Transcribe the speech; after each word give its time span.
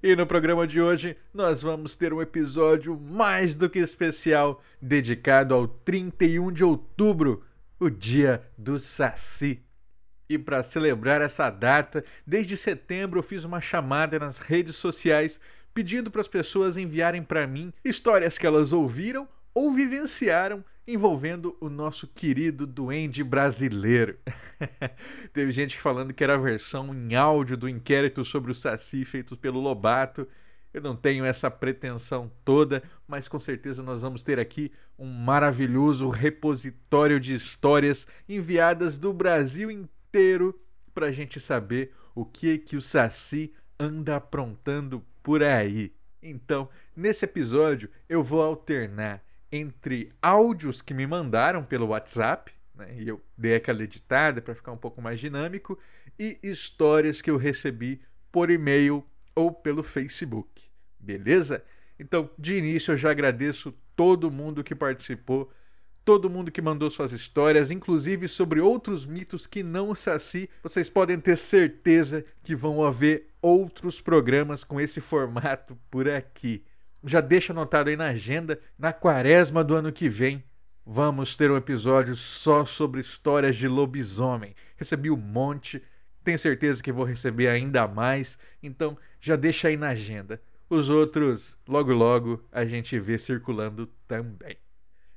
E 0.00 0.14
no 0.14 0.24
programa 0.24 0.64
de 0.64 0.80
hoje 0.80 1.16
nós 1.34 1.60
vamos 1.60 1.96
ter 1.96 2.12
um 2.12 2.22
episódio 2.22 2.96
mais 2.96 3.56
do 3.56 3.68
que 3.68 3.80
especial 3.80 4.62
dedicado 4.80 5.52
ao 5.52 5.66
31 5.66 6.52
de 6.52 6.62
outubro, 6.62 7.44
o 7.80 7.90
dia 7.90 8.48
do 8.56 8.78
saci. 8.78 9.60
E 10.28 10.38
para 10.38 10.62
celebrar 10.62 11.20
essa 11.20 11.50
data, 11.50 12.04
desde 12.24 12.56
setembro 12.56 13.18
eu 13.18 13.24
fiz 13.24 13.42
uma 13.42 13.60
chamada 13.60 14.20
nas 14.20 14.38
redes 14.38 14.76
sociais 14.76 15.40
pedindo 15.74 16.12
para 16.12 16.20
as 16.20 16.28
pessoas 16.28 16.76
enviarem 16.76 17.22
para 17.24 17.44
mim 17.44 17.72
histórias 17.84 18.38
que 18.38 18.46
elas 18.46 18.72
ouviram 18.72 19.28
ou 19.52 19.72
vivenciaram 19.72 20.64
envolvendo 20.88 21.54
o 21.60 21.68
nosso 21.68 22.06
querido 22.06 22.66
duende 22.66 23.22
brasileiro. 23.22 24.16
Teve 25.34 25.52
gente 25.52 25.78
falando 25.78 26.14
que 26.14 26.24
era 26.24 26.34
a 26.34 26.38
versão 26.38 26.94
em 26.94 27.14
áudio 27.14 27.58
do 27.58 27.68
inquérito 27.68 28.24
sobre 28.24 28.50
o 28.50 28.54
Saci 28.54 29.04
feito 29.04 29.36
pelo 29.36 29.60
Lobato. 29.60 30.26
Eu 30.72 30.80
não 30.80 30.96
tenho 30.96 31.26
essa 31.26 31.50
pretensão 31.50 32.32
toda, 32.42 32.82
mas 33.06 33.28
com 33.28 33.38
certeza 33.38 33.82
nós 33.82 34.00
vamos 34.00 34.22
ter 34.22 34.40
aqui 34.40 34.72
um 34.98 35.06
maravilhoso 35.06 36.08
repositório 36.08 37.20
de 37.20 37.34
histórias 37.34 38.06
enviadas 38.26 38.96
do 38.96 39.12
Brasil 39.12 39.70
inteiro 39.70 40.58
para 40.94 41.08
a 41.08 41.12
gente 41.12 41.38
saber 41.38 41.92
o 42.14 42.24
que 42.24 42.56
que 42.56 42.78
o 42.78 42.82
Saci 42.82 43.52
anda 43.78 44.16
aprontando 44.16 45.04
por 45.22 45.42
aí. 45.42 45.92
Então, 46.22 46.66
nesse 46.96 47.26
episódio, 47.26 47.90
eu 48.08 48.22
vou 48.22 48.42
alternar 48.42 49.22
entre 49.50 50.12
áudios 50.20 50.82
que 50.82 50.94
me 50.94 51.06
mandaram 51.06 51.64
pelo 51.64 51.86
WhatsApp, 51.86 52.52
né, 52.74 52.94
e 52.96 53.08
eu 53.08 53.20
dei 53.36 53.54
aquela 53.56 53.82
editada 53.82 54.40
para 54.40 54.54
ficar 54.54 54.72
um 54.72 54.76
pouco 54.76 55.00
mais 55.02 55.18
dinâmico, 55.18 55.78
e 56.18 56.38
histórias 56.42 57.20
que 57.22 57.30
eu 57.30 57.36
recebi 57.36 58.00
por 58.30 58.50
e-mail 58.50 59.04
ou 59.34 59.52
pelo 59.52 59.82
Facebook. 59.82 60.64
Beleza? 60.98 61.64
Então, 61.98 62.30
de 62.38 62.56
início, 62.56 62.92
eu 62.92 62.96
já 62.96 63.10
agradeço 63.10 63.72
todo 63.96 64.30
mundo 64.30 64.62
que 64.62 64.74
participou, 64.74 65.50
todo 66.04 66.30
mundo 66.30 66.50
que 66.50 66.62
mandou 66.62 66.90
suas 66.90 67.12
histórias, 67.12 67.70
inclusive 67.70 68.28
sobre 68.28 68.60
outros 68.60 69.04
mitos 69.04 69.46
que 69.46 69.62
não 69.62 69.90
o 69.90 69.96
Saci. 69.96 70.48
Vocês 70.62 70.88
podem 70.88 71.18
ter 71.20 71.36
certeza 71.36 72.24
que 72.42 72.54
vão 72.54 72.84
haver 72.84 73.30
outros 73.42 74.00
programas 74.00 74.64
com 74.64 74.80
esse 74.80 75.00
formato 75.00 75.78
por 75.90 76.08
aqui. 76.08 76.64
Já 77.04 77.20
deixa 77.20 77.52
anotado 77.52 77.90
aí 77.90 77.96
na 77.96 78.08
agenda, 78.08 78.60
na 78.78 78.92
quaresma 78.92 79.62
do 79.62 79.74
ano 79.74 79.92
que 79.92 80.08
vem, 80.08 80.42
vamos 80.84 81.36
ter 81.36 81.50
um 81.50 81.56
episódio 81.56 82.16
só 82.16 82.64
sobre 82.64 83.00
histórias 83.00 83.56
de 83.56 83.68
lobisomem. 83.68 84.54
Recebi 84.76 85.10
um 85.10 85.16
monte, 85.16 85.82
tenho 86.24 86.38
certeza 86.38 86.82
que 86.82 86.90
vou 86.90 87.04
receber 87.04 87.48
ainda 87.48 87.86
mais, 87.86 88.38
então 88.62 88.98
já 89.20 89.36
deixa 89.36 89.68
aí 89.68 89.76
na 89.76 89.90
agenda. 89.90 90.40
Os 90.68 90.90
outros, 90.90 91.56
logo 91.66 91.92
logo, 91.92 92.44
a 92.52 92.64
gente 92.64 92.98
vê 92.98 93.18
circulando 93.18 93.86
também. 94.06 94.56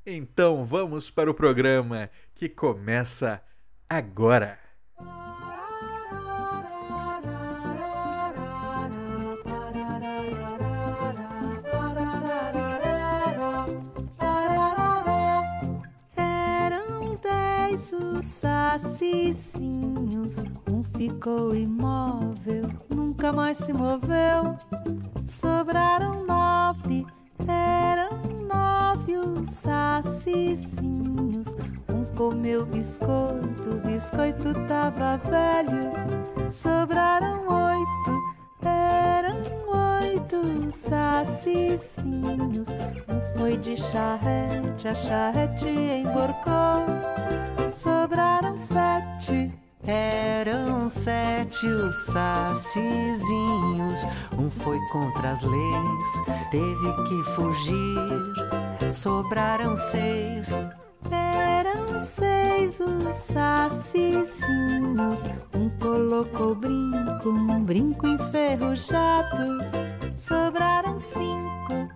Então 0.05 0.63
vamos 0.63 1.09
para 1.09 1.29
o 1.29 1.33
programa 1.33 2.09
que 2.33 2.47
começa 2.47 3.41
agora. 3.89 4.59
Dez 18.01 18.11
os 18.17 18.25
sacicinhos, 18.25 20.37
um 20.71 20.83
ficou 20.97 21.53
imóvel, 21.55 22.69
nunca 22.89 23.31
mais 23.31 23.57
se 23.57 23.71
moveu. 23.71 24.57
Sobraram 25.23 26.25
nove, 26.25 27.05
eram 27.47 28.19
nove 28.47 29.15
os 29.17 29.51
sacicinhos. 29.51 31.55
Um 31.93 32.03
comeu 32.15 32.65
biscoito, 32.65 33.69
o 33.69 33.79
biscoito 33.87 34.55
tava 34.67 35.17
velho. 35.17 35.91
Sobraram 36.51 37.47
oito, 37.47 38.30
oito 40.21 40.71
sacicinhos. 40.71 42.69
Um 43.07 43.21
foi 43.37 43.57
de 43.57 43.75
charrete, 43.75 44.87
a 44.87 44.95
charrete 44.95 45.67
emborcou. 45.67 46.85
Sobraram 47.73 48.55
sete. 48.57 49.51
Eram 49.83 50.87
sete 50.91 51.65
os 51.65 52.05
sacizinhos, 52.05 54.05
um 54.37 54.47
foi 54.51 54.79
contra 54.91 55.31
as 55.31 55.41
leis, 55.41 56.21
teve 56.51 56.93
que 57.07 57.23
fugir. 57.31 58.93
Sobraram 58.93 59.75
seis, 59.75 60.49
Eram 61.09 61.99
seis 61.99 62.79
os 62.79 63.15
sacicinhos. 63.15 65.21
Um 65.55 65.67
colocou 65.79 66.53
brinco, 66.53 67.29
um 67.29 67.63
brinco 67.63 68.05
enferrujado. 68.07 69.57
Sobraram 70.21 70.99
cinco. 70.99 71.89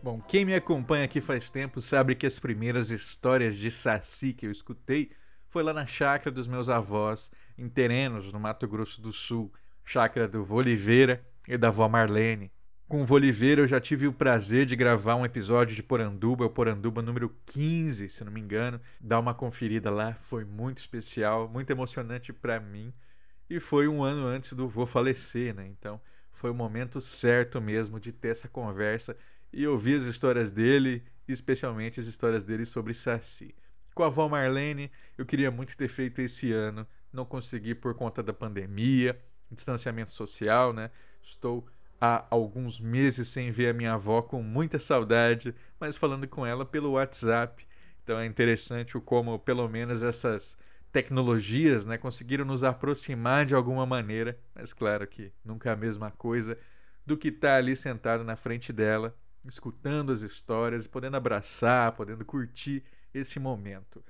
Bom, 0.00 0.20
quem 0.28 0.44
me 0.44 0.54
acompanha 0.54 1.06
aqui 1.06 1.20
faz 1.20 1.50
tempo 1.50 1.80
sabe 1.80 2.14
que 2.14 2.24
as 2.24 2.38
primeiras 2.38 2.92
histórias 2.92 3.56
de 3.56 3.68
Saci 3.68 4.32
que 4.32 4.46
eu 4.46 4.52
escutei 4.52 5.10
foi 5.48 5.64
lá 5.64 5.72
na 5.72 5.86
chácara 5.86 6.30
dos 6.30 6.46
meus 6.46 6.68
avós, 6.68 7.32
em 7.58 7.68
Terenos, 7.68 8.32
no 8.32 8.38
Mato 8.38 8.68
Grosso 8.68 9.02
do 9.02 9.12
Sul, 9.12 9.52
chácara 9.84 10.28
do 10.28 10.44
Voliveira 10.44 11.26
e 11.48 11.58
da 11.58 11.66
avó 11.66 11.88
Marlene. 11.88 12.53
Com 12.94 13.02
o 13.02 13.04
Voliveira 13.04 13.60
eu 13.60 13.66
já 13.66 13.80
tive 13.80 14.06
o 14.06 14.12
prazer 14.12 14.64
de 14.64 14.76
gravar 14.76 15.16
um 15.16 15.24
episódio 15.24 15.74
de 15.74 15.82
Poranduba, 15.82 16.44
o 16.44 16.48
Poranduba 16.48 17.02
número 17.02 17.28
15, 17.46 18.08
se 18.08 18.22
não 18.22 18.30
me 18.30 18.40
engano. 18.40 18.80
Dá 19.00 19.18
uma 19.18 19.34
conferida 19.34 19.90
lá, 19.90 20.14
foi 20.14 20.44
muito 20.44 20.78
especial, 20.78 21.48
muito 21.48 21.68
emocionante 21.70 22.32
para 22.32 22.60
mim. 22.60 22.94
E 23.50 23.58
foi 23.58 23.88
um 23.88 24.04
ano 24.04 24.24
antes 24.24 24.52
do 24.52 24.68
vô 24.68 24.86
falecer, 24.86 25.52
né? 25.52 25.66
Então 25.66 26.00
foi 26.30 26.50
o 26.50 26.54
momento 26.54 27.00
certo 27.00 27.60
mesmo 27.60 27.98
de 27.98 28.12
ter 28.12 28.28
essa 28.28 28.46
conversa 28.46 29.16
e 29.52 29.66
ouvir 29.66 29.98
as 30.00 30.06
histórias 30.06 30.52
dele, 30.52 31.02
especialmente 31.26 31.98
as 31.98 32.06
histórias 32.06 32.44
dele 32.44 32.64
sobre 32.64 32.94
Saci. 32.94 33.56
Com 33.92 34.04
a 34.04 34.06
avó 34.06 34.28
Marlene, 34.28 34.88
eu 35.18 35.26
queria 35.26 35.50
muito 35.50 35.76
ter 35.76 35.88
feito 35.88 36.20
esse 36.22 36.52
ano, 36.52 36.86
não 37.12 37.24
consegui 37.24 37.74
por 37.74 37.92
conta 37.94 38.22
da 38.22 38.32
pandemia, 38.32 39.20
distanciamento 39.50 40.12
social, 40.12 40.72
né? 40.72 40.92
Estou 41.20 41.66
há 42.00 42.26
alguns 42.30 42.80
meses 42.80 43.28
sem 43.28 43.50
ver 43.50 43.68
a 43.68 43.72
minha 43.72 43.94
avó 43.94 44.22
com 44.22 44.42
muita 44.42 44.78
saudade, 44.78 45.54
mas 45.78 45.96
falando 45.96 46.26
com 46.28 46.44
ela 46.44 46.64
pelo 46.64 46.92
WhatsApp. 46.92 47.66
Então 48.02 48.18
é 48.18 48.26
interessante 48.26 48.96
o 48.96 49.00
como 49.00 49.38
pelo 49.38 49.68
menos 49.68 50.02
essas 50.02 50.56
tecnologias, 50.92 51.84
né, 51.84 51.98
conseguiram 51.98 52.44
nos 52.44 52.62
aproximar 52.62 53.44
de 53.44 53.54
alguma 53.54 53.84
maneira, 53.84 54.38
mas 54.54 54.72
claro 54.72 55.06
que 55.06 55.32
nunca 55.44 55.70
é 55.70 55.72
a 55.72 55.76
mesma 55.76 56.10
coisa 56.10 56.56
do 57.04 57.16
que 57.16 57.28
estar 57.28 57.56
ali 57.56 57.74
sentado 57.74 58.22
na 58.22 58.36
frente 58.36 58.72
dela 58.72 59.14
escutando 59.48 60.10
as 60.10 60.22
histórias, 60.22 60.86
podendo 60.86 61.16
abraçar, 61.16 61.92
podendo 61.92 62.24
curtir 62.24 62.82
esse 63.12 63.38
momento. 63.38 64.02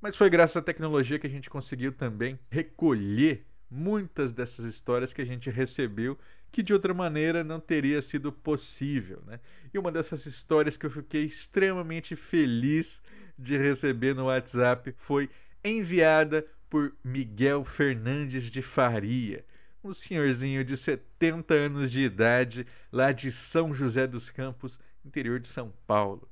Mas 0.00 0.16
foi 0.16 0.30
graças 0.30 0.56
à 0.56 0.62
tecnologia 0.62 1.18
que 1.18 1.26
a 1.26 1.30
gente 1.30 1.50
conseguiu 1.50 1.92
também 1.92 2.38
recolher 2.50 3.46
muitas 3.70 4.32
dessas 4.32 4.64
histórias 4.64 5.12
que 5.12 5.20
a 5.20 5.26
gente 5.26 5.50
recebeu 5.50 6.16
que 6.50 6.62
de 6.62 6.72
outra 6.72 6.94
maneira 6.94 7.44
não 7.44 7.60
teria 7.60 8.00
sido 8.02 8.32
possível, 8.32 9.22
né? 9.26 9.40
E 9.72 9.78
uma 9.78 9.92
dessas 9.92 10.26
histórias 10.26 10.76
que 10.76 10.86
eu 10.86 10.90
fiquei 10.90 11.24
extremamente 11.24 12.16
feliz 12.16 13.02
de 13.38 13.56
receber 13.56 14.14
no 14.14 14.26
WhatsApp 14.26 14.94
foi 14.98 15.28
enviada 15.64 16.46
por 16.68 16.94
Miguel 17.04 17.64
Fernandes 17.64 18.50
de 18.50 18.62
Faria 18.62 19.44
um 19.82 19.92
senhorzinho 19.92 20.64
de 20.64 20.76
70 20.76 21.54
anos 21.54 21.90
de 21.90 22.02
idade, 22.02 22.66
lá 22.92 23.12
de 23.12 23.30
São 23.30 23.72
José 23.72 24.06
dos 24.06 24.30
Campos, 24.30 24.78
interior 25.04 25.38
de 25.38 25.48
São 25.48 25.72
Paulo. 25.86 26.28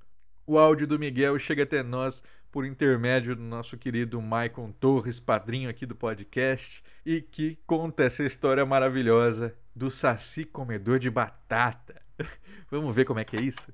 O 0.46 0.58
áudio 0.58 0.86
do 0.86 0.98
Miguel 0.98 1.38
chega 1.38 1.62
até 1.62 1.82
nós 1.82 2.22
por 2.50 2.64
intermédio 2.64 3.34
do 3.34 3.42
nosso 3.42 3.76
querido 3.76 4.20
Maicon 4.20 4.72
Torres, 4.72 5.20
padrinho 5.20 5.68
aqui 5.68 5.84
do 5.84 5.94
podcast, 5.94 6.82
e 7.04 7.20
que 7.20 7.58
conta 7.66 8.04
essa 8.04 8.24
história 8.24 8.64
maravilhosa 8.64 9.54
do 9.76 9.90
Saci 9.90 10.46
comedor 10.46 10.98
de 10.98 11.10
batata. 11.10 12.00
Vamos 12.70 12.96
ver 12.96 13.04
como 13.04 13.20
é 13.20 13.24
que 13.24 13.36
é 13.36 13.42
isso? 13.42 13.70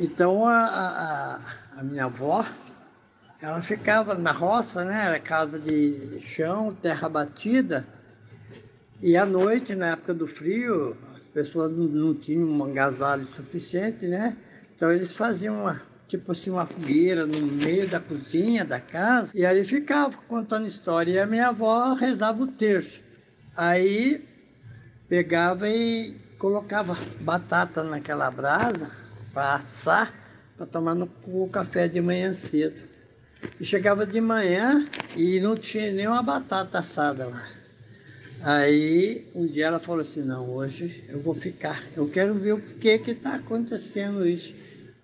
Então 0.00 0.46
a, 0.46 0.64
a, 0.64 1.80
a 1.80 1.84
minha 1.84 2.06
avó, 2.06 2.42
ela 3.42 3.60
ficava 3.62 4.14
na 4.14 4.32
roça, 4.32 4.84
né? 4.84 5.04
Era 5.04 5.20
casa 5.20 5.60
de 5.60 6.18
chão, 6.22 6.74
terra 6.74 7.10
batida. 7.10 7.86
E 9.02 9.14
à 9.14 9.26
noite, 9.26 9.74
na 9.74 9.90
época 9.90 10.14
do 10.14 10.26
frio, 10.26 10.96
as 11.14 11.28
pessoas 11.28 11.70
não, 11.70 11.84
não 11.84 12.14
tinham 12.14 12.48
um 12.48 12.64
agasalho 12.64 13.26
suficiente, 13.26 14.08
né? 14.08 14.34
Então 14.74 14.90
eles 14.90 15.12
faziam 15.12 15.60
uma, 15.60 15.82
tipo 16.12 16.32
assim, 16.32 16.50
uma 16.50 16.66
fogueira 16.66 17.24
no 17.24 17.40
meio 17.40 17.88
da 17.88 17.98
cozinha 17.98 18.66
da 18.66 18.78
casa, 18.78 19.32
e 19.34 19.46
aí 19.46 19.64
ficava 19.64 20.14
contando 20.28 20.66
história. 20.66 21.12
E 21.12 21.18
a 21.18 21.26
minha 21.26 21.48
avó 21.48 21.94
rezava 21.94 22.42
o 22.42 22.46
terço. 22.46 23.00
Aí 23.56 24.22
pegava 25.08 25.66
e 25.70 26.14
colocava 26.38 26.98
batata 27.20 27.82
naquela 27.82 28.30
brasa 28.30 28.90
para 29.32 29.54
assar, 29.54 30.12
para 30.54 30.66
tomar 30.66 30.94
no 30.94 31.08
café 31.50 31.88
de 31.88 32.00
manhã 32.02 32.34
cedo. 32.34 32.76
E 33.58 33.64
chegava 33.64 34.04
de 34.04 34.20
manhã 34.20 34.86
e 35.16 35.40
não 35.40 35.56
tinha 35.56 35.90
nenhuma 35.90 36.22
batata 36.22 36.80
assada 36.80 37.26
lá. 37.26 37.48
Aí 38.42 39.26
um 39.34 39.46
dia 39.46 39.66
ela 39.66 39.80
falou 39.80 40.02
assim, 40.02 40.22
não, 40.22 40.50
hoje 40.50 41.04
eu 41.08 41.20
vou 41.20 41.34
ficar, 41.34 41.82
eu 41.96 42.06
quero 42.10 42.34
ver 42.34 42.52
o 42.52 42.60
que 42.60 42.98
que 42.98 43.12
está 43.12 43.36
acontecendo 43.36 44.26
isso. 44.26 44.61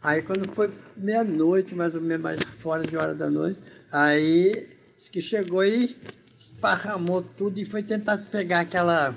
Aí 0.09 0.23
quando 0.23 0.51
foi 0.55 0.71
meia-noite, 0.97 1.75
mais 1.75 1.95
ou 1.95 2.01
menos 2.01 2.23
mais 2.23 2.43
fora 2.61 2.83
de 2.83 2.97
hora 2.97 3.15
da 3.15 3.31
noite, 3.31 3.61
aí 3.93 4.67
que 5.13 5.21
chegou 5.21 5.63
e 5.63 5.99
esparramou 6.39 7.21
tudo 7.21 7.59
e 7.59 7.67
foi 7.67 7.83
tentar 7.83 8.17
pegar 8.17 8.61
aquela 8.61 9.15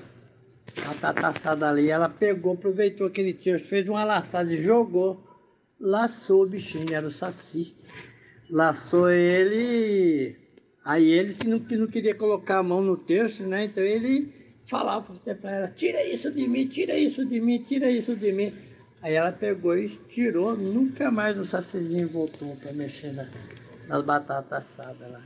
batata 0.85 1.29
assada 1.29 1.69
ali. 1.69 1.89
Ela 1.89 2.09
pegou, 2.09 2.55
aproveitou 2.55 3.07
aquele 3.07 3.31
tiro, 3.31 3.57
fez 3.57 3.88
uma 3.88 4.03
laçada 4.03 4.53
e 4.53 4.61
jogou, 4.61 5.23
laçou 5.79 6.43
o 6.43 6.49
bichinho, 6.49 6.93
era 6.93 7.07
o 7.07 7.11
saci. 7.11 7.73
Laçou 8.49 9.09
ele, 9.09 10.35
aí 10.83 11.09
ele 11.09 11.33
que 11.33 11.47
não, 11.47 11.59
que 11.61 11.77
não 11.77 11.88
queria 11.88 12.15
colocar 12.15 12.57
a 12.57 12.63
mão 12.63 12.81
no 12.81 12.97
terço, 12.97 13.47
né? 13.47 13.63
Então 13.63 13.81
ele 13.81 14.27
falava 14.65 15.13
para 15.13 15.55
ela, 15.55 15.67
tira 15.69 16.03
isso 16.03 16.29
de 16.33 16.49
mim, 16.49 16.67
tira 16.67 16.97
isso 16.97 17.25
de 17.25 17.39
mim, 17.39 17.59
tira 17.59 17.89
isso 17.89 18.13
de 18.13 18.33
mim. 18.33 18.70
Aí 19.01 19.15
ela 19.15 19.31
pegou 19.31 19.75
e 19.75 19.89
tirou, 19.89 20.56
nunca 20.56 21.09
mais 21.09 21.38
o 21.38 21.44
sacizinho 21.44 22.07
voltou 22.07 22.56
para 22.57 22.71
mexer 22.71 23.12
na, 23.13 23.27
nas 23.88 24.06
batatas 24.06 24.63
assadas 24.63 25.12
lá. 25.12 25.21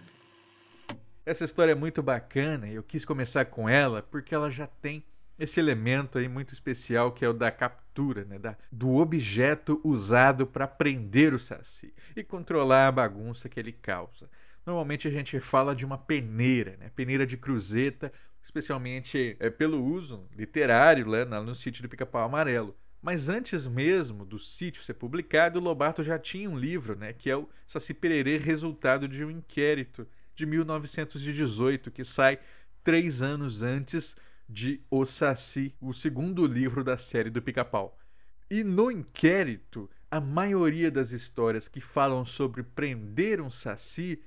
Essa 1.25 1.43
história 1.43 1.73
é 1.73 1.75
muito 1.75 2.01
bacana 2.01 2.69
e 2.69 2.75
eu 2.75 2.83
quis 2.83 3.03
começar 3.03 3.45
com 3.45 3.67
ela 3.67 4.01
porque 4.01 4.33
ela 4.33 4.49
já 4.49 4.65
tem 4.65 5.03
esse 5.37 5.59
elemento 5.59 6.17
aí 6.17 6.29
muito 6.29 6.53
especial 6.53 7.11
que 7.11 7.25
é 7.25 7.27
o 7.27 7.33
da 7.33 7.51
captura, 7.51 8.23
né? 8.23 8.39
da, 8.39 8.55
do 8.71 8.95
objeto 8.95 9.81
usado 9.83 10.47
para 10.47 10.67
prender 10.67 11.33
o 11.33 11.39
saci 11.39 11.93
e 12.15 12.23
controlar 12.23 12.87
a 12.87 12.91
bagunça 12.91 13.49
que 13.49 13.59
ele 13.59 13.73
causa. 13.73 14.29
Normalmente 14.65 15.07
a 15.07 15.11
gente 15.11 15.39
fala 15.39 15.75
de 15.75 15.85
uma 15.85 15.97
peneira, 15.97 16.77
né? 16.77 16.89
peneira 16.95 17.25
de 17.25 17.35
cruzeta, 17.35 18.11
especialmente 18.41 19.35
é, 19.39 19.49
pelo 19.49 19.83
uso 19.83 20.29
literário 20.33 21.05
né? 21.07 21.25
no 21.41 21.53
sítio 21.53 21.83
do 21.83 21.89
Pica-Pau 21.89 22.23
Amarelo. 22.23 22.73
Mas 23.05 23.29
antes 23.29 23.67
mesmo 23.67 24.25
do 24.25 24.39
sítio 24.39 24.81
ser 24.81 24.95
publicado, 24.95 25.59
Lobato 25.59 26.03
já 26.03 26.17
tinha 26.17 26.49
um 26.49 26.57
livro, 26.57 26.95
né, 26.95 27.13
que 27.13 27.29
é 27.29 27.37
o 27.37 27.47
Saci 27.67 27.93
Pererê, 27.93 28.39
resultado 28.39 29.07
de 29.07 29.23
um 29.23 29.29
inquérito 29.29 30.07
de 30.33 30.43
1918, 30.43 31.91
que 31.91 32.03
sai 32.03 32.39
três 32.83 33.21
anos 33.21 33.61
antes 33.61 34.15
de 34.49 34.81
O 34.89 35.05
Saci, 35.05 35.75
o 35.79 35.93
segundo 35.93 36.47
livro 36.47 36.83
da 36.83 36.97
série 36.97 37.29
do 37.29 37.43
Pica-Pau. 37.43 37.95
E 38.49 38.63
no 38.63 38.89
inquérito, 38.89 39.87
a 40.09 40.19
maioria 40.19 40.89
das 40.89 41.11
histórias 41.11 41.67
que 41.67 41.79
falam 41.79 42.25
sobre 42.25 42.63
prender 42.63 43.39
um 43.39 43.51
saci 43.51 44.19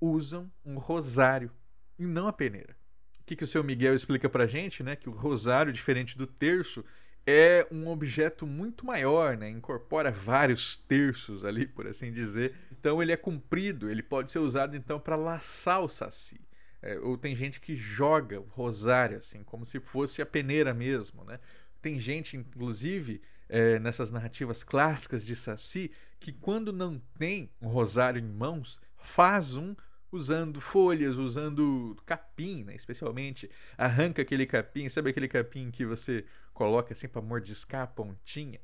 usam 0.00 0.50
um 0.64 0.76
rosário 0.78 1.52
e 1.96 2.04
não 2.04 2.26
a 2.26 2.32
peneira. 2.32 2.76
O 3.20 3.24
que, 3.24 3.36
que 3.36 3.44
o 3.44 3.48
seu 3.48 3.62
Miguel 3.62 3.94
explica 3.94 4.28
pra 4.28 4.44
gente, 4.44 4.82
né? 4.82 4.96
Que 4.96 5.08
o 5.08 5.12
rosário, 5.12 5.72
diferente 5.72 6.18
do 6.18 6.26
terço, 6.26 6.84
é 7.26 7.66
um 7.70 7.88
objeto 7.88 8.46
muito 8.46 8.84
maior, 8.84 9.36
né? 9.36 9.48
incorpora 9.48 10.10
vários 10.10 10.76
terços 10.76 11.44
ali, 11.44 11.66
por 11.66 11.86
assim 11.86 12.12
dizer. 12.12 12.54
Então 12.70 13.02
ele 13.02 13.12
é 13.12 13.16
comprido, 13.16 13.90
ele 13.90 14.02
pode 14.02 14.30
ser 14.30 14.40
usado 14.40 14.76
então 14.76 15.00
para 15.00 15.16
laçar 15.16 15.80
o 15.80 15.88
saci. 15.88 16.40
É, 16.82 16.98
ou 16.98 17.16
tem 17.16 17.34
gente 17.34 17.60
que 17.60 17.74
joga 17.74 18.38
o 18.38 18.44
rosário 18.44 19.16
assim, 19.16 19.42
como 19.42 19.64
se 19.64 19.80
fosse 19.80 20.20
a 20.20 20.26
peneira 20.26 20.74
mesmo, 20.74 21.24
né? 21.24 21.40
Tem 21.80 21.98
gente, 21.98 22.36
inclusive, 22.36 23.22
é, 23.48 23.78
nessas 23.78 24.10
narrativas 24.10 24.62
clássicas 24.62 25.24
de 25.24 25.34
saci, 25.34 25.90
que 26.20 26.32
quando 26.32 26.72
não 26.72 27.00
tem 27.18 27.50
um 27.60 27.68
rosário 27.68 28.18
em 28.20 28.28
mãos, 28.28 28.78
faz 28.96 29.56
um 29.56 29.74
usando 30.14 30.60
folhas, 30.60 31.16
usando 31.16 31.96
capim, 32.06 32.62
né? 32.62 32.74
especialmente. 32.74 33.50
Arranca 33.76 34.22
aquele 34.22 34.46
capim, 34.46 34.88
sabe 34.88 35.10
aquele 35.10 35.26
capim 35.26 35.70
que 35.70 35.84
você 35.84 36.24
coloca 36.52 36.92
assim 36.92 37.08
para 37.08 37.20
mordiscar 37.20 37.82
a 37.82 37.86
pontinha? 37.86 38.60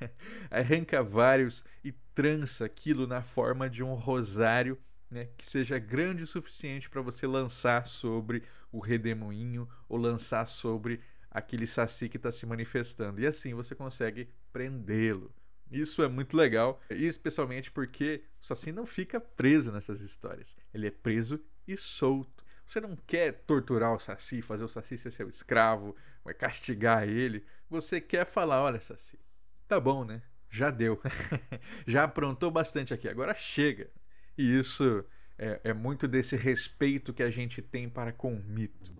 Arranca 0.50 1.02
vários 1.02 1.64
e 1.82 1.92
trança 2.14 2.66
aquilo 2.66 3.06
na 3.06 3.22
forma 3.22 3.68
de 3.68 3.82
um 3.82 3.94
rosário 3.94 4.78
né, 5.10 5.28
que 5.36 5.46
seja 5.46 5.78
grande 5.78 6.22
o 6.22 6.26
suficiente 6.26 6.88
para 6.88 7.00
você 7.00 7.26
lançar 7.26 7.86
sobre 7.86 8.42
o 8.70 8.78
redemoinho 8.78 9.68
ou 9.88 9.96
lançar 9.96 10.46
sobre 10.46 11.00
aquele 11.30 11.66
saci 11.66 12.08
que 12.08 12.18
está 12.18 12.30
se 12.30 12.44
manifestando. 12.44 13.20
E 13.20 13.26
assim 13.26 13.54
você 13.54 13.74
consegue 13.74 14.28
prendê-lo. 14.52 15.32
Isso 15.70 16.02
é 16.02 16.08
muito 16.08 16.36
legal, 16.36 16.80
especialmente 16.90 17.70
porque 17.70 18.24
o 18.40 18.44
Saci 18.44 18.72
não 18.72 18.84
fica 18.84 19.20
preso 19.20 19.70
nessas 19.70 20.00
histórias. 20.00 20.56
Ele 20.74 20.88
é 20.88 20.90
preso 20.90 21.40
e 21.66 21.76
solto. 21.76 22.44
Você 22.66 22.80
não 22.80 22.96
quer 22.96 23.32
torturar 23.46 23.92
o 23.92 23.98
Saci, 23.98 24.42
fazer 24.42 24.64
o 24.64 24.68
Saci 24.68 24.96
ser 24.98 25.10
seu 25.10 25.28
escravo, 25.28 25.96
castigar 26.38 27.08
ele. 27.08 27.44
Você 27.68 28.00
quer 28.00 28.24
falar: 28.24 28.62
olha, 28.62 28.80
Saci, 28.80 29.18
tá 29.66 29.80
bom, 29.80 30.04
né? 30.04 30.22
Já 30.48 30.70
deu. 30.70 31.00
Já 31.86 32.04
aprontou 32.04 32.50
bastante 32.50 32.92
aqui, 32.92 33.08
agora 33.08 33.34
chega. 33.34 33.90
E 34.36 34.58
isso 34.58 35.04
é, 35.38 35.60
é, 35.64 35.72
muito 35.72 36.06
desse 36.06 36.36
respeito 36.36 37.12
que 37.12 37.22
a 37.22 37.30
gente 37.30 37.62
tem 37.62 37.88
para 37.88 38.12
com 38.12 38.34
o 38.34 38.42
mito. 38.42 38.92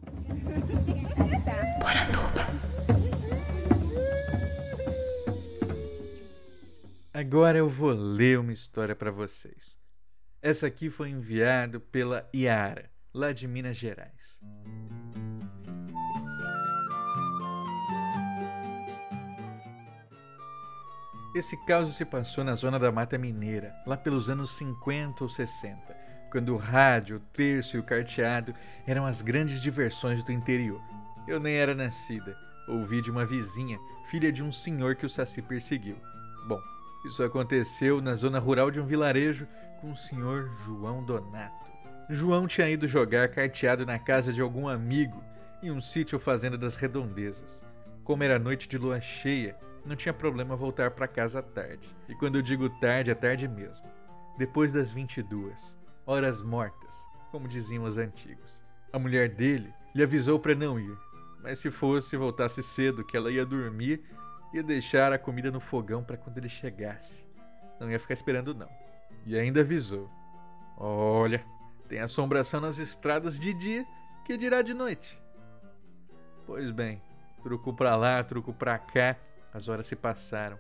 Agora 7.13 7.59
eu 7.59 7.69
vou 7.69 7.91
ler 7.91 8.39
uma 8.39 8.53
história 8.53 8.95
para 8.95 9.11
vocês. 9.11 9.77
Essa 10.41 10.69
aqui 10.69 10.89
foi 10.89 11.09
enviada 11.09 11.81
pela 11.81 12.29
Iara, 12.33 12.89
lá 13.13 13.33
de 13.33 13.49
Minas 13.49 13.77
Gerais. 13.77 14.41
Esse 21.35 21.57
caso 21.65 21.93
se 21.93 22.05
passou 22.05 22.45
na 22.45 22.55
zona 22.55 22.79
da 22.79 22.93
Mata 22.93 23.19
Mineira, 23.19 23.75
lá 23.85 23.97
pelos 23.97 24.31
anos 24.31 24.53
50 24.53 25.25
ou 25.25 25.29
60, 25.29 25.77
quando 26.31 26.55
o 26.55 26.57
rádio, 26.57 27.17
o 27.17 27.21
terço 27.35 27.77
e 27.77 27.81
o 27.81 27.85
carteado 27.85 28.55
eram 28.87 29.05
as 29.05 29.21
grandes 29.21 29.61
diversões 29.61 30.23
do 30.23 30.31
interior. 30.31 30.81
Eu 31.27 31.41
nem 31.41 31.57
era 31.57 31.75
nascida, 31.75 32.39
ouvi 32.69 33.03
de 33.03 33.11
uma 33.11 33.27
vizinha, 33.27 33.81
filha 34.07 34.31
de 34.31 34.45
um 34.45 34.53
senhor 34.53 34.95
que 34.95 35.05
o 35.05 35.11
Saci 35.11 35.43
perseguiu. 35.43 35.97
Bom, 36.47 36.61
isso 37.05 37.23
aconteceu 37.23 38.01
na 38.01 38.15
zona 38.15 38.39
rural 38.39 38.71
de 38.71 38.81
um 38.81 38.87
vilarejo 38.87 39.47
com 39.81 39.91
o 39.91 39.97
senhor 39.97 40.49
João 40.65 41.03
Donato. 41.03 41.71
João 42.09 42.47
tinha 42.47 42.69
ido 42.69 42.87
jogar 42.87 43.29
carteado 43.29 43.87
na 43.87 43.99
casa 43.99 44.33
de 44.33 44.41
algum 44.41 44.69
amigo 44.69 45.23
em 45.63 45.71
um 45.71 45.81
sítio 45.81 46.19
fazenda 46.19 46.59
das 46.59 46.77
redondezas. 46.77 47.65
Como 48.05 48.23
era 48.23 48.39
noite 48.39 48.69
de 48.69 48.77
lua 48.77 49.01
cheia, 49.01 49.57
não 49.85 49.97
tinha 49.97 50.13
problema 50.13 50.57
voltar 50.57 50.91
para 50.91 51.09
casa 51.09 51.39
à 51.39 51.43
tarde. 51.43 51.97
E 52.09 52.15
quando 52.15 52.37
eu 52.37 52.43
digo 52.43 52.69
tarde, 52.81 53.11
é 53.11 53.15
tarde 53.15 53.49
mesmo. 53.49 53.87
Depois 54.37 54.73
das 54.73 54.91
22, 54.91 55.79
horas 56.07 56.41
mortas, 56.41 57.07
como 57.31 57.49
diziam 57.49 57.85
os 57.85 57.97
antigos. 57.97 58.65
A 58.93 58.99
mulher 58.99 59.29
dele 59.29 59.73
lhe 59.95 60.03
avisou 60.03 60.39
para 60.39 60.55
não 60.55 60.79
ir, 60.79 60.97
mas 61.43 61.59
se 61.59 61.71
fosse 61.71 62.17
voltasse 62.17 62.63
cedo 62.63 63.05
que 63.05 63.17
ela 63.17 63.31
ia 63.31 63.47
dormir 63.47 64.03
ia 64.53 64.63
deixar 64.63 65.13
a 65.13 65.19
comida 65.19 65.51
no 65.51 65.61
fogão 65.61 66.03
para 66.03 66.17
quando 66.17 66.39
ele 66.39 66.49
chegasse. 66.49 67.27
Não 67.79 67.91
ia 67.91 67.99
ficar 67.99 68.15
esperando, 68.15 68.55
não. 68.55 68.69
E 69.25 69.39
ainda 69.39 69.61
avisou: 69.61 70.11
Olha, 70.77 71.45
tem 71.89 72.01
assombração 72.01 72.61
nas 72.61 72.79
estradas 72.79 73.39
de 73.39 73.53
dia, 73.53 73.87
que 74.25 74.37
dirá 74.37 74.63
de 74.63 74.75
noite? 74.75 75.21
Pois 76.47 76.71
bem, 76.71 77.03
truco 77.43 77.73
pra 77.73 77.97
lá, 77.97 78.23
truco 78.23 78.53
pra 78.53 78.79
cá, 78.79 79.17
as 79.53 79.69
horas 79.69 79.87
se 79.87 79.97
passaram. 79.97 80.59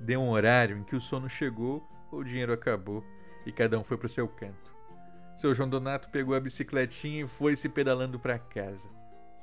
Deu 0.00 0.20
um 0.20 0.30
horário 0.30 0.78
em 0.78 0.84
que 0.84 0.96
o 0.96 1.00
sono 1.00 1.28
chegou, 1.28 1.86
o 2.10 2.24
dinheiro 2.24 2.52
acabou 2.52 3.04
e 3.44 3.52
cada 3.52 3.78
um 3.78 3.84
foi 3.84 3.96
para 3.96 4.06
o 4.06 4.08
seu 4.08 4.26
canto. 4.26 4.74
Seu 5.36 5.54
João 5.54 5.68
Donato 5.68 6.08
pegou 6.10 6.34
a 6.34 6.40
bicicletinha 6.40 7.24
e 7.24 7.28
foi 7.28 7.56
se 7.56 7.68
pedalando 7.68 8.18
para 8.18 8.38
casa. 8.38 8.88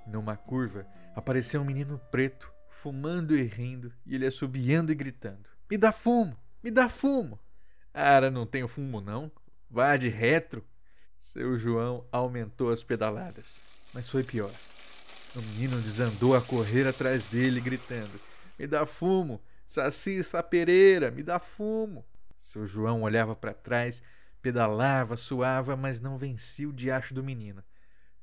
Numa 0.06 0.36
curva, 0.36 0.86
apareceu 1.16 1.62
um 1.62 1.66
menino 1.66 2.00
preto, 2.12 2.52
fumando 2.82 3.36
e 3.36 3.44
rindo, 3.44 3.92
e 4.06 4.16
ele 4.16 4.26
assobiando 4.26 4.92
e 4.92 4.96
gritando: 4.96 5.50
Me 5.70 5.78
dá 5.78 5.92
fumo! 5.92 6.38
Me 6.64 6.72
dá 6.72 6.88
fumo! 6.88 7.40
Ara, 7.94 8.30
não 8.30 8.46
tenho 8.46 8.68
fumo 8.68 9.02
não. 9.02 9.32
Vá 9.70 9.98
de 9.98 10.10
retro. 10.10 10.64
Seu 11.20 11.58
João 11.58 12.06
aumentou 12.12 12.72
as 12.72 12.84
pedaladas, 12.84 13.60
mas 13.94 14.08
foi 14.08 14.24
pior. 14.24 14.52
O 15.36 15.42
menino 15.42 15.82
desandou 15.82 16.36
a 16.36 16.42
correr 16.42 16.88
atrás 16.88 17.28
dele, 17.30 17.60
gritando: 17.60 18.20
Me 18.58 18.68
dá 18.68 18.86
fumo! 18.86 19.42
Saci 19.66 20.24
Sapereira, 20.24 21.12
me 21.12 21.24
dá 21.24 21.40
fumo! 21.40 22.06
Seu 22.40 22.66
João 22.66 23.02
olhava 23.02 23.36
para 23.36 23.54
trás, 23.54 24.02
pedalava, 24.42 25.18
suava, 25.18 25.76
mas 25.76 26.00
não 26.00 26.18
vencia 26.18 26.70
o 26.70 26.74
diacho 26.74 27.14
do 27.14 27.24
menino. 27.24 27.62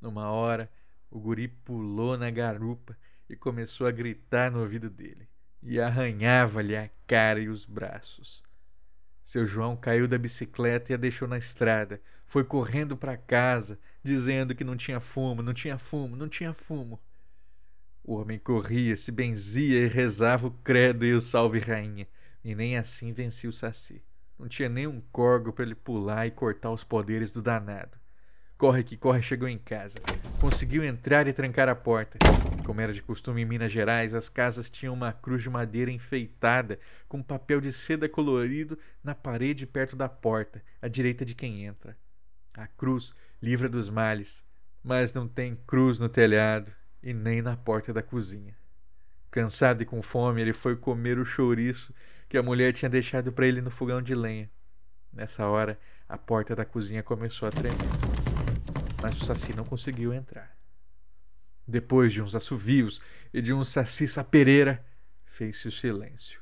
Numa 0.00 0.30
hora, 0.30 0.70
o 1.10 1.20
guri 1.20 1.48
pulou 1.48 2.16
na 2.16 2.30
garupa 2.30 2.96
e 3.28 3.36
começou 3.36 3.86
a 3.86 3.90
gritar 3.90 4.50
no 4.50 4.60
ouvido 4.60 4.90
dele, 4.90 5.28
e 5.62 5.80
arranhava-lhe 5.80 6.76
a 6.76 6.90
cara 7.06 7.40
e 7.40 7.48
os 7.48 7.64
braços. 7.64 8.42
Seu 9.24 9.46
João 9.46 9.74
caiu 9.74 10.06
da 10.06 10.18
bicicleta 10.18 10.92
e 10.92 10.94
a 10.94 10.98
deixou 10.98 11.26
na 11.26 11.38
estrada. 11.38 12.00
Foi 12.26 12.44
correndo 12.44 12.96
para 12.96 13.16
casa, 13.16 13.78
dizendo 14.02 14.54
que 14.54 14.64
não 14.64 14.76
tinha 14.76 15.00
fumo, 15.00 15.42
não 15.42 15.54
tinha 15.54 15.78
fumo, 15.78 16.14
não 16.14 16.28
tinha 16.28 16.52
fumo. 16.52 17.00
O 18.02 18.16
homem 18.16 18.38
corria, 18.38 18.94
se 18.96 19.10
benzia 19.10 19.80
e 19.80 19.88
rezava 19.88 20.46
o 20.46 20.50
credo 20.50 21.06
e 21.06 21.14
o 21.14 21.22
salve 21.22 21.58
rainha, 21.58 22.06
e 22.44 22.54
nem 22.54 22.76
assim 22.76 23.14
vencia 23.14 23.48
o 23.48 23.52
saci. 23.52 24.04
Não 24.38 24.46
tinha 24.46 24.68
nem 24.68 24.86
um 24.86 25.00
corgo 25.00 25.52
para 25.52 25.64
ele 25.64 25.74
pular 25.74 26.26
e 26.26 26.30
cortar 26.30 26.70
os 26.70 26.84
poderes 26.84 27.30
do 27.30 27.40
danado. 27.40 27.98
Corre 28.64 28.82
que 28.82 28.96
corre 28.96 29.20
chegou 29.20 29.46
em 29.46 29.58
casa. 29.58 29.98
Conseguiu 30.40 30.82
entrar 30.82 31.28
e 31.28 31.34
trancar 31.34 31.68
a 31.68 31.74
porta. 31.74 32.18
Como 32.64 32.80
era 32.80 32.94
de 32.94 33.02
costume 33.02 33.42
em 33.42 33.44
Minas 33.44 33.70
Gerais, 33.70 34.14
as 34.14 34.30
casas 34.30 34.70
tinham 34.70 34.94
uma 34.94 35.12
cruz 35.12 35.42
de 35.42 35.50
madeira 35.50 35.90
enfeitada 35.90 36.80
com 37.06 37.22
papel 37.22 37.60
de 37.60 37.70
seda 37.70 38.08
colorido 38.08 38.78
na 39.02 39.14
parede 39.14 39.66
perto 39.66 39.94
da 39.94 40.08
porta, 40.08 40.62
à 40.80 40.88
direita 40.88 41.26
de 41.26 41.34
quem 41.34 41.66
entra. 41.66 41.94
A 42.54 42.66
cruz 42.66 43.12
livra 43.42 43.68
dos 43.68 43.90
males, 43.90 44.42
mas 44.82 45.12
não 45.12 45.28
tem 45.28 45.58
cruz 45.66 46.00
no 46.00 46.08
telhado 46.08 46.72
e 47.02 47.12
nem 47.12 47.42
na 47.42 47.58
porta 47.58 47.92
da 47.92 48.02
cozinha. 48.02 48.56
Cansado 49.30 49.82
e 49.82 49.84
com 49.84 50.00
fome, 50.00 50.40
ele 50.40 50.54
foi 50.54 50.74
comer 50.74 51.18
o 51.18 51.24
chouriço 51.26 51.92
que 52.30 52.38
a 52.38 52.42
mulher 52.42 52.72
tinha 52.72 52.88
deixado 52.88 53.30
para 53.30 53.46
ele 53.46 53.60
no 53.60 53.70
fogão 53.70 54.00
de 54.00 54.14
lenha. 54.14 54.50
Nessa 55.12 55.46
hora, 55.48 55.78
a 56.08 56.16
porta 56.16 56.56
da 56.56 56.64
cozinha 56.64 57.02
começou 57.02 57.46
a 57.46 57.52
tremer 57.52 58.23
mas 59.04 59.20
o 59.20 59.24
Saci 59.26 59.54
não 59.54 59.64
conseguiu 59.64 60.14
entrar. 60.14 60.56
Depois 61.68 62.10
de 62.10 62.22
uns 62.22 62.34
assovios 62.34 63.02
e 63.34 63.42
de 63.42 63.52
um 63.52 63.62
Saci 63.62 64.08
sapereira, 64.08 64.82
fez-se 65.26 65.68
o 65.68 65.72
silêncio. 65.72 66.40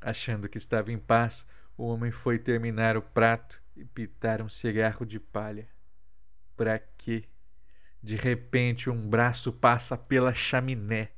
Achando 0.00 0.48
que 0.48 0.58
estava 0.58 0.90
em 0.90 0.98
paz, 0.98 1.46
o 1.76 1.84
homem 1.84 2.10
foi 2.10 2.40
terminar 2.40 2.96
o 2.96 3.02
prato 3.02 3.62
e 3.76 3.84
pitar 3.84 4.42
um 4.42 4.48
cigarro 4.48 5.06
de 5.06 5.20
palha. 5.20 5.68
Para 6.56 6.80
quê? 6.80 7.28
De 8.02 8.16
repente, 8.16 8.90
um 8.90 9.08
braço 9.08 9.52
passa 9.52 9.96
pela 9.96 10.34
chaminé 10.34 11.12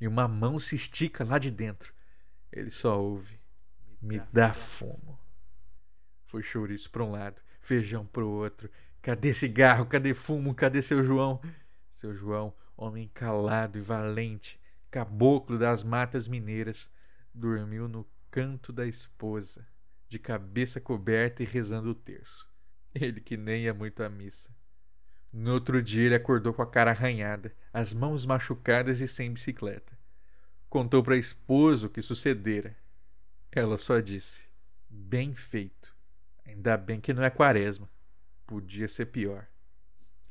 e 0.00 0.06
uma 0.06 0.28
mão 0.28 0.60
se 0.60 0.76
estica 0.76 1.24
lá 1.24 1.36
de 1.36 1.50
dentro. 1.50 1.92
Ele 2.52 2.70
só 2.70 3.02
ouve: 3.02 3.40
Me 4.00 4.20
dá 4.32 4.54
fumo. 4.54 5.18
Foi 6.26 6.44
chouriço 6.44 6.88
para 6.92 7.02
um 7.02 7.10
lado, 7.10 7.42
feijão 7.66 8.06
pro 8.06 8.28
outro. 8.28 8.70
Cadê 9.02 9.34
cigarro? 9.34 9.86
Cadê 9.86 10.14
fumo? 10.14 10.54
Cadê 10.54 10.80
seu 10.80 11.02
João? 11.02 11.40
Seu 11.92 12.14
João, 12.14 12.54
homem 12.76 13.10
calado 13.12 13.78
e 13.78 13.82
valente, 13.82 14.60
caboclo 14.90 15.58
das 15.58 15.82
matas 15.82 16.28
mineiras, 16.28 16.90
dormiu 17.34 17.88
no 17.88 18.06
canto 18.30 18.72
da 18.72 18.86
esposa, 18.86 19.66
de 20.08 20.18
cabeça 20.18 20.80
coberta 20.80 21.42
e 21.42 21.46
rezando 21.46 21.90
o 21.90 21.94
terço. 21.94 22.48
Ele 22.94 23.20
que 23.20 23.36
nem 23.36 23.64
ia 23.64 23.74
muito 23.74 24.02
à 24.02 24.08
missa. 24.08 24.54
No 25.32 25.52
outro 25.52 25.82
dia 25.82 26.04
ele 26.04 26.14
acordou 26.14 26.54
com 26.54 26.62
a 26.62 26.70
cara 26.70 26.92
arranhada, 26.92 27.52
as 27.72 27.92
mãos 27.92 28.24
machucadas 28.24 29.00
e 29.00 29.08
sem 29.08 29.32
bicicleta. 29.32 29.98
Contou 30.68 31.02
para 31.02 31.14
a 31.14 31.18
esposa 31.18 31.86
o 31.86 31.90
que 31.90 32.00
sucedera. 32.00 32.76
Ela 33.50 33.76
só 33.76 34.00
disse: 34.00 34.44
Bem 34.88 35.34
feito. 35.34 35.95
Ainda 36.46 36.76
bem 36.76 37.00
que 37.00 37.12
não 37.12 37.22
é 37.22 37.30
quaresma. 37.30 37.88
Podia 38.46 38.86
ser 38.86 39.06
pior. 39.06 39.46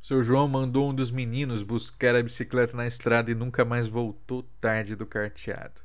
Seu 0.01 0.23
João 0.23 0.47
mandou 0.47 0.89
um 0.89 0.93
dos 0.93 1.11
meninos 1.11 1.63
buscar 1.63 2.15
a 2.15 2.23
bicicleta 2.23 2.77
na 2.77 2.87
estrada 2.87 3.31
e 3.31 3.35
nunca 3.35 3.65
mais 3.65 3.87
voltou 3.87 4.43
tarde 4.61 4.95
do 4.95 5.05
carteado. 5.05 5.81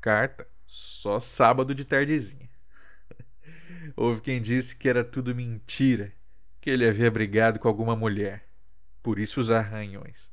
Carta 0.00 0.46
só 0.66 1.18
sábado 1.18 1.74
de 1.74 1.84
tardezinha. 1.84 2.50
Houve 3.96 4.20
quem 4.20 4.40
disse 4.40 4.76
que 4.76 4.88
era 4.88 5.02
tudo 5.02 5.34
mentira, 5.34 6.12
que 6.60 6.70
ele 6.70 6.86
havia 6.86 7.10
brigado 7.10 7.58
com 7.58 7.66
alguma 7.66 7.96
mulher. 7.96 8.46
Por 9.02 9.18
isso 9.18 9.40
os 9.40 9.50
arranhões. 9.50 10.30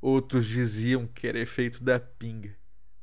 Outros 0.00 0.46
diziam 0.46 1.06
que 1.06 1.28
era 1.28 1.38
efeito 1.38 1.82
da 1.82 2.00
pinga. 2.00 2.56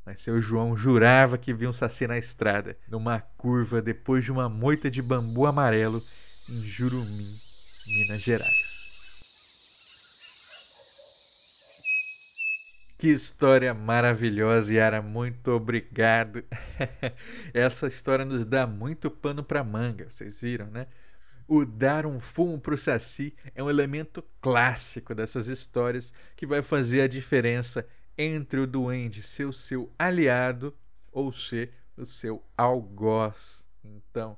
Mas 0.06 0.22
seu 0.22 0.42
João 0.42 0.76
jurava 0.76 1.38
que 1.38 1.54
viu 1.54 1.70
um 1.70 1.74
saci 1.74 2.08
na 2.08 2.18
estrada, 2.18 2.78
numa 2.88 3.20
curva 3.20 3.82
depois 3.82 4.26
de 4.26 4.32
uma 4.32 4.50
moita 4.50 4.90
de 4.90 5.02
bambu 5.02 5.46
amarelo 5.46 6.04
em 6.48 6.64
Jurumim, 6.64 7.40
Minas 7.86 8.22
Gerais. 8.22 8.80
Que 13.00 13.08
história 13.08 13.74
maravilhosa, 13.74 14.74
Yara. 14.74 15.02
Muito 15.02 15.52
obrigado. 15.52 16.44
Essa 17.54 17.88
história 17.88 18.26
nos 18.26 18.44
dá 18.44 18.68
muito 18.68 19.10
pano 19.10 19.42
para 19.42 19.64
manga, 19.64 20.10
vocês 20.10 20.42
viram, 20.42 20.66
né? 20.66 20.86
O 21.48 21.66
dar 21.66 22.06
um 22.06 22.20
fumo 22.20 22.60
para 22.60 22.74
o 22.74 22.78
Saci 22.78 23.34
é 23.56 23.64
um 23.64 23.70
elemento 23.70 24.22
clássico 24.42 25.16
dessas 25.16 25.48
histórias 25.48 26.14
que 26.36 26.46
vai 26.46 26.62
fazer 26.62 27.00
a 27.00 27.08
diferença 27.08 27.88
entre 28.22 28.60
o 28.60 28.68
duende 28.68 29.24
ser 29.24 29.46
o 29.46 29.54
seu 29.54 29.90
aliado 29.98 30.76
ou 31.10 31.32
ser 31.32 31.72
o 31.96 32.06
seu 32.06 32.44
algoz. 32.58 33.64
Então, 33.82 34.38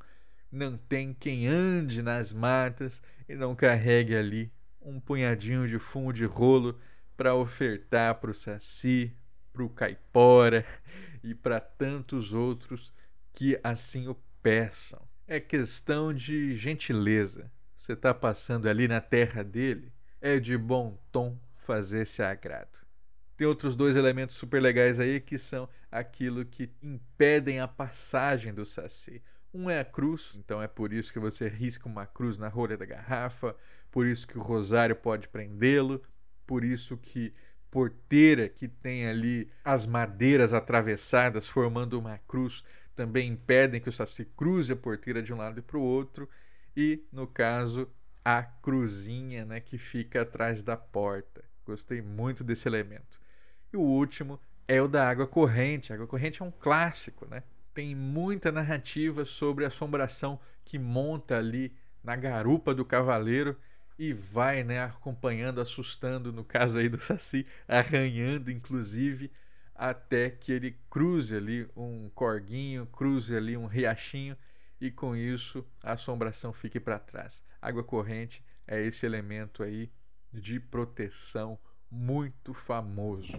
não 0.51 0.77
tem 0.77 1.15
quem 1.15 1.47
ande 1.47 2.03
nas 2.03 2.31
matas 2.31 3.01
e 3.27 3.33
não 3.33 3.55
carregue 3.55 4.15
ali 4.15 4.53
um 4.79 4.99
punhadinho 4.99 5.67
de 5.67 5.79
fumo 5.79 6.13
de 6.13 6.25
rolo 6.25 6.79
para 7.17 7.33
ofertar 7.33 8.15
para 8.15 8.29
o 8.29 8.35
saci, 8.35 9.15
para 9.51 9.63
o 9.63 9.69
caipora 9.69 10.63
e 11.23 11.33
para 11.33 11.59
tantos 11.59 12.33
outros 12.33 12.93
que 13.33 13.59
assim 13.63 14.07
o 14.07 14.15
peçam. 14.43 15.01
É 15.27 15.39
questão 15.39 16.13
de 16.13 16.55
gentileza. 16.55 17.51
Você 17.75 17.93
está 17.93 18.13
passando 18.13 18.69
ali 18.69 18.87
na 18.87 19.01
terra 19.01 19.43
dele, 19.43 19.91
é 20.19 20.39
de 20.39 20.55
bom 20.55 20.99
tom 21.11 21.35
fazer 21.55 22.01
esse 22.01 22.21
agrado. 22.21 22.81
Tem 23.41 23.47
outros 23.47 23.75
dois 23.75 23.95
elementos 23.95 24.35
super 24.35 24.61
legais 24.61 24.99
aí 24.99 25.19
que 25.19 25.39
são 25.39 25.67
aquilo 25.91 26.45
que 26.45 26.69
impedem 26.79 27.59
a 27.59 27.67
passagem 27.67 28.53
do 28.53 28.63
saci. 28.67 29.19
Um 29.51 29.67
é 29.67 29.79
a 29.79 29.83
cruz, 29.83 30.35
então 30.37 30.61
é 30.61 30.67
por 30.67 30.93
isso 30.93 31.11
que 31.11 31.17
você 31.17 31.47
risca 31.47 31.89
uma 31.89 32.05
cruz 32.05 32.37
na 32.37 32.47
rolha 32.47 32.77
da 32.77 32.85
garrafa, 32.85 33.55
por 33.89 34.05
isso 34.05 34.27
que 34.27 34.37
o 34.37 34.43
rosário 34.43 34.95
pode 34.95 35.27
prendê-lo, 35.27 36.03
por 36.45 36.63
isso 36.63 36.95
que 36.95 37.33
porteira 37.71 38.47
que 38.47 38.67
tem 38.67 39.07
ali 39.07 39.49
as 39.65 39.87
madeiras 39.87 40.53
atravessadas 40.53 41.47
formando 41.47 41.97
uma 41.97 42.19
cruz 42.27 42.63
também 42.95 43.27
impedem 43.27 43.81
que 43.81 43.89
o 43.89 43.91
saci 43.91 44.23
cruze 44.23 44.73
a 44.73 44.75
porteira 44.75 45.23
de 45.23 45.33
um 45.33 45.37
lado 45.37 45.63
para 45.63 45.79
o 45.79 45.81
outro 45.81 46.29
e 46.77 47.03
no 47.11 47.25
caso 47.25 47.89
a 48.23 48.43
cruzinha 48.43 49.45
né, 49.45 49.59
que 49.59 49.79
fica 49.79 50.21
atrás 50.21 50.61
da 50.61 50.77
porta. 50.77 51.43
Gostei 51.65 52.03
muito 52.03 52.43
desse 52.43 52.67
elemento. 52.67 53.20
E 53.73 53.77
o 53.77 53.81
último 53.81 54.39
é 54.67 54.81
o 54.81 54.87
da 54.87 55.07
água 55.07 55.27
corrente. 55.27 55.91
A 55.91 55.95
água 55.95 56.07
corrente 56.07 56.41
é 56.41 56.45
um 56.45 56.51
clássico, 56.51 57.25
né? 57.25 57.43
Tem 57.73 57.95
muita 57.95 58.51
narrativa 58.51 59.23
sobre 59.25 59.63
a 59.63 59.69
assombração 59.69 60.39
que 60.65 60.77
monta 60.77 61.37
ali 61.37 61.73
na 62.03 62.15
garupa 62.15 62.73
do 62.73 62.83
cavaleiro 62.83 63.57
e 63.97 64.13
vai, 64.13 64.63
né, 64.63 64.83
acompanhando, 64.83 65.61
assustando, 65.61 66.33
no 66.33 66.43
caso 66.43 66.79
aí 66.79 66.89
do 66.89 66.99
Saci, 66.99 67.45
arranhando 67.67 68.49
inclusive, 68.49 69.31
até 69.75 70.29
que 70.29 70.51
ele 70.51 70.77
cruze 70.89 71.35
ali 71.35 71.69
um 71.75 72.09
corguinho, 72.09 72.87
cruze 72.87 73.35
ali 73.35 73.55
um 73.55 73.67
riachinho 73.67 74.35
e 74.79 74.89
com 74.89 75.15
isso 75.15 75.65
a 75.83 75.93
assombração 75.93 76.51
fique 76.51 76.79
para 76.79 76.97
trás. 76.97 77.43
Água 77.61 77.83
corrente 77.83 78.43
é 78.67 78.81
esse 78.81 79.05
elemento 79.05 79.61
aí 79.61 79.91
de 80.33 80.59
proteção 80.59 81.59
muito 81.91 82.53
famoso. 82.53 83.33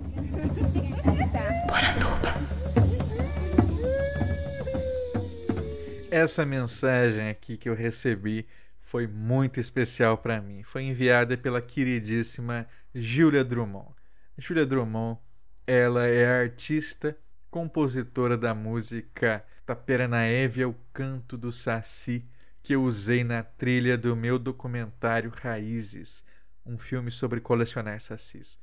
Essa 6.10 6.44
mensagem 6.44 7.30
aqui 7.30 7.56
que 7.56 7.68
eu 7.68 7.74
recebi 7.74 8.46
foi 8.80 9.06
muito 9.06 9.58
especial 9.58 10.18
para 10.18 10.40
mim. 10.42 10.62
Foi 10.62 10.82
enviada 10.82 11.38
pela 11.38 11.62
queridíssima 11.62 12.66
Julia 12.94 13.42
Drummond. 13.42 13.94
Julia 14.36 14.66
Drummond, 14.66 15.18
ela 15.66 16.06
é 16.06 16.42
artista, 16.42 17.16
compositora 17.50 18.36
da 18.36 18.54
música 18.54 19.44
Taperanaeve 19.64 20.62
é 20.62 20.66
o 20.66 20.74
Canto 20.92 21.36
do 21.38 21.52
Saci, 21.52 22.28
que 22.62 22.74
eu 22.74 22.82
usei 22.82 23.24
na 23.24 23.42
trilha 23.42 23.96
do 23.96 24.14
meu 24.14 24.38
documentário 24.38 25.32
Raízes, 25.34 26.24
um 26.64 26.78
filme 26.78 27.10
sobre 27.10 27.40
colecionar 27.40 28.00
sacis. 28.00 28.58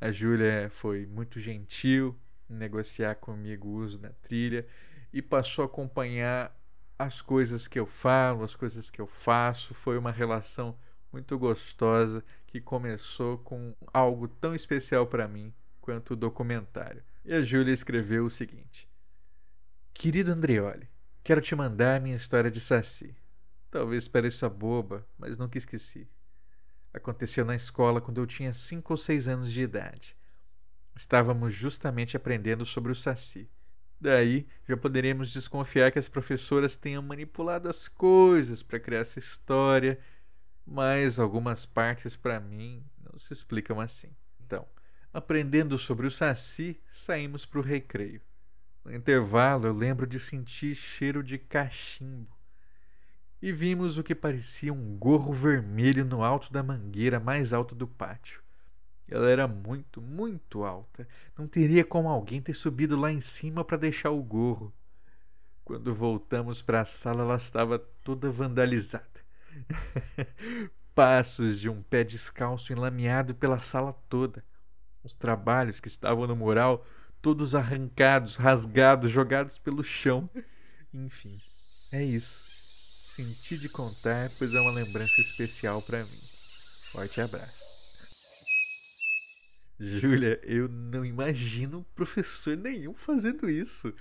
A 0.00 0.10
Júlia 0.10 0.68
foi 0.70 1.06
muito 1.06 1.38
gentil 1.38 2.18
em 2.50 2.54
negociar 2.54 3.14
comigo 3.16 3.68
o 3.68 3.76
uso 3.76 3.98
da 3.98 4.10
trilha 4.10 4.66
e 5.12 5.22
passou 5.22 5.62
a 5.62 5.66
acompanhar 5.66 6.54
as 6.98 7.22
coisas 7.22 7.66
que 7.66 7.78
eu 7.78 7.86
falo, 7.86 8.44
as 8.44 8.54
coisas 8.54 8.90
que 8.90 9.00
eu 9.00 9.06
faço. 9.06 9.74
Foi 9.74 9.96
uma 9.96 10.10
relação 10.10 10.76
muito 11.12 11.38
gostosa 11.38 12.24
que 12.46 12.60
começou 12.60 13.38
com 13.38 13.74
algo 13.92 14.28
tão 14.28 14.54
especial 14.54 15.06
para 15.06 15.28
mim 15.28 15.52
quanto 15.80 16.12
o 16.12 16.16
documentário. 16.16 17.02
E 17.24 17.32
a 17.32 17.40
Júlia 17.40 17.72
escreveu 17.72 18.26
o 18.26 18.30
seguinte: 18.30 18.88
Querido 19.92 20.32
Andreoli, 20.32 20.88
quero 21.22 21.40
te 21.40 21.54
mandar 21.54 22.00
minha 22.00 22.16
história 22.16 22.50
de 22.50 22.60
Saci. 22.60 23.14
Talvez 23.70 24.06
pareça 24.06 24.48
boba, 24.48 25.06
mas 25.18 25.36
nunca 25.38 25.58
esqueci. 25.58 26.08
Aconteceu 26.94 27.44
na 27.44 27.56
escola 27.56 28.00
quando 28.00 28.20
eu 28.20 28.26
tinha 28.26 28.54
cinco 28.54 28.92
ou 28.92 28.96
seis 28.96 29.26
anos 29.26 29.52
de 29.52 29.64
idade. 29.64 30.16
Estávamos 30.94 31.52
justamente 31.52 32.16
aprendendo 32.16 32.64
sobre 32.64 32.92
o 32.92 32.94
Saci. 32.94 33.50
Daí 34.00 34.46
já 34.68 34.76
poderemos 34.76 35.32
desconfiar 35.32 35.90
que 35.90 35.98
as 35.98 36.08
professoras 36.08 36.76
tenham 36.76 37.02
manipulado 37.02 37.68
as 37.68 37.88
coisas 37.88 38.62
para 38.62 38.78
criar 38.78 39.00
essa 39.00 39.18
história, 39.18 39.98
mas 40.64 41.18
algumas 41.18 41.66
partes 41.66 42.14
para 42.14 42.38
mim 42.38 42.84
não 43.02 43.18
se 43.18 43.32
explicam 43.32 43.80
assim. 43.80 44.14
Então, 44.46 44.64
aprendendo 45.12 45.76
sobre 45.76 46.06
o 46.06 46.10
Saci, 46.10 46.80
saímos 46.88 47.44
para 47.44 47.58
o 47.58 47.62
recreio. 47.62 48.20
No 48.84 48.94
intervalo, 48.94 49.66
eu 49.66 49.72
lembro 49.72 50.06
de 50.06 50.20
sentir 50.20 50.76
cheiro 50.76 51.24
de 51.24 51.38
cachimbo. 51.38 52.33
E 53.44 53.52
vimos 53.52 53.98
o 53.98 54.02
que 54.02 54.14
parecia 54.14 54.72
um 54.72 54.96
gorro 54.96 55.30
vermelho 55.34 56.02
no 56.02 56.24
alto 56.24 56.50
da 56.50 56.62
mangueira 56.62 57.20
mais 57.20 57.52
alta 57.52 57.74
do 57.74 57.86
pátio. 57.86 58.42
Ela 59.06 59.28
era 59.28 59.46
muito, 59.46 60.00
muito 60.00 60.64
alta. 60.64 61.06
Não 61.36 61.46
teria 61.46 61.84
como 61.84 62.08
alguém 62.08 62.40
ter 62.40 62.54
subido 62.54 62.98
lá 62.98 63.12
em 63.12 63.20
cima 63.20 63.62
para 63.62 63.76
deixar 63.76 64.08
o 64.08 64.22
gorro. 64.22 64.72
Quando 65.62 65.94
voltamos 65.94 66.62
para 66.62 66.80
a 66.80 66.84
sala, 66.86 67.20
ela 67.20 67.36
estava 67.36 67.78
toda 67.78 68.30
vandalizada. 68.30 69.04
Passos 70.94 71.60
de 71.60 71.68
um 71.68 71.82
pé 71.82 72.02
descalço 72.02 72.72
enlameado 72.72 73.34
pela 73.34 73.60
sala 73.60 73.92
toda. 74.08 74.42
Os 75.02 75.14
trabalhos 75.14 75.80
que 75.80 75.88
estavam 75.88 76.26
no 76.26 76.34
mural, 76.34 76.86
todos 77.20 77.54
arrancados, 77.54 78.36
rasgados, 78.36 79.10
jogados 79.10 79.58
pelo 79.58 79.84
chão. 79.84 80.30
Enfim, 80.94 81.38
é 81.92 82.02
isso. 82.02 82.53
Senti 83.04 83.58
de 83.58 83.68
contar, 83.68 84.32
pois 84.38 84.54
é 84.54 84.60
uma 84.60 84.72
lembrança 84.72 85.20
especial 85.20 85.82
para 85.82 86.06
mim. 86.06 86.20
Forte 86.90 87.20
abraço. 87.20 87.62
Júlia, 89.78 90.40
eu 90.42 90.70
não 90.70 91.04
imagino 91.04 91.84
professor 91.94 92.56
nenhum 92.56 92.94
fazendo 92.94 93.48
isso, 93.48 93.92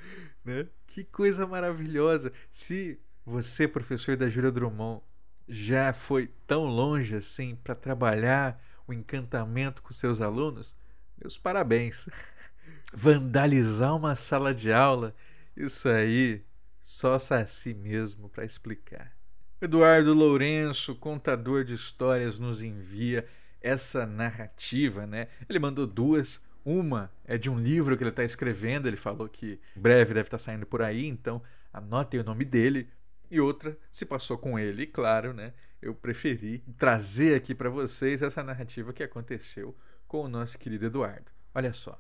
né? 0.46 0.70
Que 0.88 1.04
coisa 1.04 1.46
maravilhosa. 1.46 2.32
Se 2.50 2.98
você, 3.26 3.68
professor 3.68 4.16
da 4.16 4.30
Júlia 4.30 4.54
Drummond, 4.54 5.04
já 5.50 5.92
foi 5.92 6.32
tão 6.48 6.64
longe 6.64 7.14
assim 7.14 7.58
para 7.58 7.76
trabalhar 7.76 8.58
o 8.88 8.94
encantamento 8.94 9.84
com 9.84 9.92
seus 9.92 10.22
alunos, 10.22 10.78
meus 11.22 11.38
parabéns. 11.38 12.08
Vandalizar 12.96 13.94
uma 13.98 14.16
sala 14.16 14.54
de 14.54 14.72
aula, 14.72 15.14
isso 15.58 15.90
aí 15.90 16.42
só 16.84 17.18
Saci 17.18 17.74
mesmo 17.74 18.30
para 18.30 18.44
explicar. 18.44 19.16
Eduardo 19.62 20.14
Lourenço, 20.14 20.94
contador 20.96 21.64
de 21.64 21.74
histórias, 21.74 22.38
nos 22.38 22.62
envia 22.62 23.26
essa 23.62 24.06
narrativa, 24.06 25.08
né? 25.08 25.30
Ele 25.48 25.60
mandou 25.60 25.88
duas. 25.88 26.42
Uma 26.66 27.12
é 27.26 27.38
de 27.38 27.50
um 27.50 27.60
livro 27.60 27.98
que 27.98 28.04
ele 28.04 28.10
está 28.10 28.24
escrevendo, 28.24 28.88
ele 28.88 28.96
falou 28.96 29.28
que 29.28 29.60
breve 29.76 30.14
deve 30.14 30.28
estar 30.28 30.38
tá 30.38 30.44
saindo 30.44 30.66
por 30.66 30.82
aí, 30.82 31.08
então 31.08 31.42
anotem 31.74 32.22
o 32.22 32.24
nome 32.24 32.46
dele. 32.46 32.90
E 33.30 33.40
outra 33.40 33.78
se 33.92 34.06
passou 34.06 34.38
com 34.38 34.58
ele, 34.58 34.86
claro, 34.86 35.34
né? 35.34 35.54
Eu 35.82 35.94
preferi 35.94 36.60
trazer 36.78 37.36
aqui 37.36 37.54
para 37.54 37.70
vocês 37.70 38.22
essa 38.22 38.42
narrativa 38.42 38.94
que 38.94 39.04
aconteceu 39.04 39.76
com 40.08 40.22
o 40.22 40.30
nosso 40.30 40.58
querido 40.58 40.86
Eduardo. 40.86 41.32
Olha 41.54 41.74
só. 41.74 42.00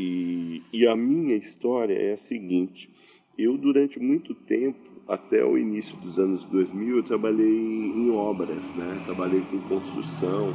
E, 0.00 0.62
e 0.72 0.86
a 0.86 0.94
minha 0.94 1.34
história 1.34 1.92
é 1.92 2.12
a 2.12 2.16
seguinte: 2.16 2.88
eu, 3.36 3.58
durante 3.58 3.98
muito 3.98 4.32
tempo, 4.32 4.78
até 5.08 5.44
o 5.44 5.58
início 5.58 5.98
dos 5.98 6.20
anos 6.20 6.44
2000, 6.44 6.98
eu 6.98 7.02
trabalhei 7.02 7.92
em 7.96 8.08
obras, 8.08 8.72
né? 8.76 9.00
Trabalhei 9.04 9.42
com 9.42 9.60
construção, 9.60 10.54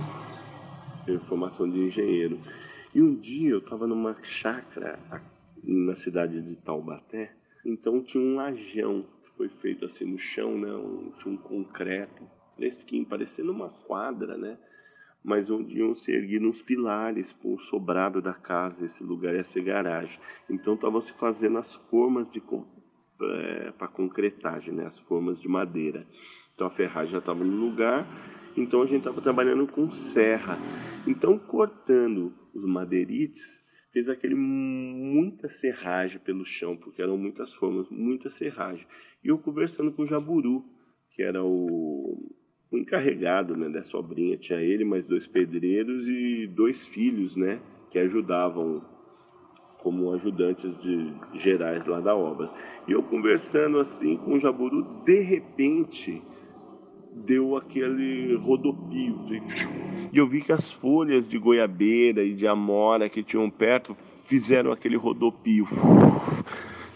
formação 1.28 1.70
de 1.70 1.78
engenheiro. 1.82 2.40
E 2.96 3.02
um 3.02 3.14
dia 3.14 3.50
eu 3.50 3.58
estava 3.58 3.86
numa 3.86 4.16
chácara 4.24 4.98
na 5.62 5.94
cidade 5.94 6.42
de 6.42 6.56
Taubaté, 6.56 7.36
então 7.66 8.02
tinha 8.02 8.24
um 8.24 8.36
lajão 8.36 9.06
que 9.24 9.30
foi 9.30 9.50
feito 9.50 9.84
assim 9.84 10.06
no 10.06 10.18
chão, 10.18 10.58
né? 10.58 10.74
Um, 10.74 11.12
tinha 11.18 11.34
um 11.34 11.38
concreto 11.38 12.24
fresquinho, 12.56 13.06
parecendo 13.06 13.52
uma 13.52 13.68
quadra, 13.68 14.38
né? 14.38 14.58
Mas 15.24 15.50
onde 15.50 15.78
iam 15.78 15.94
se 15.94 16.12
erguer 16.12 16.44
uns 16.44 16.62
pilares 16.62 17.32
para 17.32 17.50
o 17.50 17.58
sobrado 17.58 18.22
da 18.22 18.34
casa, 18.34 18.86
esse 18.86 19.04
lugar 19.04 19.34
ia 19.34 19.44
ser 19.44 19.64
garagem. 19.64 20.20
Então 20.50 20.74
estavam 20.74 21.02
se 21.02 21.14
fazendo 21.14 21.58
as 21.58 21.74
formas 21.74 22.30
de 22.30 22.42
é, 23.22 23.72
para 23.72 23.88
concretagem, 23.88 24.74
né? 24.74 24.86
as 24.86 25.00
formas 25.00 25.40
de 25.40 25.48
madeira. 25.48 26.06
Então 26.54 26.68
a 26.68 26.70
ferragem 26.70 27.14
já 27.14 27.18
estava 27.20 27.44
no 27.44 27.56
lugar, 27.56 28.06
então 28.56 28.82
a 28.82 28.86
gente 28.86 29.00
estava 29.00 29.22
trabalhando 29.22 29.66
com 29.66 29.90
serra. 29.90 30.58
Então 31.08 31.38
cortando 31.38 32.34
os 32.54 32.66
madeirites, 32.66 33.64
fez 33.94 34.10
aquele 34.10 34.36
muita 34.36 35.48
serragem 35.48 36.20
pelo 36.20 36.44
chão, 36.44 36.76
porque 36.76 37.02
eram 37.02 37.16
muitas 37.16 37.54
formas, 37.54 37.88
muita 37.90 38.30
serragem. 38.30 38.88
E 39.24 39.28
eu 39.28 39.38
conversando 39.38 39.92
com 39.92 40.02
o 40.02 40.06
Jaburu, 40.06 40.66
que 41.12 41.22
era 41.22 41.44
o, 41.44 42.36
o 42.74 42.78
encarregado 42.78 43.56
né, 43.56 43.70
dessa 43.70 43.96
obrinha, 43.98 44.36
tinha 44.36 44.60
ele, 44.60 44.84
mais 44.84 45.06
dois 45.06 45.28
pedreiros 45.28 46.08
e 46.08 46.48
dois 46.48 46.88
filhos, 46.88 47.36
né, 47.36 47.60
que 47.92 48.00
ajudavam 48.00 48.82
como 49.78 50.12
ajudantes 50.12 50.76
de 50.78 51.14
gerais 51.34 51.86
lá 51.86 52.00
da 52.00 52.16
obra. 52.16 52.50
E 52.88 52.92
eu 52.92 53.04
conversando 53.04 53.78
assim 53.78 54.18
com 54.18 54.34
o 54.34 54.40
Jaburu, 54.40 54.82
de 55.06 55.20
repente 55.20 56.22
deu 57.14 57.56
aquele 57.56 58.34
rodopio. 58.36 59.18
E 60.12 60.18
eu 60.18 60.28
vi 60.28 60.42
que 60.42 60.52
as 60.52 60.72
folhas 60.72 61.28
de 61.28 61.38
goiabeira 61.38 62.24
e 62.24 62.34
de 62.34 62.48
amora 62.48 63.08
que 63.08 63.22
tinham 63.22 63.50
perto 63.52 63.94
fizeram 63.94 64.72
aquele 64.72 64.96
rodopio. 64.96 65.68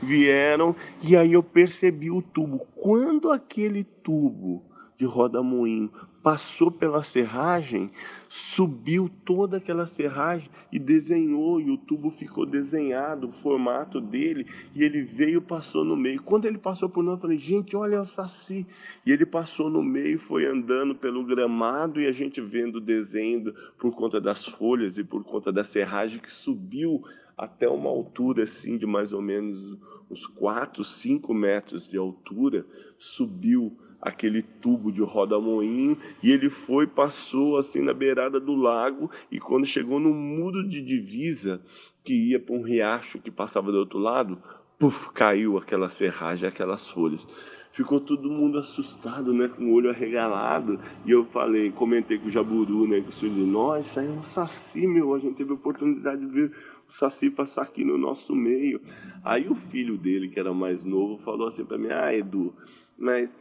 Vieram 0.02 0.76
e 1.04 1.16
aí 1.16 1.34
eu 1.34 1.44
percebi 1.44 2.10
o 2.10 2.22
tubo. 2.22 2.66
Quando 2.76 3.32
aquele 3.32 3.84
tubo 3.84 4.66
de 4.98 5.06
roda-moinho 5.06 5.92
passou 6.28 6.70
pela 6.70 7.04
serragem, 7.04 7.90
subiu 8.28 9.10
toda 9.24 9.58
aquela 9.58 9.86
serragem 9.86 10.50
e 10.74 10.78
desenhou, 10.78 11.62
e 11.62 11.72
o 11.72 11.78
tubo 11.78 12.10
ficou 12.10 12.46
desenhado, 12.46 13.28
o 13.28 13.32
formato 13.32 14.02
dele, 14.02 14.46
e 14.76 14.84
ele 14.84 15.02
veio 15.02 15.42
passou 15.42 15.86
no 15.86 15.96
meio. 15.96 16.22
Quando 16.22 16.44
ele 16.44 16.58
passou 16.58 16.90
por 16.90 17.02
nós, 17.02 17.16
eu 17.16 17.22
falei, 17.22 17.38
gente, 17.38 17.78
olha 17.78 18.02
o 18.02 18.06
saci. 18.06 18.68
E 19.06 19.12
ele 19.14 19.26
passou 19.26 19.70
no 19.70 19.82
meio, 19.82 20.20
foi 20.20 20.46
andando 20.46 20.94
pelo 20.94 21.24
gramado, 21.24 22.02
e 22.02 22.08
a 22.08 22.12
gente 22.12 22.42
vendo 22.42 22.76
o 22.76 22.82
desenho 22.82 23.54
por 23.78 23.96
conta 23.96 24.20
das 24.20 24.46
folhas 24.46 24.98
e 24.98 25.06
por 25.06 25.24
conta 25.24 25.50
da 25.50 25.64
serragem 25.64 26.20
que 26.20 26.34
subiu 26.34 27.06
até 27.38 27.70
uma 27.70 27.90
altura 27.90 28.44
assim 28.44 28.78
de 28.78 28.86
mais 28.86 29.14
ou 29.14 29.22
menos 29.22 29.78
uns 30.10 30.26
4, 30.26 30.84
5 30.84 31.34
metros 31.34 31.88
de 31.88 31.98
altura, 31.98 32.66
subiu 32.98 33.78
aquele 34.08 34.41
tubo 34.41 34.91
de 34.91 35.02
roda-moinho 35.02 35.98
e 36.24 36.32
ele 36.32 36.50
foi, 36.50 36.88
passou 36.88 37.58
assim 37.58 37.82
na 37.82 37.93
beirada 37.93 38.39
do 38.39 38.56
lago 38.56 39.12
e 39.32 39.39
quando 39.39 39.65
chegou 39.65 40.00
no 40.00 40.13
muro 40.13 40.67
de 40.67 40.82
divisa 40.82 41.62
que 42.04 42.30
ia 42.30 42.39
para 42.39 42.56
um 42.56 42.62
riacho 42.62 43.20
que 43.20 43.30
passava 43.30 43.72
do 43.72 43.80
outro 43.80 44.00
lado, 44.00 44.41
puf, 44.80 45.12
caiu 45.12 45.58
aquela 45.58 45.89
serragem, 45.89 46.48
aquelas 46.48 46.89
folhas. 46.89 47.28
Ficou 47.70 48.00
todo 48.00 48.30
mundo 48.30 48.58
assustado, 48.58 49.34
né, 49.34 49.50
com 49.50 49.65
o 49.65 49.74
olho 49.74 49.89
arregalado. 49.89 50.80
E 51.06 51.12
eu 51.12 51.26
falei, 51.26 51.70
comentei 51.70 52.17
com 52.17 52.28
o 52.28 52.30
Jaburu, 52.30 52.88
né, 52.88 53.02
com 53.02 53.10
o 53.10 53.12
senhor 53.12 53.80
isso 53.80 54.00
aí 54.00 54.08
é 54.08 54.10
um 54.10 54.24
saci, 54.24 54.88
meu. 54.88 55.13
A 55.13 55.20
gente 55.20 55.36
teve 55.36 55.52
a 55.52 55.56
oportunidade 55.56 56.22
de 56.22 56.28
ver 56.28 56.52
o 56.88 56.91
saci 56.91 57.30
passar 57.30 57.63
aqui 57.63 57.84
no 57.84 57.98
nosso 57.98 58.34
meio. 58.34 58.82
Aí 59.24 59.48
o 59.48 59.54
filho 59.54 59.98
dele, 59.98 60.30
que 60.30 60.39
era 60.39 60.54
mais 60.54 60.84
novo, 60.84 61.17
falou 61.17 61.48
assim 61.48 61.65
para 61.65 61.78
mim: 61.78 61.89
Ah, 61.91 62.15
Edu, 62.15 62.54
mas 62.98 63.38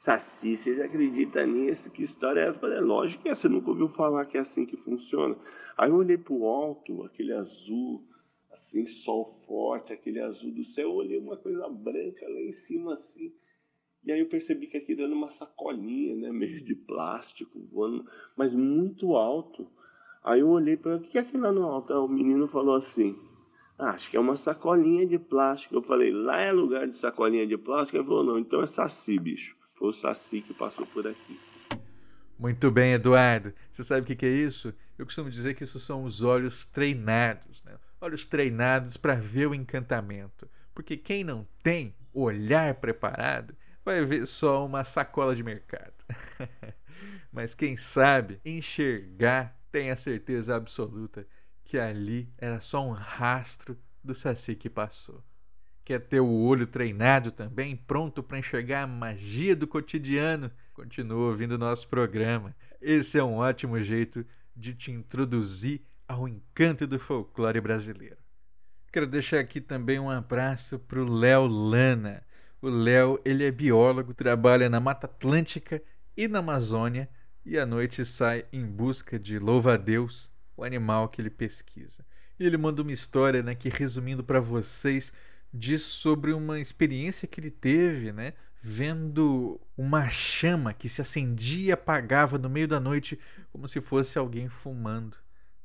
Saci, 0.00 0.56
vocês 0.56 0.78
acreditam 0.78 1.44
nisso? 1.44 1.90
Que 1.90 2.04
história 2.04 2.38
é 2.38 2.46
essa? 2.46 2.60
falei, 2.60 2.78
é 2.78 2.80
lógico 2.80 3.24
que 3.24 3.30
é, 3.30 3.34
você 3.34 3.48
nunca 3.48 3.70
ouviu 3.70 3.88
falar 3.88 4.26
que 4.26 4.36
é 4.36 4.40
assim 4.40 4.64
que 4.64 4.76
funciona. 4.76 5.36
Aí 5.76 5.90
eu 5.90 5.96
olhei 5.96 6.16
para 6.16 6.32
o 6.34 6.46
alto, 6.46 7.02
aquele 7.02 7.32
azul, 7.32 8.06
assim, 8.52 8.86
sol 8.86 9.26
forte, 9.26 9.92
aquele 9.92 10.20
azul 10.20 10.52
do 10.52 10.62
céu, 10.62 10.90
eu 10.90 10.94
olhei 10.94 11.18
uma 11.18 11.36
coisa 11.36 11.68
branca 11.68 12.28
lá 12.28 12.40
em 12.40 12.52
cima, 12.52 12.94
assim. 12.94 13.34
E 14.04 14.12
aí 14.12 14.20
eu 14.20 14.28
percebi 14.28 14.68
que 14.68 14.76
aquilo 14.76 15.02
era 15.02 15.12
uma 15.12 15.32
sacolinha, 15.32 16.14
né, 16.14 16.30
meio 16.30 16.62
de 16.62 16.76
plástico, 16.76 17.58
voando, 17.58 18.08
mas 18.36 18.54
muito 18.54 19.16
alto. 19.16 19.68
Aí 20.22 20.38
eu 20.38 20.48
olhei 20.48 20.76
para 20.76 20.94
o 20.94 21.00
que 21.00 21.18
é 21.18 21.22
aquilo 21.22 21.42
lá 21.42 21.50
no 21.50 21.64
alto? 21.64 21.92
Aí 21.92 21.98
o 21.98 22.06
menino 22.06 22.46
falou 22.46 22.76
assim, 22.76 23.18
ah, 23.76 23.90
acho 23.90 24.12
que 24.12 24.16
é 24.16 24.20
uma 24.20 24.36
sacolinha 24.36 25.04
de 25.04 25.18
plástico. 25.18 25.74
Eu 25.74 25.82
falei, 25.82 26.12
lá 26.12 26.40
é 26.40 26.52
lugar 26.52 26.86
de 26.86 26.94
sacolinha 26.94 27.44
de 27.44 27.58
plástico? 27.58 27.96
Ele 27.96 28.04
falou, 28.04 28.22
não, 28.22 28.38
então 28.38 28.62
é 28.62 28.66
saci, 28.68 29.18
bicho. 29.18 29.57
Foi 29.78 29.90
o 29.90 29.92
Saci 29.92 30.40
que 30.40 30.52
passou 30.52 30.84
por 30.84 31.06
aqui. 31.06 31.38
Muito 32.36 32.68
bem, 32.68 32.94
Eduardo. 32.94 33.54
Você 33.70 33.84
sabe 33.84 34.00
o 34.00 34.16
que, 34.16 34.26
é 34.26 34.28
isso? 34.28 34.74
Eu 34.98 35.06
costumo 35.06 35.30
dizer 35.30 35.54
que 35.54 35.62
isso 35.62 35.78
são 35.78 36.02
os 36.02 36.20
olhos 36.20 36.64
treinados, 36.64 37.62
né? 37.62 37.78
Olhos 38.00 38.24
treinados 38.24 38.96
para 38.96 39.14
ver 39.14 39.46
o 39.46 39.54
encantamento. 39.54 40.50
Porque 40.74 40.96
quem 40.96 41.22
não 41.22 41.46
tem 41.62 41.94
olhar 42.12 42.74
preparado 42.74 43.56
vai 43.84 44.04
ver 44.04 44.26
só 44.26 44.66
uma 44.66 44.82
sacola 44.82 45.36
de 45.36 45.44
mercado. 45.44 45.94
Mas 47.30 47.54
quem 47.54 47.76
sabe 47.76 48.40
enxergar 48.44 49.56
tem 49.70 49.90
a 49.90 49.96
certeza 49.96 50.56
absoluta 50.56 51.24
que 51.62 51.78
ali 51.78 52.32
era 52.36 52.60
só 52.60 52.84
um 52.84 52.92
rastro 52.92 53.78
do 54.02 54.12
saci 54.12 54.56
que 54.56 54.68
passou. 54.68 55.22
Quer 55.88 56.00
ter 56.00 56.20
o 56.20 56.28
olho 56.28 56.66
treinado 56.66 57.30
também, 57.30 57.74
pronto 57.74 58.22
para 58.22 58.38
enxergar 58.38 58.82
a 58.82 58.86
magia 58.86 59.56
do 59.56 59.66
cotidiano? 59.66 60.50
Continua 60.74 61.28
ouvindo 61.28 61.56
nosso 61.56 61.88
programa. 61.88 62.54
Esse 62.78 63.18
é 63.18 63.24
um 63.24 63.36
ótimo 63.36 63.80
jeito 63.80 64.22
de 64.54 64.74
te 64.74 64.90
introduzir 64.90 65.80
ao 66.06 66.28
encanto 66.28 66.86
do 66.86 66.98
folclore 66.98 67.58
brasileiro. 67.62 68.18
Quero 68.92 69.06
deixar 69.06 69.40
aqui 69.40 69.62
também 69.62 69.98
um 69.98 70.10
abraço 70.10 70.78
para 70.78 71.00
o 71.00 71.10
Léo 71.10 71.46
Lana. 71.46 72.22
O 72.60 72.68
Léo 72.68 73.18
ele 73.24 73.46
é 73.46 73.50
biólogo, 73.50 74.12
trabalha 74.12 74.68
na 74.68 74.80
Mata 74.80 75.06
Atlântica 75.06 75.82
e 76.14 76.28
na 76.28 76.40
Amazônia 76.40 77.08
e 77.46 77.58
à 77.58 77.64
noite 77.64 78.04
sai 78.04 78.44
em 78.52 78.66
busca 78.66 79.18
de 79.18 79.38
louva-a-Deus, 79.38 80.30
o 80.54 80.62
animal 80.62 81.08
que 81.08 81.22
ele 81.22 81.30
pesquisa. 81.30 82.04
E 82.38 82.44
ele 82.44 82.56
manda 82.56 82.82
uma 82.82 82.92
história 82.92 83.42
né, 83.42 83.54
que, 83.54 83.68
resumindo 83.68 84.22
para 84.22 84.38
vocês, 84.38 85.12
diz 85.52 85.82
sobre 85.82 86.32
uma 86.32 86.60
experiência 86.60 87.28
que 87.28 87.40
ele 87.40 87.50
teve, 87.50 88.12
né? 88.12 88.34
Vendo 88.60 89.60
uma 89.76 90.08
chama 90.10 90.74
que 90.74 90.88
se 90.88 91.00
acendia 91.00 91.68
e 91.68 91.72
apagava 91.72 92.38
no 92.38 92.50
meio 92.50 92.68
da 92.68 92.80
noite, 92.80 93.18
como 93.50 93.68
se 93.68 93.80
fosse 93.80 94.18
alguém 94.18 94.48
fumando. 94.48 95.16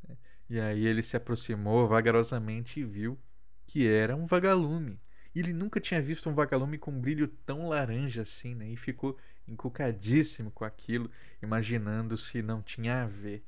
Né? 0.08 0.16
E 0.50 0.60
aí 0.60 0.86
ele 0.86 1.02
se 1.02 1.18
aproximou 1.18 1.88
vagarosamente 1.88 2.80
e 2.80 2.84
viu 2.84 3.18
que 3.66 3.88
era 3.88 4.16
um 4.16 4.26
vagalume. 4.26 5.00
Ele 5.36 5.52
nunca 5.52 5.80
tinha 5.80 6.02
visto 6.02 6.30
um 6.30 6.34
vagalume 6.34 6.78
com 6.78 6.92
um 6.92 7.02
brilho 7.02 7.28
tão 7.28 7.68
laranja 7.68 8.22
assim, 8.22 8.54
né? 8.54 8.70
E 8.70 8.78
ficou 8.78 9.18
encucadíssimo 9.48 10.52
com 10.52 10.64
aquilo, 10.64 11.10
imaginando 11.42 12.16
se 12.16 12.42
não 12.44 12.62
tinha 12.62 13.04
a 13.04 13.08
ver. 13.08 13.44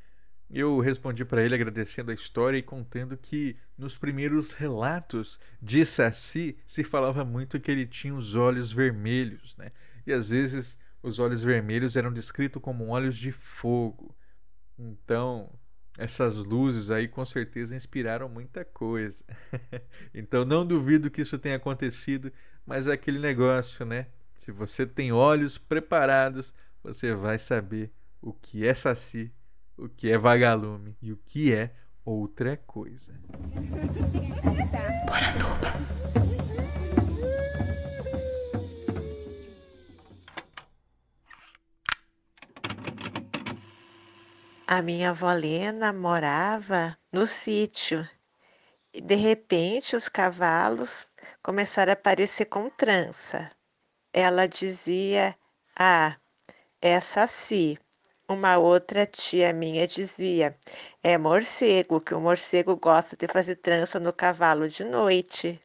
Eu 0.49 0.79
respondi 0.79 1.25
para 1.25 1.43
ele 1.43 1.55
agradecendo 1.55 2.11
a 2.11 2.13
história 2.13 2.57
e 2.57 2.63
contando 2.63 3.17
que 3.17 3.57
nos 3.77 3.97
primeiros 3.97 4.51
relatos 4.51 5.39
de 5.61 5.83
Saci 5.83 6.57
se 6.65 6.83
falava 6.83 7.25
muito 7.25 7.59
que 7.59 7.71
ele 7.71 7.85
tinha 7.85 8.13
os 8.13 8.35
olhos 8.35 8.71
vermelhos, 8.71 9.55
né? 9.57 9.71
E 10.05 10.13
às 10.13 10.29
vezes 10.29 10.77
os 11.01 11.19
olhos 11.19 11.43
vermelhos 11.43 11.95
eram 11.95 12.13
descritos 12.13 12.61
como 12.61 12.87
olhos 12.87 13.17
de 13.17 13.31
fogo. 13.31 14.15
Então, 14.77 15.49
essas 15.97 16.35
luzes 16.35 16.89
aí 16.89 17.07
com 17.07 17.25
certeza 17.25 17.75
inspiraram 17.75 18.29
muita 18.29 18.63
coisa. 18.63 19.23
então 20.13 20.45
não 20.45 20.65
duvido 20.65 21.09
que 21.09 21.21
isso 21.21 21.39
tenha 21.39 21.55
acontecido, 21.55 22.31
mas 22.65 22.87
é 22.87 22.93
aquele 22.93 23.19
negócio, 23.19 23.85
né? 23.85 24.07
Se 24.37 24.51
você 24.51 24.85
tem 24.85 25.11
olhos 25.11 25.57
preparados, 25.57 26.53
você 26.83 27.15
vai 27.15 27.39
saber 27.39 27.91
o 28.21 28.31
que 28.31 28.65
é 28.65 28.73
Saci 28.73 29.33
o 29.77 29.89
que 29.89 30.11
é 30.11 30.17
vagalume 30.17 30.97
e 31.01 31.11
o 31.11 31.17
que 31.17 31.53
é 31.53 31.73
outra 32.03 32.57
coisa. 32.57 33.13
A 44.67 44.81
minha 44.81 45.11
avó 45.11 45.31
Lena 45.31 45.93
morava 45.93 46.97
no 47.11 47.27
sítio 47.27 48.07
e 48.93 49.01
de 49.01 49.15
repente 49.15 49.95
os 49.95 50.09
cavalos 50.09 51.07
começaram 51.43 51.91
a 51.91 51.93
aparecer 51.93 52.45
com 52.45 52.69
trança. 52.69 53.49
Ela 54.11 54.47
dizia: 54.47 55.37
Ah, 55.77 56.17
é 56.81 56.99
saci. 56.99 57.77
Uma 58.27 58.57
outra 58.57 59.05
tia 59.05 59.53
minha 59.53 59.85
dizia: 59.85 60.57
é 61.03 61.15
morcego, 61.15 62.01
que 62.01 62.15
o 62.15 62.19
morcego 62.19 62.75
gosta 62.75 63.15
de 63.15 63.27
fazer 63.27 63.57
trança 63.57 63.99
no 63.99 64.11
cavalo 64.11 64.67
de 64.67 64.83
noite. 64.83 65.61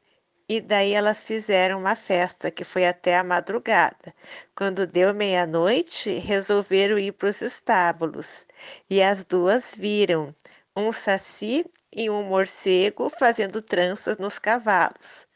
E 0.46 0.60
daí 0.60 0.92
elas 0.92 1.24
fizeram 1.24 1.78
uma 1.78 1.96
festa 1.96 2.50
que 2.50 2.62
foi 2.62 2.86
até 2.86 3.16
a 3.16 3.24
madrugada. 3.24 4.14
Quando 4.54 4.86
deu 4.86 5.14
meia-noite, 5.14 6.10
resolveram 6.18 6.98
ir 6.98 7.12
para 7.12 7.30
os 7.30 7.40
estábulos. 7.40 8.46
E 8.90 9.00
as 9.02 9.24
duas 9.24 9.74
viram 9.74 10.34
um 10.76 10.92
saci 10.92 11.64
e 11.90 12.10
um 12.10 12.22
morcego 12.24 13.08
fazendo 13.08 13.62
tranças 13.62 14.18
nos 14.18 14.38
cavalos. 14.38 15.26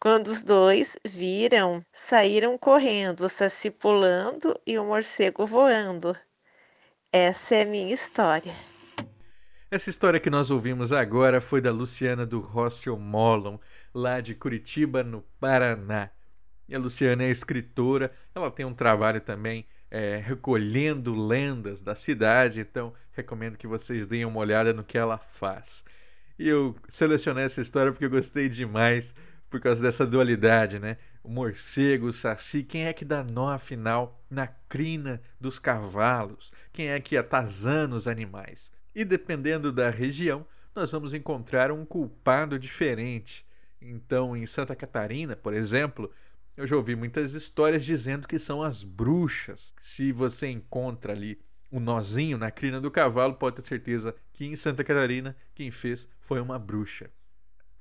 Quando 0.00 0.28
os 0.28 0.42
dois 0.42 0.96
viram, 1.04 1.84
saíram 1.92 2.56
correndo, 2.56 3.26
o 3.26 3.28
saci 3.28 3.70
pulando 3.70 4.58
e 4.66 4.78
o 4.78 4.84
morcego 4.84 5.44
voando. 5.44 6.16
Essa 7.14 7.56
é 7.56 7.62
a 7.62 7.66
minha 7.66 7.92
história. 7.92 8.54
Essa 9.70 9.90
história 9.90 10.18
que 10.18 10.30
nós 10.30 10.50
ouvimos 10.50 10.94
agora 10.94 11.42
foi 11.42 11.60
da 11.60 11.70
Luciana 11.70 12.24
do 12.24 12.40
Rossel 12.40 12.98
Mollon, 12.98 13.58
lá 13.94 14.22
de 14.22 14.34
Curitiba, 14.34 15.02
no 15.02 15.20
Paraná. 15.38 16.08
E 16.66 16.74
a 16.74 16.78
Luciana 16.78 17.24
é 17.24 17.28
escritora, 17.28 18.10
ela 18.34 18.50
tem 18.50 18.64
um 18.64 18.72
trabalho 18.72 19.20
também 19.20 19.66
é, 19.90 20.22
recolhendo 20.24 21.14
lendas 21.14 21.82
da 21.82 21.94
cidade, 21.94 22.62
então 22.62 22.94
recomendo 23.12 23.58
que 23.58 23.66
vocês 23.66 24.06
deem 24.06 24.24
uma 24.24 24.40
olhada 24.40 24.72
no 24.72 24.82
que 24.82 24.96
ela 24.96 25.18
faz. 25.18 25.84
E 26.38 26.48
eu 26.48 26.74
selecionei 26.88 27.44
essa 27.44 27.60
história 27.60 27.92
porque 27.92 28.06
eu 28.06 28.10
gostei 28.10 28.48
demais 28.48 29.14
por 29.50 29.60
causa 29.60 29.82
dessa 29.82 30.06
dualidade, 30.06 30.78
né? 30.78 30.96
O 31.22 31.28
morcego, 31.28 32.06
o 32.06 32.12
saci, 32.12 32.62
quem 32.62 32.86
é 32.86 32.92
que 32.92 33.04
dá 33.04 33.22
nó 33.22 33.48
afinal 33.48 34.20
na 34.28 34.46
crina 34.46 35.22
dos 35.40 35.58
cavalos? 35.58 36.52
Quem 36.72 36.88
é 36.88 37.00
que 37.00 37.16
atazana 37.16 37.94
os 37.94 38.08
animais? 38.08 38.72
E 38.94 39.04
dependendo 39.04 39.72
da 39.72 39.88
região, 39.88 40.44
nós 40.74 40.90
vamos 40.90 41.14
encontrar 41.14 41.70
um 41.70 41.84
culpado 41.84 42.58
diferente. 42.58 43.46
Então, 43.80 44.36
em 44.36 44.46
Santa 44.46 44.74
Catarina, 44.74 45.36
por 45.36 45.54
exemplo, 45.54 46.10
eu 46.56 46.66
já 46.66 46.74
ouvi 46.74 46.96
muitas 46.96 47.34
histórias 47.34 47.84
dizendo 47.84 48.26
que 48.26 48.38
são 48.38 48.62
as 48.62 48.82
bruxas. 48.82 49.74
Se 49.80 50.12
você 50.12 50.48
encontra 50.48 51.12
ali 51.12 51.40
um 51.70 51.78
nozinho 51.78 52.36
na 52.36 52.50
crina 52.50 52.80
do 52.80 52.90
cavalo, 52.90 53.34
pode 53.34 53.56
ter 53.56 53.66
certeza 53.66 54.14
que 54.32 54.44
em 54.44 54.56
Santa 54.56 54.82
Catarina 54.82 55.36
quem 55.54 55.70
fez 55.70 56.08
foi 56.20 56.40
uma 56.40 56.58
bruxa 56.58 57.10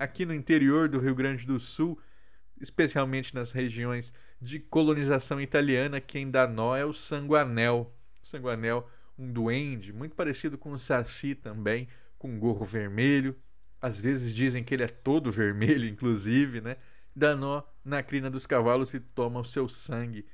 aqui 0.01 0.25
no 0.25 0.33
interior 0.33 0.89
do 0.89 0.99
Rio 0.99 1.13
Grande 1.13 1.45
do 1.45 1.59
Sul, 1.59 1.95
especialmente 2.61 3.33
nas 3.33 3.51
regiões 3.51 4.13
de 4.39 4.59
colonização 4.59 5.41
italiana, 5.41 5.99
quem 5.99 6.29
dá 6.29 6.47
nó 6.47 6.75
é 6.75 6.85
o 6.85 6.93
sanguanel. 6.93 7.93
O 8.23 8.27
sanguanel, 8.27 8.87
um 9.17 9.31
duende, 9.31 9.91
muito 9.91 10.15
parecido 10.15 10.57
com 10.57 10.71
o 10.71 10.79
saci 10.79 11.35
também, 11.35 11.87
com 12.17 12.39
gorro 12.39 12.65
vermelho. 12.65 13.35
Às 13.81 13.99
vezes 13.99 14.33
dizem 14.33 14.63
que 14.63 14.73
ele 14.73 14.83
é 14.83 14.87
todo 14.87 15.31
vermelho, 15.33 15.87
inclusive, 15.87 16.61
né? 16.61 16.77
Dá 17.15 17.35
nó 17.35 17.63
na 17.83 18.01
crina 18.01 18.29
dos 18.29 18.45
cavalos 18.45 18.93
e 18.93 18.99
toma 18.99 19.39
o 19.39 19.45
seu 19.45 19.67
sangue. 19.67 20.25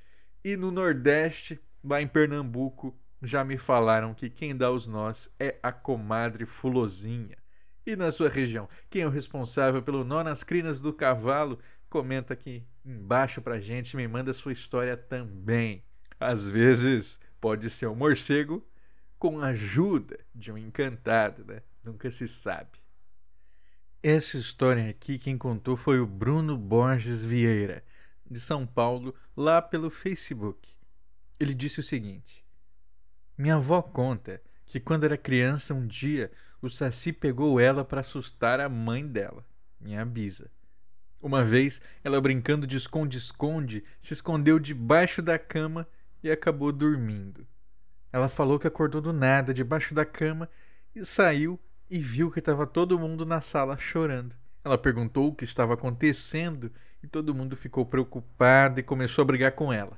E 0.43 0.55
no 0.55 0.69
Nordeste, 0.69 1.59
lá 1.83 2.01
em 2.01 2.07
Pernambuco, 2.07 2.95
já 3.21 3.43
me 3.43 3.57
falaram 3.57 4.13
que 4.13 4.29
quem 4.29 4.55
dá 4.55 4.69
os 4.69 4.85
nós 4.85 5.33
é 5.39 5.57
a 5.63 5.71
comadre 5.71 6.45
Fulozinha. 6.45 7.37
E 7.85 7.95
na 7.95 8.11
sua 8.11 8.27
região, 8.29 8.67
quem 8.89 9.03
é 9.03 9.07
o 9.07 9.09
responsável 9.09 9.81
pelo 9.81 10.03
nó 10.03 10.21
nas 10.21 10.43
crinas 10.43 10.81
do 10.81 10.91
cavalo? 10.91 11.57
Comenta 11.89 12.33
aqui 12.33 12.63
embaixo 12.85 13.41
pra 13.41 13.59
gente, 13.59 13.95
me 13.95 14.07
manda 14.07 14.33
sua 14.33 14.51
história 14.51 14.95
também. 14.95 15.83
Às 16.19 16.49
vezes 16.49 17.19
pode 17.39 17.69
ser 17.69 17.87
um 17.87 17.95
morcego 17.95 18.65
com 19.19 19.39
a 19.39 19.47
ajuda 19.47 20.19
de 20.33 20.51
um 20.51 20.57
encantado, 20.57 21.43
né? 21.45 21.61
Nunca 21.83 22.09
se 22.11 22.27
sabe. 22.27 22.79
Essa 24.01 24.37
história 24.37 24.89
aqui 24.89 25.17
quem 25.17 25.37
contou 25.37 25.75
foi 25.75 25.99
o 25.99 26.05
Bruno 26.05 26.57
Borges 26.57 27.25
Vieira, 27.25 27.83
de 28.29 28.39
São 28.39 28.65
Paulo, 28.65 29.13
lá 29.35 29.61
pelo 29.61 29.89
Facebook. 29.89 30.69
Ele 31.39 31.53
disse 31.53 31.79
o 31.79 31.83
seguinte: 31.83 32.45
Minha 33.37 33.55
avó 33.55 33.81
conta 33.81 34.41
que 34.65 34.79
quando 34.79 35.05
era 35.05 35.17
criança, 35.17 35.73
um 35.73 35.85
dia 35.85 36.31
o 36.61 36.69
Saci 36.69 37.13
pegou 37.13 37.59
ela 37.59 37.85
para 37.85 38.01
assustar 38.01 38.59
a 38.59 38.67
mãe 38.67 39.05
dela, 39.05 39.45
minha 39.79 40.05
bisa. 40.05 40.51
Uma 41.27 41.43
vez, 41.43 41.81
ela 42.05 42.21
brincando 42.21 42.65
de 42.65 42.77
esconde-esconde, 42.77 43.83
se 43.99 44.13
escondeu 44.13 44.57
debaixo 44.57 45.21
da 45.21 45.37
cama 45.37 45.85
e 46.23 46.31
acabou 46.31 46.71
dormindo. 46.71 47.45
Ela 48.13 48.29
falou 48.29 48.57
que 48.57 48.65
acordou 48.65 49.01
do 49.01 49.11
nada 49.11 49.53
debaixo 49.53 49.93
da 49.93 50.05
cama 50.05 50.49
e 50.95 51.03
saiu 51.03 51.59
e 51.89 51.99
viu 51.99 52.31
que 52.31 52.39
estava 52.39 52.65
todo 52.65 52.97
mundo 52.97 53.25
na 53.25 53.41
sala 53.41 53.77
chorando. 53.77 54.37
Ela 54.63 54.77
perguntou 54.77 55.27
o 55.27 55.35
que 55.35 55.43
estava 55.43 55.73
acontecendo 55.73 56.71
e 57.03 57.07
todo 57.07 57.35
mundo 57.35 57.57
ficou 57.57 57.85
preocupado 57.85 58.79
e 58.79 58.83
começou 58.83 59.23
a 59.23 59.25
brigar 59.25 59.51
com 59.51 59.73
ela. 59.73 59.97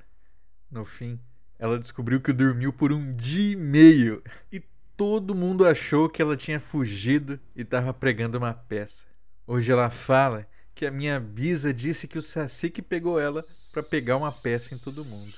No 0.72 0.84
fim, 0.84 1.20
ela 1.60 1.78
descobriu 1.78 2.20
que 2.20 2.34
dormiu 2.34 2.74
por 2.74 2.92
um 2.92 3.14
dia 3.14 3.52
e 3.52 3.56
meio 3.56 4.24
e 4.52 4.64
todo 4.98 5.36
mundo 5.36 5.64
achou 5.64 6.10
que 6.10 6.24
ela 6.24 6.36
tinha 6.36 6.60
fugido 6.60 7.40
e 7.56 7.62
estava 7.62 7.94
pregando 7.94 8.40
uma 8.40 8.52
peça. 8.52 9.06
Hoje 9.46 9.72
ela 9.72 9.92
fala 9.92 10.48
que 10.80 10.86
a 10.86 10.92
minha 10.92 11.20
bisa 11.20 11.74
disse 11.74 12.08
que 12.08 12.18
o 12.18 12.22
Saci 12.22 12.70
que 12.70 12.82
pegou 12.82 13.20
ela 13.20 13.46
para 13.70 13.84
pegar 13.84 14.16
uma 14.16 14.32
peça 14.32 14.74
em 14.74 14.78
todo 14.78 15.04
mundo. 15.04 15.34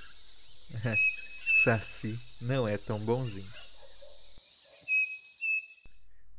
Saci 1.63 2.19
não 2.39 2.67
é 2.67 2.77
tão 2.77 2.99
bonzinho. 2.99 3.51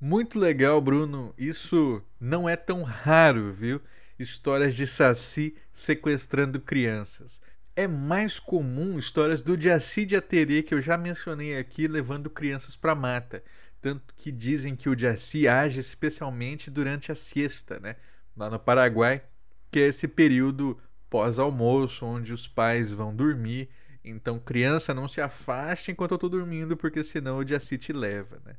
Muito 0.00 0.38
legal, 0.38 0.80
Bruno. 0.80 1.34
Isso 1.36 2.00
não 2.20 2.48
é 2.48 2.54
tão 2.54 2.84
raro, 2.84 3.52
viu? 3.52 3.82
Histórias 4.20 4.72
de 4.72 4.86
Saci 4.86 5.56
sequestrando 5.72 6.60
crianças. 6.60 7.40
É 7.74 7.88
mais 7.88 8.38
comum 8.38 9.00
histórias 9.00 9.42
do 9.42 9.60
Jaci 9.60 10.06
de 10.06 10.14
Aterê, 10.14 10.62
que 10.62 10.74
eu 10.74 10.80
já 10.80 10.96
mencionei 10.96 11.58
aqui, 11.58 11.88
levando 11.88 12.30
crianças 12.30 12.76
para 12.76 12.94
mata. 12.94 13.42
Tanto 13.80 14.14
que 14.14 14.30
dizem 14.30 14.76
que 14.76 14.88
o 14.88 14.96
Jaci 14.96 15.48
age 15.48 15.80
especialmente 15.80 16.70
durante 16.70 17.10
a 17.10 17.16
siesta, 17.16 17.80
né? 17.80 17.96
Lá 18.36 18.50
no 18.50 18.58
Paraguai, 18.58 19.22
que 19.70 19.80
é 19.80 19.88
esse 19.88 20.08
período 20.08 20.78
pós-almoço, 21.08 22.06
onde 22.06 22.32
os 22.32 22.46
pais 22.46 22.92
vão 22.92 23.14
dormir 23.14 23.68
então, 24.04 24.38
criança, 24.38 24.92
não 24.92 25.06
se 25.06 25.20
afaste 25.20 25.92
enquanto 25.92 26.12
eu 26.12 26.16
estou 26.16 26.30
dormindo, 26.30 26.76
porque 26.76 27.04
senão 27.04 27.38
o 27.38 27.46
Jaci 27.46 27.78
te 27.78 27.92
leva, 27.92 28.40
né? 28.44 28.56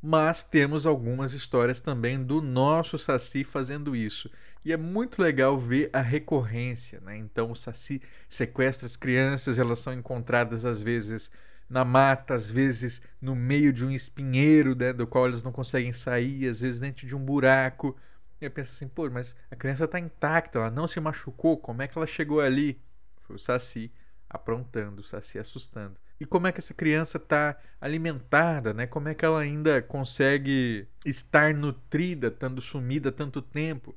Mas 0.00 0.42
temos 0.42 0.86
algumas 0.86 1.32
histórias 1.32 1.80
também 1.80 2.22
do 2.22 2.40
nosso 2.40 2.96
Saci 2.96 3.42
fazendo 3.42 3.96
isso. 3.96 4.30
E 4.64 4.72
é 4.72 4.76
muito 4.76 5.20
legal 5.20 5.58
ver 5.58 5.90
a 5.92 6.00
recorrência, 6.00 7.00
né? 7.00 7.16
Então 7.16 7.50
o 7.50 7.56
Saci 7.56 8.00
sequestra 8.28 8.86
as 8.86 8.96
crianças, 8.96 9.58
elas 9.58 9.80
são 9.80 9.92
encontradas 9.92 10.64
às 10.64 10.80
vezes 10.80 11.30
na 11.68 11.84
mata, 11.84 12.34
às 12.34 12.48
vezes 12.48 13.02
no 13.20 13.34
meio 13.34 13.72
de 13.72 13.84
um 13.84 13.90
espinheiro, 13.90 14.74
né, 14.74 14.92
do 14.92 15.06
qual 15.06 15.26
elas 15.26 15.42
não 15.42 15.52
conseguem 15.52 15.92
sair, 15.92 16.48
às 16.48 16.60
vezes 16.60 16.80
dentro 16.80 17.06
de 17.06 17.16
um 17.16 17.18
buraco. 17.18 17.96
E 18.40 18.44
eu 18.44 18.50
penso 18.50 18.72
assim, 18.72 18.88
pô, 18.88 19.08
mas 19.10 19.34
a 19.50 19.56
criança 19.56 19.84
está 19.84 19.98
intacta, 19.98 20.58
ela 20.58 20.70
não 20.70 20.86
se 20.86 21.00
machucou, 21.00 21.56
como 21.56 21.82
é 21.82 21.88
que 21.88 21.98
ela 21.98 22.06
chegou 22.06 22.40
ali? 22.40 22.80
Foi 23.22 23.36
o 23.36 23.38
Saci 23.38 23.92
aprontando, 24.28 25.02
se 25.02 25.38
assustando. 25.38 25.98
E 26.20 26.26
como 26.26 26.46
é 26.46 26.52
que 26.52 26.58
essa 26.58 26.74
criança 26.74 27.16
está 27.16 27.56
alimentada, 27.80 28.74
né? 28.74 28.86
Como 28.86 29.08
é 29.08 29.14
que 29.14 29.24
ela 29.24 29.40
ainda 29.40 29.80
consegue 29.80 30.88
estar 31.04 31.54
nutrida, 31.54 32.28
estando 32.28 32.60
sumida 32.60 33.12
tanto 33.12 33.40
tempo? 33.40 33.96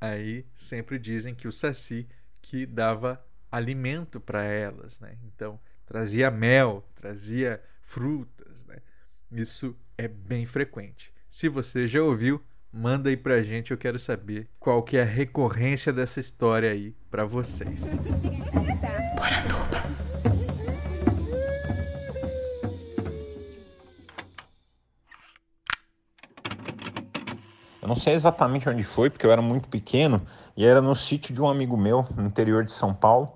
Aí 0.00 0.46
sempre 0.54 0.98
dizem 0.98 1.34
que 1.34 1.48
o 1.48 1.52
Saci 1.52 2.08
que 2.40 2.64
dava 2.64 3.24
alimento 3.50 4.20
para 4.20 4.42
elas, 4.42 5.00
né? 5.00 5.18
Então 5.24 5.60
trazia 5.84 6.30
mel, 6.30 6.88
trazia 6.94 7.62
frutas, 7.82 8.64
né? 8.66 8.78
Isso 9.30 9.76
é 9.98 10.06
bem 10.06 10.46
frequente. 10.46 11.12
Se 11.28 11.48
você 11.48 11.86
já 11.86 12.02
ouviu, 12.02 12.42
manda 12.72 13.10
aí 13.10 13.16
pra 13.16 13.42
gente, 13.42 13.70
eu 13.70 13.76
quero 13.76 13.98
saber 13.98 14.48
qual 14.58 14.82
que 14.82 14.96
é 14.96 15.02
a 15.02 15.04
recorrência 15.04 15.92
dessa 15.92 16.18
história 16.18 16.70
aí 16.70 16.94
para 17.10 17.26
vocês. 17.26 17.92
Eu 27.82 27.88
não 27.88 27.96
sei 27.96 28.14
exatamente 28.14 28.68
onde 28.68 28.82
foi, 28.82 29.10
porque 29.10 29.26
eu 29.26 29.32
era 29.32 29.42
muito 29.42 29.68
pequeno, 29.68 30.22
e 30.56 30.64
era 30.64 30.80
no 30.80 30.94
sítio 30.94 31.34
de 31.34 31.42
um 31.42 31.48
amigo 31.48 31.76
meu, 31.76 32.06
no 32.16 32.24
interior 32.24 32.64
de 32.64 32.72
São 32.72 32.94
Paulo. 32.94 33.30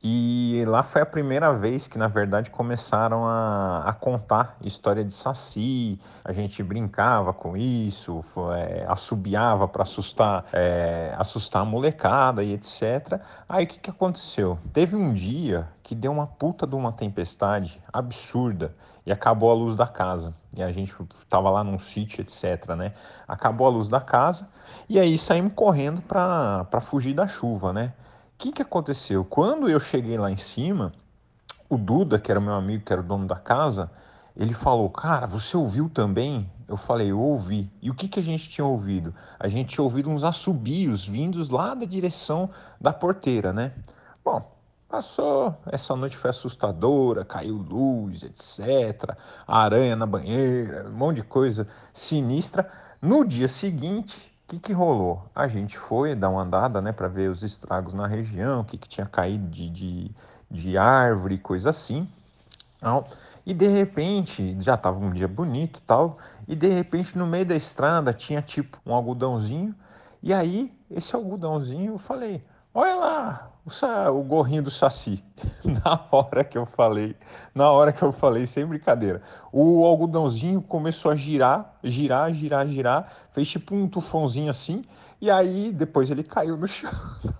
E 0.00 0.64
lá 0.68 0.84
foi 0.84 1.02
a 1.02 1.06
primeira 1.06 1.52
vez 1.52 1.88
que, 1.88 1.98
na 1.98 2.06
verdade, 2.06 2.50
começaram 2.50 3.26
a, 3.26 3.82
a 3.84 3.92
contar 3.92 4.56
história 4.60 5.04
de 5.04 5.12
saci. 5.12 5.98
A 6.24 6.32
gente 6.32 6.62
brincava 6.62 7.32
com 7.32 7.56
isso, 7.56 8.22
foi, 8.32 8.60
é, 8.60 8.86
assobiava 8.88 9.66
para 9.66 9.82
assustar, 9.82 10.44
é, 10.52 11.12
assustar 11.18 11.62
a 11.62 11.64
molecada 11.64 12.44
e 12.44 12.52
etc. 12.52 13.20
Aí 13.48 13.64
o 13.64 13.66
que, 13.66 13.80
que 13.80 13.90
aconteceu? 13.90 14.56
Teve 14.72 14.94
um 14.94 15.12
dia 15.12 15.68
que 15.82 15.96
deu 15.96 16.12
uma 16.12 16.28
puta 16.28 16.64
de 16.64 16.76
uma 16.76 16.92
tempestade 16.92 17.82
absurda 17.92 18.76
e 19.04 19.10
acabou 19.10 19.50
a 19.50 19.54
luz 19.54 19.74
da 19.74 19.86
casa. 19.86 20.32
E 20.56 20.62
a 20.62 20.70
gente 20.70 20.94
estava 21.18 21.50
lá 21.50 21.64
num 21.64 21.78
sítio, 21.78 22.20
etc. 22.20 22.76
Né? 22.76 22.92
Acabou 23.26 23.66
a 23.66 23.70
luz 23.70 23.88
da 23.88 24.00
casa 24.00 24.48
e 24.88 25.00
aí 25.00 25.18
saímos 25.18 25.54
correndo 25.54 26.00
para 26.02 26.80
fugir 26.80 27.14
da 27.14 27.26
chuva, 27.26 27.72
né? 27.72 27.92
Que, 28.38 28.52
que 28.52 28.62
aconteceu? 28.62 29.24
Quando 29.24 29.68
eu 29.68 29.80
cheguei 29.80 30.16
lá 30.16 30.30
em 30.30 30.36
cima, 30.36 30.92
o 31.68 31.76
Duda, 31.76 32.20
que 32.20 32.30
era 32.30 32.40
meu 32.40 32.54
amigo, 32.54 32.84
que 32.84 32.92
era 32.92 33.02
o 33.02 33.04
dono 33.04 33.26
da 33.26 33.34
casa, 33.34 33.90
ele 34.36 34.54
falou: 34.54 34.88
Cara, 34.88 35.26
você 35.26 35.56
ouviu 35.56 35.90
também? 35.90 36.48
Eu 36.68 36.76
falei: 36.76 37.10
Eu 37.10 37.18
ouvi. 37.18 37.68
E 37.82 37.90
o 37.90 37.94
que, 37.94 38.06
que 38.06 38.20
a 38.20 38.22
gente 38.22 38.48
tinha 38.48 38.64
ouvido? 38.64 39.12
A 39.40 39.48
gente 39.48 39.74
tinha 39.74 39.82
ouvido 39.82 40.08
uns 40.08 40.22
assobios 40.22 41.06
vindos 41.06 41.48
lá 41.48 41.74
da 41.74 41.84
direção 41.84 42.48
da 42.80 42.92
porteira, 42.92 43.52
né? 43.52 43.72
Bom, 44.24 44.56
passou. 44.88 45.58
Essa 45.66 45.96
noite 45.96 46.16
foi 46.16 46.30
assustadora, 46.30 47.24
caiu 47.24 47.56
luz, 47.56 48.22
etc. 48.22 49.16
aranha 49.48 49.96
na 49.96 50.06
banheira, 50.06 50.88
um 50.88 50.92
monte 50.92 51.16
de 51.16 51.22
coisa 51.24 51.66
sinistra. 51.92 52.70
No 53.02 53.24
dia 53.24 53.48
seguinte, 53.48 54.32
que, 54.48 54.58
que 54.58 54.72
rolou? 54.72 55.22
A 55.34 55.46
gente 55.46 55.76
foi 55.76 56.14
dar 56.14 56.30
uma 56.30 56.42
andada 56.42 56.80
né, 56.80 56.90
para 56.90 57.06
ver 57.06 57.30
os 57.30 57.42
estragos 57.42 57.92
na 57.92 58.06
região, 58.06 58.60
o 58.62 58.64
que, 58.64 58.78
que 58.78 58.88
tinha 58.88 59.06
caído 59.06 59.46
de, 59.48 59.68
de, 59.68 60.10
de 60.50 60.78
árvore, 60.78 61.36
coisa 61.36 61.68
assim. 61.68 62.08
Tal. 62.80 63.06
E 63.44 63.52
de 63.52 63.68
repente, 63.68 64.56
já 64.60 64.74
estava 64.74 64.98
um 64.98 65.10
dia 65.10 65.28
bonito 65.28 65.82
tal, 65.82 66.18
e 66.46 66.56
de 66.56 66.68
repente 66.68 67.16
no 67.16 67.26
meio 67.26 67.44
da 67.44 67.56
estrada 67.56 68.12
tinha 68.12 68.40
tipo 68.40 68.78
um 68.86 68.94
algodãozinho, 68.94 69.74
e 70.22 70.32
aí 70.32 70.72
esse 70.90 71.14
algodãozinho 71.14 71.92
eu 71.94 71.98
falei, 71.98 72.42
olha 72.72 72.94
lá, 72.94 73.47
o, 74.10 74.22
gorrinho 74.22 74.62
do 74.62 74.70
Saci. 74.70 75.22
na 75.64 76.06
hora 76.10 76.42
que 76.42 76.58
eu 76.58 76.66
falei, 76.66 77.14
na 77.54 77.70
hora 77.70 77.92
que 77.92 78.02
eu 78.02 78.12
falei, 78.12 78.46
sem 78.46 78.66
brincadeira, 78.66 79.22
o 79.52 79.84
algodãozinho 79.84 80.60
começou 80.60 81.10
a 81.10 81.16
girar, 81.16 81.78
girar, 81.82 82.32
girar, 82.32 82.66
girar, 82.66 83.12
fez 83.32 83.48
tipo 83.48 83.74
um 83.74 83.88
tufãozinho 83.88 84.50
assim, 84.50 84.84
e 85.20 85.30
aí 85.30 85.72
depois 85.72 86.10
ele 86.10 86.22
caiu 86.22 86.56
no 86.56 86.66
chão. 86.68 86.90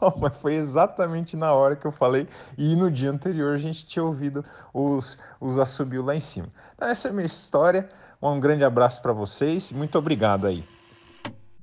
Não, 0.00 0.14
mas 0.18 0.36
foi 0.38 0.54
exatamente 0.54 1.36
na 1.36 1.52
hora 1.52 1.76
que 1.76 1.86
eu 1.86 1.92
falei, 1.92 2.28
e 2.56 2.76
no 2.76 2.90
dia 2.90 3.10
anterior 3.10 3.54
a 3.54 3.58
gente 3.58 3.86
tinha 3.86 4.04
ouvido 4.04 4.44
os, 4.72 5.18
os 5.40 5.58
assobios 5.58 6.04
lá 6.04 6.14
em 6.14 6.20
cima. 6.20 6.48
Então, 6.74 6.88
essa 6.88 7.08
é 7.08 7.10
a 7.10 7.14
minha 7.14 7.26
história. 7.26 7.88
Um 8.20 8.40
grande 8.40 8.64
abraço 8.64 9.00
para 9.00 9.12
vocês, 9.12 9.70
muito 9.70 9.96
obrigado 9.96 10.46
aí. 10.46 10.64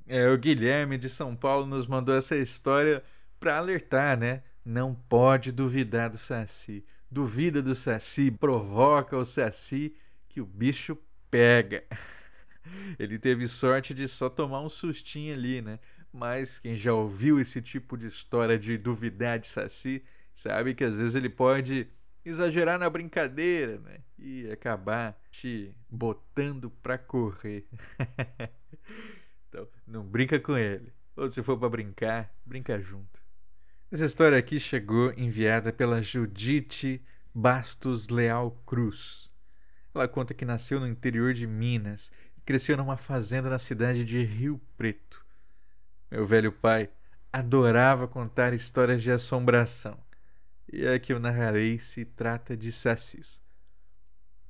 É, 0.06 0.28
o 0.30 0.38
Guilherme 0.38 0.96
de 0.96 1.08
São 1.08 1.34
Paulo 1.34 1.66
nos 1.66 1.86
mandou 1.86 2.14
essa 2.16 2.36
história 2.36 3.02
para 3.40 3.58
alertar, 3.58 4.16
né? 4.16 4.42
Não 4.66 4.92
pode 4.92 5.52
duvidar 5.52 6.10
do 6.10 6.18
Saci. 6.18 6.84
Duvida 7.08 7.62
do 7.62 7.72
Saci, 7.72 8.32
provoca 8.32 9.16
o 9.16 9.24
Saci 9.24 9.94
que 10.28 10.40
o 10.40 10.44
bicho 10.44 10.98
pega. 11.30 11.84
Ele 12.98 13.16
teve 13.16 13.46
sorte 13.46 13.94
de 13.94 14.08
só 14.08 14.28
tomar 14.28 14.60
um 14.60 14.68
sustinho 14.68 15.32
ali, 15.32 15.62
né? 15.62 15.78
Mas 16.12 16.58
quem 16.58 16.76
já 16.76 16.92
ouviu 16.92 17.38
esse 17.38 17.62
tipo 17.62 17.96
de 17.96 18.08
história 18.08 18.58
de 18.58 18.76
duvidar 18.76 19.38
de 19.38 19.46
Saci, 19.46 20.02
sabe 20.34 20.74
que 20.74 20.82
às 20.82 20.98
vezes 20.98 21.14
ele 21.14 21.28
pode 21.28 21.86
exagerar 22.24 22.76
na 22.76 22.90
brincadeira, 22.90 23.78
né? 23.78 24.00
E 24.18 24.50
acabar 24.50 25.16
te 25.30 25.72
botando 25.88 26.70
pra 26.82 26.98
correr. 26.98 27.68
então, 29.48 29.68
não 29.86 30.04
brinca 30.04 30.40
com 30.40 30.58
ele. 30.58 30.92
Ou 31.14 31.30
se 31.30 31.40
for 31.40 31.56
para 31.56 31.68
brincar, 31.68 32.34
brinca 32.44 32.80
junto. 32.80 33.25
Essa 33.90 34.04
história 34.04 34.36
aqui 34.36 34.58
chegou 34.58 35.12
enviada 35.16 35.72
pela 35.72 36.02
Judite 36.02 37.00
Bastos 37.32 38.08
Leal 38.08 38.50
Cruz. 38.66 39.30
Ela 39.94 40.08
conta 40.08 40.34
que 40.34 40.44
nasceu 40.44 40.80
no 40.80 40.88
interior 40.88 41.32
de 41.32 41.46
Minas 41.46 42.10
e 42.36 42.40
cresceu 42.40 42.76
numa 42.76 42.96
fazenda 42.96 43.48
na 43.48 43.60
cidade 43.60 44.04
de 44.04 44.24
Rio 44.24 44.60
Preto. 44.76 45.24
Meu 46.10 46.26
velho 46.26 46.50
pai 46.50 46.90
adorava 47.32 48.08
contar 48.08 48.52
histórias 48.52 49.04
de 49.04 49.12
assombração. 49.12 49.96
E 50.70 50.84
a 50.84 50.98
que 50.98 51.12
eu 51.12 51.20
narrarei 51.20 51.78
se 51.78 52.04
trata 52.04 52.56
de 52.56 52.72
Sassis. 52.72 53.40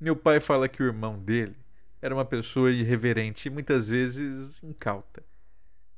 Meu 0.00 0.16
pai 0.16 0.40
fala 0.40 0.66
que 0.66 0.82
o 0.82 0.86
irmão 0.86 1.18
dele 1.18 1.58
era 2.00 2.14
uma 2.14 2.24
pessoa 2.24 2.72
irreverente 2.72 3.48
e 3.48 3.50
muitas 3.50 3.86
vezes 3.86 4.62
incauta. 4.62 5.22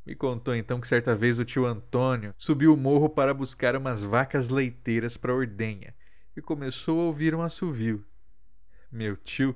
Me 0.09 0.15
contou 0.15 0.55
então 0.55 0.81
que 0.81 0.89
certa 0.89 1.15
vez 1.15 1.39
o 1.39 1.45
tio 1.45 1.67
Antônio 1.67 2.35
subiu 2.39 2.73
o 2.73 2.77
morro 2.79 3.11
para 3.11 3.35
buscar 3.35 3.77
umas 3.77 4.03
vacas 4.03 4.49
leiteiras 4.49 5.19
para 5.19 5.35
ordenha 5.35 5.95
e 6.35 6.41
começou 6.41 6.99
a 6.99 7.05
ouvir 7.05 7.35
um 7.35 7.43
assovio. 7.43 8.03
Meu 8.91 9.19
tio, 9.19 9.55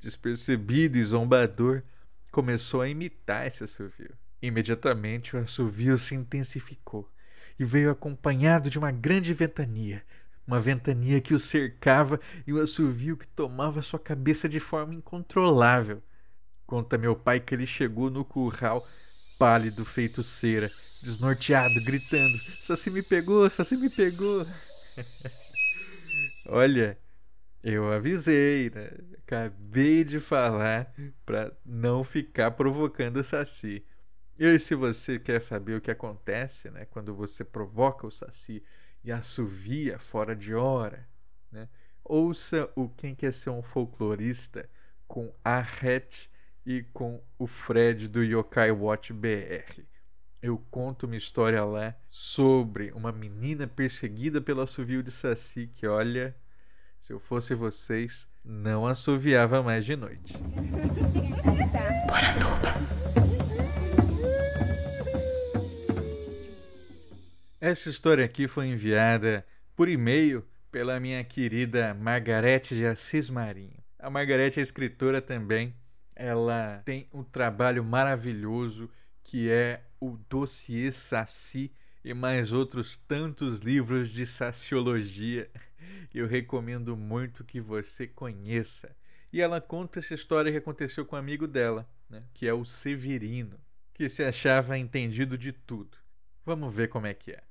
despercebido 0.00 0.98
e 0.98 1.04
zombador, 1.04 1.80
começou 2.32 2.80
a 2.80 2.88
imitar 2.88 3.46
esse 3.46 3.62
assovio. 3.62 4.12
Imediatamente 4.42 5.36
o 5.36 5.38
assovio 5.38 5.96
se 5.96 6.16
intensificou 6.16 7.08
e 7.56 7.64
veio 7.64 7.92
acompanhado 7.92 8.68
de 8.68 8.80
uma 8.80 8.90
grande 8.90 9.32
ventania, 9.32 10.02
uma 10.44 10.60
ventania 10.60 11.20
que 11.20 11.34
o 11.34 11.38
cercava 11.38 12.18
e 12.44 12.52
um 12.52 12.60
assovio 12.60 13.16
que 13.16 13.28
tomava 13.28 13.80
sua 13.80 14.00
cabeça 14.00 14.48
de 14.48 14.58
forma 14.58 14.92
incontrolável. 14.92 16.02
Conta 16.66 16.98
meu 16.98 17.14
pai 17.14 17.38
que 17.38 17.54
ele 17.54 17.64
chegou 17.64 18.10
no 18.10 18.24
curral 18.24 18.84
pálido 19.38 19.84
feito 19.84 20.22
cera, 20.22 20.70
desnorteado, 21.02 21.82
gritando: 21.84 22.40
Saci 22.60 22.90
me 22.90 23.02
pegou, 23.02 23.48
Saci 23.50 23.76
me 23.76 23.90
pegou. 23.90 24.46
Olha, 26.46 26.98
eu 27.62 27.90
avisei, 27.92 28.70
né? 28.70 28.90
Acabei 29.18 30.04
de 30.04 30.20
falar 30.20 30.92
para 31.24 31.52
não 31.64 32.04
ficar 32.04 32.50
provocando 32.50 33.16
o 33.18 33.24
Saci. 33.24 33.84
E 34.38 34.58
se 34.58 34.74
você 34.74 35.18
quer 35.18 35.40
saber 35.40 35.76
o 35.76 35.80
que 35.80 35.90
acontece, 35.90 36.70
né, 36.70 36.84
quando 36.86 37.14
você 37.14 37.44
provoca 37.44 38.06
o 38.06 38.10
Saci 38.10 38.62
e 39.02 39.12
assovia 39.12 39.98
fora 39.98 40.34
de 40.34 40.54
hora, 40.54 41.08
né? 41.50 41.68
Ouça 42.04 42.70
o 42.76 42.88
Quem 42.88 43.14
Quer 43.14 43.32
Ser 43.32 43.50
um 43.50 43.62
Folclorista 43.62 44.68
com 45.06 45.32
a 45.42 45.60
Hatch 45.60 46.26
e 46.66 46.82
com 46.92 47.22
o 47.38 47.46
Fred 47.46 48.08
do 48.08 48.22
Yokai 48.22 48.70
Watch 48.70 49.12
BR. 49.12 49.82
Eu 50.40 50.58
conto 50.70 51.06
uma 51.06 51.16
história 51.16 51.64
lá 51.64 51.94
sobre 52.08 52.92
uma 52.92 53.12
menina 53.12 53.66
perseguida 53.66 54.40
pelo 54.40 54.60
assovio 54.60 55.02
de 55.02 55.10
Saci 55.10 55.66
que, 55.66 55.86
olha, 55.86 56.36
se 57.00 57.12
eu 57.12 57.20
fosse 57.20 57.54
vocês, 57.54 58.28
não 58.44 58.86
assoviava 58.86 59.62
mais 59.62 59.84
de 59.84 59.96
noite. 59.96 60.34
Essa 67.60 67.88
história 67.88 68.24
aqui 68.24 68.46
foi 68.46 68.66
enviada 68.66 69.46
por 69.74 69.88
e-mail 69.88 70.44
pela 70.70 71.00
minha 71.00 71.24
querida 71.24 71.94
Margarete 71.94 72.74
de 72.74 72.84
Assis 72.84 73.30
Marinho. 73.30 73.82
A 73.98 74.10
Margarete 74.10 74.60
é 74.60 74.62
escritora 74.62 75.22
também 75.22 75.74
ela 76.14 76.82
tem 76.84 77.08
um 77.12 77.22
trabalho 77.22 77.84
maravilhoso 77.84 78.90
que 79.22 79.50
é 79.50 79.82
o 79.98 80.18
Dossiê 80.28 80.90
Saci 80.92 81.72
e 82.04 82.12
mais 82.12 82.52
outros 82.52 82.96
tantos 82.96 83.60
livros 83.60 84.10
de 84.10 84.26
saciologia. 84.26 85.50
Eu 86.12 86.26
recomendo 86.26 86.96
muito 86.96 87.44
que 87.44 87.60
você 87.60 88.06
conheça. 88.06 88.94
E 89.32 89.40
ela 89.40 89.60
conta 89.60 89.98
essa 89.98 90.14
história 90.14 90.52
que 90.52 90.58
aconteceu 90.58 91.04
com 91.04 91.16
um 91.16 91.18
amigo 91.18 91.48
dela, 91.48 91.88
né, 92.08 92.22
que 92.32 92.46
é 92.46 92.54
o 92.54 92.64
Severino, 92.64 93.58
que 93.92 94.08
se 94.08 94.22
achava 94.22 94.78
entendido 94.78 95.36
de 95.36 95.52
tudo. 95.52 95.98
Vamos 96.44 96.72
ver 96.72 96.88
como 96.88 97.06
é 97.06 97.14
que 97.14 97.32
é. 97.32 97.42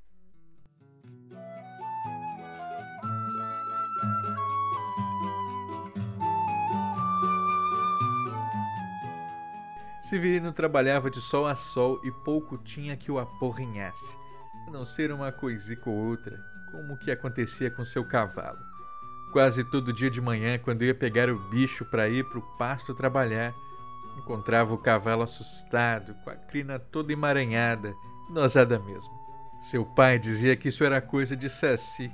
Severino 10.14 10.52
trabalhava 10.52 11.10
de 11.10 11.20
sol 11.20 11.48
a 11.48 11.56
sol 11.56 12.00
e 12.04 12.12
pouco 12.12 12.56
tinha 12.56 12.96
que 12.96 13.12
o 13.12 13.18
aporrinhasse, 13.18 14.16
a 14.68 14.70
não 14.70 14.86
ser 14.86 15.12
uma 15.12 15.32
coisica 15.32 15.90
ou 15.90 15.96
outra, 15.96 16.40
como 16.72 16.94
o 16.94 16.98
que 17.00 17.10
acontecia 17.10 17.72
com 17.72 17.84
seu 17.84 18.06
cavalo. 18.06 18.60
Quase 19.32 19.64
todo 19.64 19.92
dia 19.92 20.12
de 20.12 20.22
manhã, 20.22 20.60
quando 20.60 20.84
ia 20.84 20.94
pegar 20.94 21.32
o 21.32 21.50
bicho 21.50 21.84
para 21.84 22.08
ir 22.08 22.24
para 22.26 22.38
o 22.38 22.44
pasto 22.60 22.94
trabalhar, 22.94 23.56
encontrava 24.16 24.76
o 24.76 24.78
cavalo 24.78 25.24
assustado, 25.24 26.14
com 26.24 26.30
a 26.30 26.36
crina 26.36 26.78
toda 26.78 27.12
emaranhada, 27.12 27.92
nosada 28.30 28.78
mesmo. 28.78 29.12
Seu 29.60 29.84
pai 29.84 30.20
dizia 30.20 30.56
que 30.56 30.70
isso 30.70 30.84
era 30.84 31.02
coisa 31.02 31.36
de 31.36 31.50
Saci, 31.50 32.12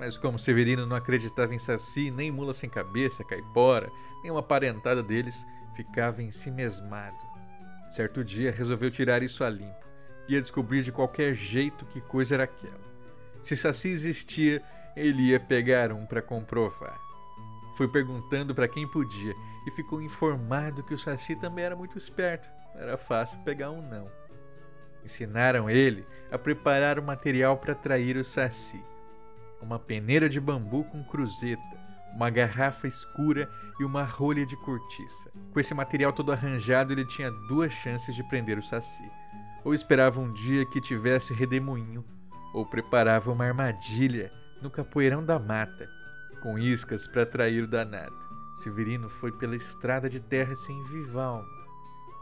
mas 0.00 0.18
como 0.18 0.36
Severino 0.36 0.84
não 0.84 0.96
acreditava 0.96 1.54
em 1.54 1.60
Saci, 1.60 2.10
nem 2.10 2.32
mula 2.32 2.52
sem 2.52 2.68
cabeça, 2.68 3.22
caipora, 3.22 3.88
nem 4.20 4.32
uma 4.32 4.42
parentada 4.42 5.00
deles, 5.00 5.46
ficava 5.76 6.24
em 6.24 6.32
si 6.32 6.50
mesmado. 6.50 7.35
Certo 7.96 8.22
dia 8.22 8.50
resolveu 8.50 8.90
tirar 8.90 9.22
isso 9.22 9.42
a 9.42 9.48
limpo. 9.48 9.86
Ia 10.28 10.42
descobrir 10.42 10.82
de 10.82 10.92
qualquer 10.92 11.34
jeito 11.34 11.86
que 11.86 11.98
coisa 11.98 12.34
era 12.34 12.44
aquela. 12.44 12.84
Se 13.42 13.56
Saci 13.56 13.88
existia, 13.88 14.62
ele 14.94 15.30
ia 15.30 15.40
pegar 15.40 15.90
um 15.92 16.04
para 16.04 16.20
comprovar. 16.20 17.00
Foi 17.74 17.88
perguntando 17.88 18.54
para 18.54 18.68
quem 18.68 18.86
podia 18.86 19.34
e 19.66 19.70
ficou 19.70 20.02
informado 20.02 20.82
que 20.82 20.92
o 20.92 20.98
Saci 20.98 21.36
também 21.36 21.64
era 21.64 21.74
muito 21.74 21.96
esperto. 21.96 22.46
Era 22.74 22.98
fácil 22.98 23.38
pegar 23.44 23.70
um 23.70 23.80
não. 23.80 24.10
Ensinaram 25.02 25.70
ele 25.70 26.06
a 26.30 26.36
preparar 26.36 26.98
o 26.98 27.02
material 27.02 27.56
para 27.56 27.72
atrair 27.72 28.18
o 28.18 28.24
Saci. 28.24 28.84
Uma 29.58 29.78
peneira 29.78 30.28
de 30.28 30.38
bambu 30.38 30.84
com 30.84 31.02
cruzeta, 31.02 31.85
uma 32.16 32.30
garrafa 32.30 32.88
escura 32.88 33.46
e 33.78 33.84
uma 33.84 34.02
rolha 34.02 34.46
de 34.46 34.56
cortiça. 34.56 35.30
Com 35.52 35.60
esse 35.60 35.74
material 35.74 36.14
todo 36.14 36.32
arranjado, 36.32 36.92
ele 36.92 37.04
tinha 37.04 37.30
duas 37.30 37.72
chances 37.74 38.14
de 38.14 38.24
prender 38.24 38.58
o 38.58 38.62
Saci. 38.62 39.04
Ou 39.62 39.74
esperava 39.74 40.18
um 40.18 40.32
dia 40.32 40.64
que 40.64 40.80
tivesse 40.80 41.34
redemoinho, 41.34 42.02
ou 42.54 42.64
preparava 42.64 43.30
uma 43.30 43.44
armadilha 43.44 44.32
no 44.62 44.70
capoeirão 44.70 45.22
da 45.22 45.38
mata, 45.38 45.86
com 46.42 46.58
iscas 46.58 47.06
para 47.06 47.22
atrair 47.22 47.62
o 47.62 47.68
danado. 47.68 48.16
Severino 48.62 49.10
foi 49.10 49.30
pela 49.30 49.54
estrada 49.54 50.08
de 50.08 50.18
terra 50.18 50.56
sem 50.56 50.82
vivalma. 50.84 51.46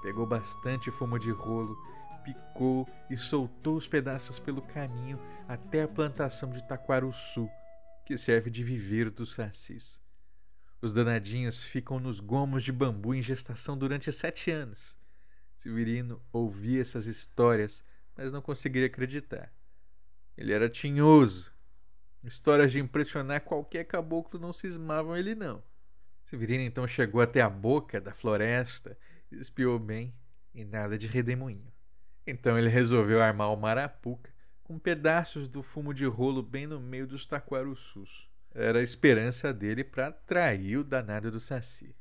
Pegou 0.02 0.26
bastante 0.26 0.90
fumo 0.90 1.20
de 1.20 1.30
rolo, 1.30 1.78
picou 2.24 2.88
e 3.08 3.16
soltou 3.16 3.76
os 3.76 3.86
pedaços 3.86 4.40
pelo 4.40 4.60
caminho 4.60 5.20
até 5.48 5.84
a 5.84 5.88
plantação 5.88 6.50
de 6.50 6.66
Taquaruçu, 6.66 7.48
que 8.04 8.18
serve 8.18 8.50
de 8.50 8.62
viveiro 8.62 9.10
dos 9.10 9.32
sacis. 9.32 10.00
Os 10.80 10.92
danadinhos 10.92 11.62
ficam 11.62 11.98
nos 11.98 12.20
gomos 12.20 12.62
de 12.62 12.70
bambu 12.70 13.14
em 13.14 13.22
gestação 13.22 13.76
durante 13.76 14.12
sete 14.12 14.50
anos. 14.50 14.96
Severino 15.56 16.20
ouvia 16.30 16.82
essas 16.82 17.06
histórias, 17.06 17.82
mas 18.14 18.30
não 18.30 18.42
conseguia 18.42 18.84
acreditar. 18.84 19.50
Ele 20.36 20.52
era 20.52 20.68
tinhoso. 20.68 21.50
Histórias 22.22 22.70
de 22.70 22.80
impressionar 22.80 23.40
qualquer 23.40 23.84
caboclo 23.84 24.38
não 24.38 24.52
cismavam 24.52 25.16
ele, 25.16 25.34
não. 25.34 25.62
Severino 26.26 26.64
então 26.64 26.86
chegou 26.86 27.20
até 27.22 27.40
a 27.40 27.48
boca 27.48 28.00
da 28.00 28.12
floresta, 28.12 28.98
espiou 29.30 29.78
bem 29.78 30.14
e 30.54 30.64
nada 30.64 30.98
de 30.98 31.06
redemoinho. 31.06 31.72
Então 32.26 32.58
ele 32.58 32.68
resolveu 32.68 33.22
armar 33.22 33.52
o 33.52 33.56
marapuca 33.56 34.33
com 34.64 34.78
pedaços 34.78 35.46
do 35.46 35.62
fumo 35.62 35.92
de 35.92 36.06
rolo 36.06 36.42
bem 36.42 36.66
no 36.66 36.80
meio 36.80 37.06
dos 37.06 37.26
taquarussus. 37.26 38.28
Era 38.52 38.78
a 38.78 38.82
esperança 38.82 39.52
dele 39.52 39.84
para 39.84 40.08
atrair 40.08 40.78
o 40.78 40.84
danado 40.84 41.30
do 41.30 41.38
saci. 41.38 41.94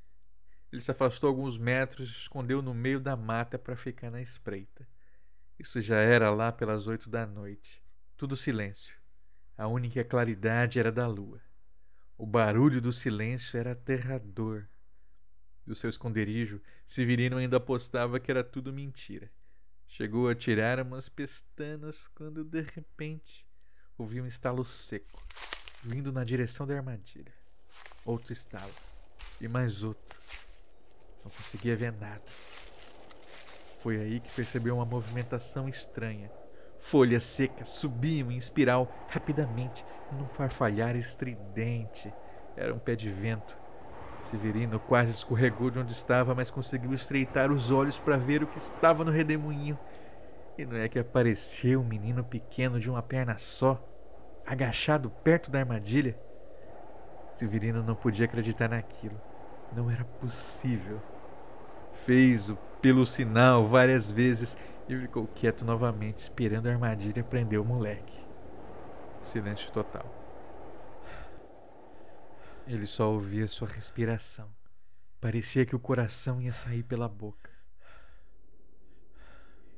Ele 0.71 0.81
se 0.81 0.89
afastou 0.89 1.27
alguns 1.27 1.57
metros 1.57 2.09
e 2.09 2.13
se 2.13 2.19
escondeu 2.21 2.61
no 2.61 2.73
meio 2.73 2.99
da 2.99 3.15
mata 3.15 3.59
para 3.59 3.75
ficar 3.75 4.09
na 4.09 4.21
espreita. 4.21 4.87
Isso 5.59 5.81
já 5.81 5.97
era 5.97 6.31
lá 6.31 6.51
pelas 6.51 6.87
oito 6.87 7.09
da 7.09 7.27
noite. 7.27 7.83
Tudo 8.15 8.35
silêncio. 8.35 8.95
A 9.57 9.67
única 9.67 10.03
claridade 10.03 10.79
era 10.79 10.91
da 10.91 11.05
lua. 11.05 11.41
O 12.17 12.25
barulho 12.25 12.81
do 12.81 12.93
silêncio 12.93 13.59
era 13.59 13.73
aterrador. 13.73 14.65
Do 15.65 15.75
seu 15.75 15.89
esconderijo, 15.89 16.61
Severino 16.85 17.37
ainda 17.37 17.57
apostava 17.57 18.19
que 18.19 18.31
era 18.31 18.43
tudo 18.43 18.73
mentira. 18.73 19.29
Chegou 19.95 20.27
a 20.27 20.33
tirar 20.33 20.79
umas 20.79 21.07
pestanas 21.07 22.07
quando 22.15 22.43
de 22.43 22.61
repente 22.61 23.45
ouviu 23.95 24.23
um 24.23 24.27
estalo 24.27 24.65
seco, 24.65 25.23
vindo 25.83 26.11
na 26.11 26.23
direção 26.23 26.65
da 26.65 26.75
armadilha. 26.75 27.31
Outro 28.03 28.33
estalo 28.33 28.73
e 29.39 29.47
mais 29.47 29.83
outro. 29.83 30.19
Não 31.23 31.29
conseguia 31.29 31.75
ver 31.75 31.91
nada. 31.91 32.23
Foi 33.81 33.97
aí 33.97 34.19
que 34.19 34.31
percebeu 34.31 34.77
uma 34.77 34.85
movimentação 34.85 35.69
estranha. 35.69 36.31
Folhas 36.79 37.25
secas 37.25 37.69
subiam 37.69 38.31
em 38.31 38.37
espiral 38.37 38.91
rapidamente, 39.09 39.85
num 40.17 40.27
farfalhar 40.27 40.95
estridente. 40.95 42.11
Era 42.57 42.73
um 42.73 42.79
pé 42.79 42.95
de 42.95 43.11
vento. 43.11 43.55
Severino 44.23 44.79
quase 44.79 45.11
escorregou 45.11 45.69
de 45.69 45.79
onde 45.79 45.91
estava, 45.91 46.33
mas 46.33 46.49
conseguiu 46.49 46.93
estreitar 46.93 47.51
os 47.51 47.71
olhos 47.71 47.99
para 47.99 48.15
ver 48.15 48.41
o 48.41 48.47
que 48.47 48.57
estava 48.57 49.03
no 49.03 49.11
redemoinho. 49.11 49.77
E 50.57 50.65
não 50.65 50.77
é 50.77 50.87
que 50.87 50.97
apareceu 50.97 51.81
um 51.81 51.83
menino 51.83 52.23
pequeno 52.23 52.79
de 52.79 52.89
uma 52.89 53.01
perna 53.01 53.37
só, 53.37 53.83
agachado 54.45 55.09
perto 55.09 55.51
da 55.51 55.59
armadilha? 55.59 56.17
Severino 57.33 57.83
não 57.83 57.95
podia 57.95 58.25
acreditar 58.25 58.69
naquilo. 58.69 59.19
Não 59.75 59.91
era 59.91 60.05
possível. 60.05 61.01
Fez-o 61.91 62.57
pelo 62.81 63.05
sinal 63.05 63.65
várias 63.65 64.09
vezes 64.09 64.57
e 64.87 64.97
ficou 64.97 65.27
quieto 65.27 65.65
novamente, 65.65 66.19
esperando 66.19 66.67
a 66.67 66.71
armadilha 66.71 67.23
prender 67.23 67.59
o 67.59 67.65
moleque. 67.65 68.25
Silêncio 69.21 69.71
total. 69.71 70.22
Ele 72.65 72.87
só 72.87 73.11
ouvia 73.11 73.47
sua 73.47 73.67
respiração. 73.67 74.47
Parecia 75.19 75.65
que 75.65 75.75
o 75.75 75.79
coração 75.79 76.41
ia 76.41 76.53
sair 76.53 76.83
pela 76.83 77.09
boca. 77.09 77.49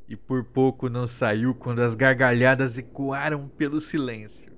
E 0.07 0.15
por 0.15 0.43
pouco 0.43 0.87
não 0.87 1.07
saiu 1.07 1.55
quando 1.55 1.79
as 1.79 1.95
gargalhadas 1.95 2.77
ecoaram 2.77 3.47
pelo 3.47 3.81
silêncio. 3.81 4.53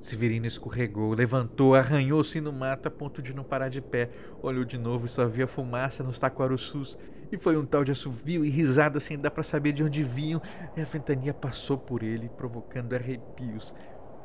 Severino 0.00 0.46
escorregou, 0.46 1.12
levantou, 1.12 1.74
arranhou-se 1.74 2.40
no 2.40 2.52
mato 2.52 2.88
a 2.88 2.90
ponto 2.90 3.22
de 3.22 3.34
não 3.34 3.44
parar 3.44 3.68
de 3.68 3.80
pé. 3.80 4.10
Olhou 4.42 4.64
de 4.64 4.76
novo 4.78 5.06
e 5.06 5.08
só 5.08 5.26
via 5.28 5.46
fumaça 5.46 6.02
nos 6.02 6.18
taquarussus. 6.18 6.98
E 7.30 7.38
foi 7.38 7.56
um 7.56 7.64
tal 7.64 7.84
de 7.84 7.92
assovio 7.92 8.44
e 8.44 8.50
risada 8.50 8.98
sem 8.98 9.18
dar 9.18 9.30
para 9.30 9.42
saber 9.42 9.72
de 9.72 9.84
onde 9.84 10.02
vinham. 10.02 10.42
E 10.76 10.80
a 10.80 10.84
ventania 10.84 11.32
passou 11.32 11.78
por 11.78 12.02
ele, 12.02 12.28
provocando 12.30 12.94
arrepios. 12.94 13.74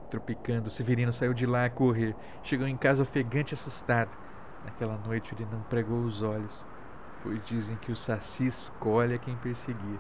Tropicando, 0.10 0.70
Severino 0.70 1.12
saiu 1.12 1.34
de 1.34 1.46
lá 1.46 1.66
a 1.66 1.70
correr. 1.70 2.16
Chegou 2.42 2.68
em 2.68 2.78
casa 2.78 3.04
ofegante 3.04 3.54
e 3.54 3.56
assustado. 3.56 4.18
Naquela 4.64 4.98
noite 4.98 5.34
ele 5.34 5.46
não 5.46 5.62
pregou 5.64 6.02
os 6.02 6.22
olhos, 6.22 6.66
pois 7.22 7.44
dizem 7.46 7.76
que 7.78 7.92
o 7.92 7.96
saci 7.96 8.48
escolhe 8.48 9.16
a 9.16 9.20
quem 9.20 9.36
perseguir. 9.38 10.00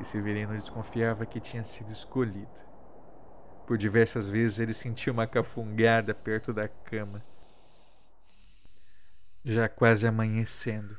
E 0.00 0.04
Severino 0.04 0.54
desconfiava 0.54 1.26
que 1.26 1.40
tinha 1.40 1.64
sido 1.64 1.92
escolhido. 1.92 2.68
Por 3.66 3.76
diversas 3.76 4.28
vezes 4.28 4.58
ele 4.58 4.72
sentiu 4.72 5.12
uma 5.12 5.26
cafungada 5.26 6.14
perto 6.14 6.52
da 6.52 6.68
cama. 6.68 7.22
Já 9.44 9.68
quase 9.68 10.06
amanhecendo, 10.06 10.96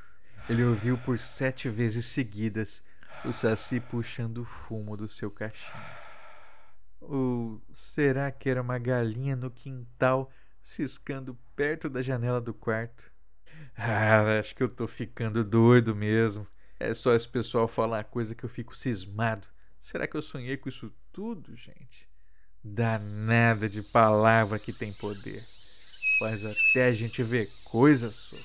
ele 0.50 0.64
ouviu 0.64 0.98
por 0.98 1.18
sete 1.18 1.70
vezes 1.70 2.06
seguidas 2.06 2.82
o 3.26 3.34
Saci 3.34 3.80
puxando 3.80 4.40
o 4.40 4.46
fumo 4.46 4.96
do 4.96 5.08
seu 5.08 5.30
cachimbo. 5.30 5.99
Ou 7.00 7.62
será 7.74 8.32
que 8.32 8.50
era 8.50 8.62
uma 8.62 8.78
galinha 8.78 9.36
no 9.36 9.50
quintal 9.50 10.30
ciscando 10.62 11.38
perto 11.56 11.90
da 11.90 12.02
janela 12.02 12.42
do 12.42 12.54
quarto? 12.54 13.12
Ah, 13.76 14.40
acho 14.40 14.56
que 14.56 14.64
eu 14.64 14.70
tô 14.70 14.88
ficando 14.88 15.44
doido 15.44 15.96
mesmo. 15.96 16.48
É 16.80 16.94
só 16.94 17.14
esse 17.14 17.28
pessoal 17.28 17.68
falar 17.68 18.04
coisa 18.06 18.36
que 18.36 18.44
eu 18.44 18.50
fico 18.50 18.76
cismado. 18.76 19.48
Será 19.80 20.08
que 20.08 20.16
eu 20.16 20.22
sonhei 20.22 20.58
com 20.58 20.70
isso 20.70 20.94
tudo, 21.12 21.56
gente? 21.56 22.10
Danada 22.64 23.70
de 23.70 23.82
palavra 23.82 24.60
que 24.60 24.74
tem 24.74 24.92
poder. 24.94 25.46
Faz 26.20 26.44
até 26.44 26.86
a 26.86 26.94
gente 26.94 27.24
ver 27.24 27.50
coisas, 27.64 28.16
só. 28.16 28.38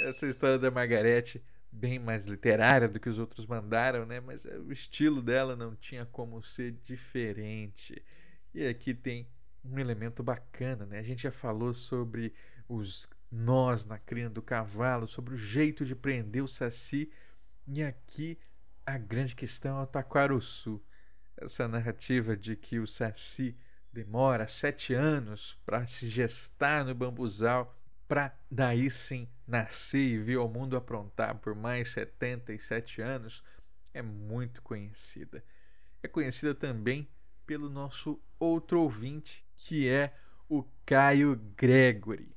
Essa 0.00 0.26
história 0.26 0.58
da 0.58 0.70
Margarete, 0.72 1.40
bem 1.74 1.98
mais 1.98 2.24
literária 2.24 2.88
do 2.88 3.00
que 3.00 3.08
os 3.08 3.18
outros 3.18 3.46
mandaram, 3.46 4.06
né? 4.06 4.20
Mas 4.20 4.44
o 4.44 4.72
estilo 4.72 5.20
dela 5.20 5.56
não 5.56 5.74
tinha 5.74 6.06
como 6.06 6.42
ser 6.42 6.72
diferente. 6.82 8.02
E 8.54 8.66
aqui 8.66 8.94
tem 8.94 9.28
um 9.64 9.78
elemento 9.78 10.22
bacana, 10.22 10.86
né? 10.86 10.98
A 10.98 11.02
gente 11.02 11.24
já 11.24 11.32
falou 11.32 11.74
sobre 11.74 12.32
os 12.68 13.08
nós 13.30 13.84
na 13.84 13.98
crina 13.98 14.30
do 14.30 14.40
cavalo, 14.40 15.08
sobre 15.08 15.34
o 15.34 15.36
jeito 15.36 15.84
de 15.84 15.96
prender 15.96 16.42
o 16.42 16.48
saci. 16.48 17.10
E 17.66 17.82
aqui 17.82 18.38
a 18.86 18.96
grande 18.96 19.34
questão 19.34 19.78
é 19.80 19.82
o 19.82 19.86
taquaruçu 19.86 20.80
essa 21.36 21.66
narrativa 21.66 22.36
de 22.36 22.56
que 22.56 22.78
o 22.78 22.86
Saci 22.86 23.56
demora 23.92 24.46
sete 24.46 24.92
anos 24.92 25.58
para 25.64 25.86
se 25.86 26.08
gestar 26.08 26.84
no 26.84 26.94
bambuzal, 26.94 27.76
para 28.06 28.36
daí 28.50 28.90
sim 28.90 29.28
nascer 29.46 30.00
e 30.00 30.18
ver 30.18 30.36
o 30.36 30.48
mundo 30.48 30.76
aprontar 30.76 31.36
por 31.36 31.54
mais 31.54 31.90
77 31.90 33.00
anos, 33.02 33.42
é 33.92 34.02
muito 34.02 34.62
conhecida. 34.62 35.44
É 36.02 36.08
conhecida 36.08 36.54
também 36.54 37.08
pelo 37.46 37.68
nosso 37.68 38.20
outro 38.38 38.80
ouvinte, 38.80 39.44
que 39.56 39.88
é 39.88 40.14
o 40.48 40.64
Caio 40.84 41.36
Gregory. 41.56 42.34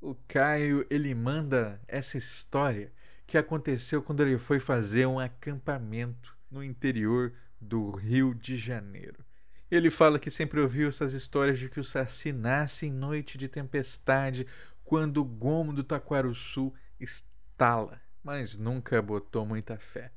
O 0.00 0.14
Caio 0.28 0.86
ele 0.90 1.14
manda 1.14 1.80
essa 1.86 2.16
história 2.16 2.92
que 3.26 3.36
aconteceu 3.36 4.02
quando 4.02 4.22
ele 4.22 4.38
foi 4.38 4.60
fazer 4.60 5.06
um 5.06 5.18
acampamento 5.18 6.36
no 6.50 6.62
interior 6.62 7.32
do 7.60 7.90
Rio 7.90 8.34
de 8.34 8.56
Janeiro. 8.56 9.24
Ele 9.68 9.90
fala 9.90 10.18
que 10.18 10.30
sempre 10.30 10.60
ouviu 10.60 10.88
essas 10.88 11.12
histórias 11.12 11.58
de 11.58 11.68
que 11.68 11.80
o 11.80 11.84
Saci 11.84 12.32
nasce 12.32 12.86
em 12.86 12.92
noite 12.92 13.36
de 13.36 13.48
tempestade, 13.48 14.46
quando 14.86 15.18
o 15.18 15.24
gomo 15.24 15.72
do 15.72 15.82
Taquaruçu 15.82 16.72
estala, 16.98 18.00
mas 18.22 18.56
nunca 18.56 19.02
botou 19.02 19.44
muita 19.44 19.76
fé. 19.76 20.12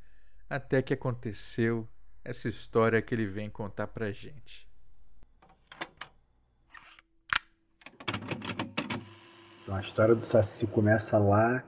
Até 0.48 0.82
que 0.82 0.94
aconteceu 0.94 1.90
essa 2.24 2.48
história 2.48 3.02
que 3.02 3.14
ele 3.14 3.26
vem 3.26 3.50
contar 3.50 3.88
pra 3.88 4.12
gente. 4.12 4.70
Então 9.62 9.76
a 9.76 9.80
história 9.80 10.14
do 10.14 10.22
Saci 10.22 10.68
começa 10.68 11.18
lá, 11.18 11.64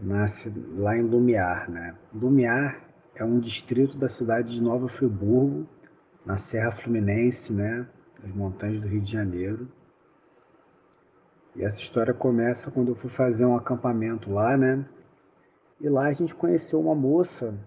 nasce 0.00 0.50
lá 0.76 0.96
em 0.96 1.02
Lumiar, 1.02 1.70
né? 1.70 1.98
Lumiar 2.14 2.82
é 3.14 3.24
um 3.24 3.38
distrito 3.38 3.98
da 3.98 4.08
cidade 4.08 4.54
de 4.54 4.62
Nova 4.62 4.88
Friburgo, 4.88 5.68
na 6.24 6.38
Serra 6.38 6.70
Fluminense, 6.70 7.52
né, 7.52 7.86
nas 8.22 8.32
montanhas 8.32 8.80
do 8.80 8.88
Rio 8.88 9.00
de 9.00 9.10
Janeiro. 9.10 9.70
E 11.56 11.64
essa 11.64 11.80
história 11.80 12.14
começa 12.14 12.70
quando 12.70 12.88
eu 12.88 12.94
fui 12.94 13.10
fazer 13.10 13.44
um 13.44 13.56
acampamento 13.56 14.32
lá, 14.32 14.56
né? 14.56 14.84
E 15.80 15.88
lá 15.88 16.06
a 16.06 16.12
gente 16.12 16.34
conheceu 16.34 16.80
uma 16.80 16.94
moça 16.94 17.58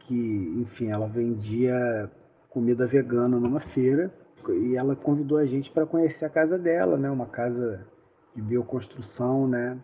que, 0.00 0.54
enfim, 0.60 0.90
ela 0.90 1.06
vendia 1.06 2.10
comida 2.48 2.86
vegana 2.86 3.38
numa 3.38 3.60
feira 3.60 4.10
e 4.48 4.76
ela 4.76 4.96
convidou 4.96 5.38
a 5.38 5.46
gente 5.46 5.70
para 5.70 5.86
conhecer 5.86 6.24
a 6.24 6.30
casa 6.30 6.58
dela, 6.58 6.96
né? 6.96 7.10
Uma 7.10 7.26
casa 7.26 7.86
de 8.34 8.42
bioconstrução, 8.42 9.46
né? 9.46 9.78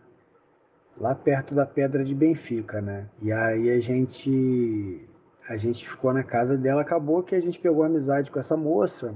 Lá 0.97 1.15
perto 1.15 1.55
da 1.55 1.67
Pedra 1.67 2.05
de 2.05 2.15
Benfica, 2.15 2.81
né? 2.81 3.09
E 3.21 3.31
aí 3.31 3.71
a 3.71 3.81
gente 3.81 5.07
a 5.49 5.57
gente 5.57 5.87
ficou 5.87 6.13
na 6.13 6.25
casa 6.25 6.57
dela, 6.57 6.81
acabou 6.81 7.23
que 7.23 7.35
a 7.35 7.41
gente 7.41 7.59
pegou 7.59 7.85
amizade 7.85 8.31
com 8.31 8.41
essa 8.41 8.57
moça 8.57 9.15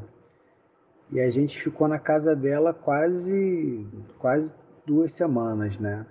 e 1.11 1.21
a 1.21 1.31
gente 1.31 1.59
ficou 1.59 1.89
na 1.89 1.99
casa 1.99 2.37
dela 2.37 2.73
quase 2.75 3.87
quase 4.19 4.55
duas 4.87 5.13
semanas, 5.13 5.79
né? 5.79 6.07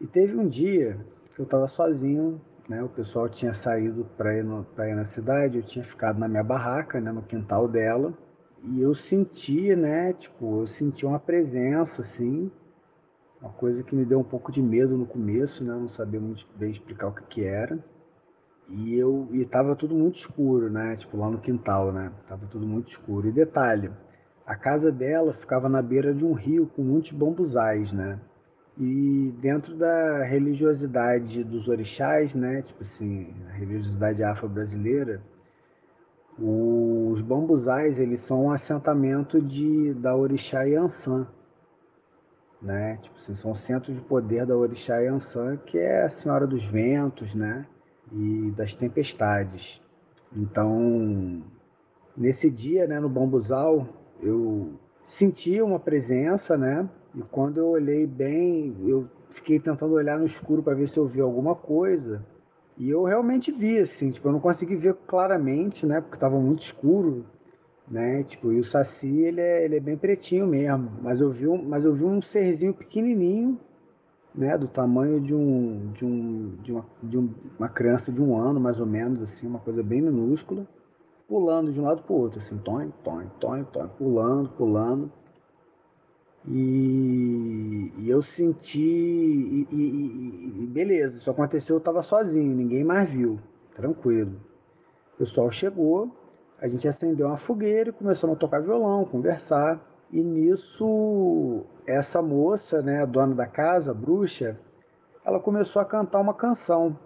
E 0.00 0.06
teve 0.06 0.36
um 0.36 0.46
dia 0.46 0.98
que 1.34 1.40
eu 1.40 1.44
estava 1.44 1.66
sozinho, 1.66 2.40
né? 2.68 2.82
O 2.82 2.88
pessoal 2.88 3.28
tinha 3.28 3.54
saído 3.54 4.04
para 4.16 4.36
ir, 4.36 4.44
ir 4.44 4.94
na 4.94 5.04
cidade, 5.04 5.58
eu 5.58 5.62
tinha 5.62 5.84
ficado 5.84 6.18
na 6.18 6.28
minha 6.28 6.44
barraca, 6.44 7.00
né? 7.00 7.10
No 7.10 7.22
quintal 7.22 7.68
dela 7.68 8.12
e 8.64 8.80
eu 8.80 8.94
senti, 8.94 9.74
né? 9.76 10.12
Tipo, 10.12 10.60
eu 10.60 10.66
senti 10.66 11.06
uma 11.06 11.18
presença 11.18 12.00
assim, 12.00 12.50
uma 13.40 13.50
coisa 13.52 13.84
que 13.84 13.94
me 13.94 14.04
deu 14.04 14.18
um 14.18 14.24
pouco 14.24 14.50
de 14.50 14.60
medo 14.60 14.96
no 14.96 15.06
começo, 15.06 15.64
né? 15.64 15.72
Não 15.72 15.88
sabia 15.88 16.20
muito 16.20 16.46
bem 16.56 16.70
explicar 16.70 17.08
o 17.08 17.12
que 17.14 17.22
que 17.24 17.44
era. 17.44 17.78
E 18.68 18.94
eu 18.94 19.28
e 19.32 19.44
tava 19.46 19.74
tudo 19.76 19.94
muito 19.94 20.16
escuro, 20.16 20.70
né? 20.70 20.94
Tipo 20.96 21.16
lá 21.16 21.30
no 21.30 21.40
quintal, 21.40 21.92
né? 21.92 22.12
Tava 22.26 22.46
tudo 22.46 22.66
muito 22.66 22.88
escuro. 22.88 23.28
E 23.28 23.32
detalhe, 23.32 23.90
a 24.48 24.56
casa 24.56 24.90
dela 24.90 25.32
ficava 25.32 25.68
na 25.68 25.80
beira 25.80 26.12
de 26.12 26.24
um 26.24 26.32
rio 26.32 26.66
com 26.66 26.82
muitos 26.82 27.12
bambuzais, 27.12 27.92
né? 27.92 28.18
E 28.76 29.32
dentro 29.40 29.76
da 29.76 30.24
religiosidade 30.24 31.44
dos 31.44 31.68
orixás, 31.68 32.34
né? 32.34 32.62
Tipo 32.62 32.82
assim, 32.82 33.32
a 33.48 33.52
religiosidade 33.52 34.22
afro-brasileira, 34.24 35.22
os 36.38 37.20
bambuzais, 37.22 37.98
eles 37.98 38.20
são 38.20 38.46
um 38.46 38.50
assentamento 38.50 39.40
de 39.40 39.94
da 39.94 40.16
orixá 40.16 40.62
Yansan, 40.62 41.28
né? 42.62 42.96
Tipo 42.96 43.16
assim, 43.16 43.34
são 43.34 43.54
centros 43.54 43.96
de 43.96 44.02
poder 44.02 44.46
da 44.46 44.56
orixá 44.56 44.98
Yansan, 44.98 45.56
que 45.58 45.78
é 45.78 46.04
a 46.04 46.08
senhora 46.08 46.46
dos 46.46 46.64
ventos, 46.64 47.34
né? 47.34 47.66
e 48.12 48.50
das 48.52 48.74
tempestades. 48.74 49.80
Então, 50.34 51.42
nesse 52.16 52.50
dia, 52.50 52.86
né, 52.86 53.00
no 53.00 53.08
bambuzal, 53.08 53.86
eu 54.20 54.72
senti 55.02 55.60
uma 55.62 55.78
presença, 55.78 56.56
né? 56.56 56.88
E 57.14 57.22
quando 57.22 57.58
eu 57.58 57.68
olhei 57.68 58.06
bem, 58.06 58.76
eu 58.86 59.08
fiquei 59.30 59.58
tentando 59.58 59.94
olhar 59.94 60.18
no 60.18 60.26
escuro 60.26 60.62
para 60.62 60.74
ver 60.74 60.86
se 60.86 60.98
eu 60.98 61.06
vi 61.06 61.20
alguma 61.20 61.54
coisa. 61.54 62.24
E 62.76 62.88
eu 62.90 63.04
realmente 63.04 63.50
vi, 63.50 63.78
assim, 63.78 64.10
tipo, 64.10 64.28
eu 64.28 64.32
não 64.32 64.40
consegui 64.40 64.76
ver 64.76 64.94
claramente, 65.06 65.84
né? 65.86 66.00
Porque 66.00 66.16
estava 66.16 66.38
muito 66.38 66.60
escuro, 66.60 67.24
né? 67.90 68.22
Tipo, 68.22 68.52
e 68.52 68.60
o 68.60 68.64
Saci, 68.64 69.20
ele 69.20 69.40
é, 69.40 69.64
ele 69.64 69.76
é 69.76 69.80
bem 69.80 69.96
pretinho 69.96 70.46
mesmo. 70.46 70.92
Mas 71.02 71.20
eu 71.20 71.30
vi 71.30 71.48
um, 71.48 71.62
mas 71.62 71.84
eu 71.84 71.92
vi 71.92 72.04
um 72.04 72.20
serzinho 72.20 72.74
pequenininho, 72.74 73.58
né? 74.34 74.56
Do 74.56 74.68
tamanho 74.68 75.20
de 75.20 75.34
um, 75.34 75.90
de 75.92 76.04
um, 76.04 76.56
de 76.62 76.72
uma, 76.72 76.86
de 77.02 77.18
um, 77.18 77.34
uma 77.58 77.68
criança 77.68 78.12
de 78.12 78.22
um 78.22 78.36
ano, 78.36 78.60
mais 78.60 78.78
ou 78.78 78.86
menos, 78.86 79.22
assim, 79.22 79.48
uma 79.48 79.58
coisa 79.58 79.82
bem 79.82 80.00
minúscula, 80.00 80.66
pulando 81.28 81.70
de 81.70 81.78
um 81.78 81.84
lado 81.84 82.02
para 82.02 82.12
o 82.12 82.16
outro, 82.16 82.38
assim, 82.38 82.56
tom, 82.58 82.90
tom, 83.04 83.26
tom, 83.38 83.64
tom, 83.64 83.88
pulando, 83.88 84.48
pulando. 84.50 85.12
E, 86.46 87.92
e 87.98 88.08
eu 88.08 88.22
senti. 88.22 88.80
E, 88.80 89.68
e, 89.70 90.62
e, 90.62 90.66
beleza, 90.66 91.18
isso 91.18 91.30
aconteceu, 91.30 91.76
eu 91.76 91.78
estava 91.78 92.00
sozinho, 92.00 92.56
ninguém 92.56 92.82
mais 92.82 93.12
viu, 93.12 93.38
tranquilo. 93.74 94.40
O 95.14 95.18
pessoal 95.18 95.50
chegou, 95.50 96.10
a 96.58 96.66
gente 96.66 96.88
acendeu 96.88 97.26
uma 97.26 97.36
fogueira 97.36 97.90
e 97.90 97.92
começou 97.92 98.32
a 98.32 98.36
tocar 98.36 98.62
violão, 98.62 99.04
conversar. 99.04 99.84
E 100.10 100.22
nisso, 100.22 101.64
essa 101.86 102.22
moça, 102.22 102.80
né, 102.80 103.02
a 103.02 103.06
dona 103.06 103.34
da 103.34 103.46
casa, 103.46 103.90
a 103.90 103.94
bruxa, 103.94 104.58
ela 105.22 105.38
começou 105.38 105.82
a 105.82 105.84
cantar 105.84 106.20
uma 106.20 106.32
canção. 106.32 106.98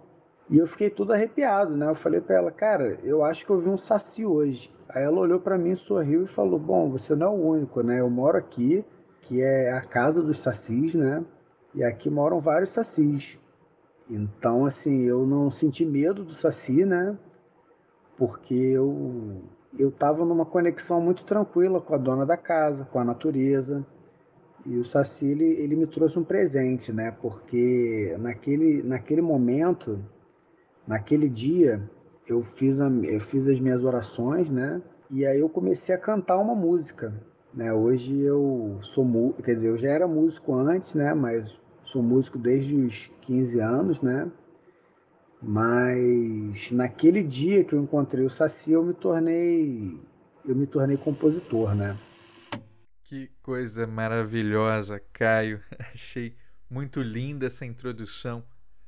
E 0.49 0.57
eu 0.57 0.67
fiquei 0.67 0.89
tudo 0.89 1.13
arrepiado, 1.13 1.75
né? 1.75 1.89
Eu 1.89 1.95
falei 1.95 2.21
para 2.21 2.35
ela, 2.35 2.51
cara, 2.51 2.99
eu 3.03 3.23
acho 3.23 3.45
que 3.45 3.51
eu 3.51 3.59
vi 3.59 3.69
um 3.69 3.77
saci 3.77 4.25
hoje. 4.25 4.73
Aí 4.89 5.03
ela 5.03 5.19
olhou 5.19 5.39
para 5.39 5.57
mim, 5.57 5.75
sorriu 5.75 6.23
e 6.23 6.27
falou: 6.27 6.59
Bom, 6.59 6.89
você 6.89 7.15
não 7.15 7.27
é 7.27 7.29
o 7.29 7.41
único, 7.41 7.81
né? 7.81 7.99
Eu 7.99 8.09
moro 8.09 8.37
aqui, 8.37 8.85
que 9.21 9.41
é 9.41 9.71
a 9.71 9.81
casa 9.81 10.21
dos 10.21 10.37
sacis, 10.37 10.93
né? 10.93 11.25
E 11.73 11.83
aqui 11.83 12.09
moram 12.09 12.39
vários 12.39 12.71
sacis. 12.71 13.39
Então, 14.09 14.65
assim, 14.65 15.03
eu 15.05 15.25
não 15.25 15.49
senti 15.49 15.85
medo 15.85 16.23
do 16.23 16.33
saci, 16.33 16.85
né? 16.85 17.17
Porque 18.17 18.53
eu 18.53 19.41
eu 19.77 19.89
estava 19.89 20.23
numa 20.23 20.45
conexão 20.45 21.01
muito 21.01 21.25
tranquila 21.25 21.81
com 21.81 21.95
a 21.95 21.97
dona 21.97 22.25
da 22.25 22.37
casa, 22.37 22.85
com 22.85 22.99
a 22.99 23.03
natureza. 23.03 23.85
E 24.65 24.77
o 24.77 24.85
Saci 24.85 25.25
ele, 25.25 25.45
ele 25.45 25.75
me 25.75 25.87
trouxe 25.87 26.17
um 26.19 26.23
presente, 26.23 26.93
né? 26.93 27.11
Porque 27.11 28.15
naquele, 28.19 28.83
naquele 28.83 29.21
momento, 29.21 29.99
naquele 30.87 31.29
dia, 31.29 31.81
eu 32.27 32.41
fiz, 32.41 32.79
a, 32.79 32.87
eu 32.87 33.19
fiz 33.19 33.47
as 33.47 33.59
minhas 33.59 33.83
orações, 33.83 34.51
né? 34.51 34.81
E 35.09 35.25
aí 35.25 35.39
eu 35.39 35.49
comecei 35.49 35.93
a 35.93 35.99
cantar 35.99 36.37
uma 36.37 36.55
música, 36.55 37.13
né? 37.53 37.71
Hoje 37.73 38.19
eu 38.21 38.79
sou, 38.81 39.33
quer 39.33 39.53
dizer, 39.53 39.69
eu 39.69 39.77
já 39.77 39.89
era 39.89 40.07
músico 40.07 40.53
antes, 40.55 40.95
né? 40.95 41.13
Mas 41.13 41.61
sou 41.81 42.01
músico 42.01 42.37
desde 42.37 42.75
os 42.75 43.07
15 43.21 43.59
anos, 43.59 44.01
né? 44.01 44.31
Mas 45.41 46.71
naquele 46.71 47.21
dia 47.21 47.63
que 47.63 47.73
eu 47.73 47.81
encontrei 47.81 48.25
o 48.25 48.29
Saci, 48.29 48.71
eu 48.71 48.83
me 48.83 48.93
tornei 48.93 49.99
eu 50.45 50.55
me 50.55 50.67
tornei 50.67 50.97
compositor, 50.97 51.73
né? 51.75 51.97
Que 53.03 53.29
coisa 53.41 53.85
maravilhosa, 53.85 55.01
Caio. 55.11 55.61
Achei 55.93 56.35
muito 56.69 57.01
linda 57.01 57.47
essa 57.47 57.65
introdução 57.65 58.43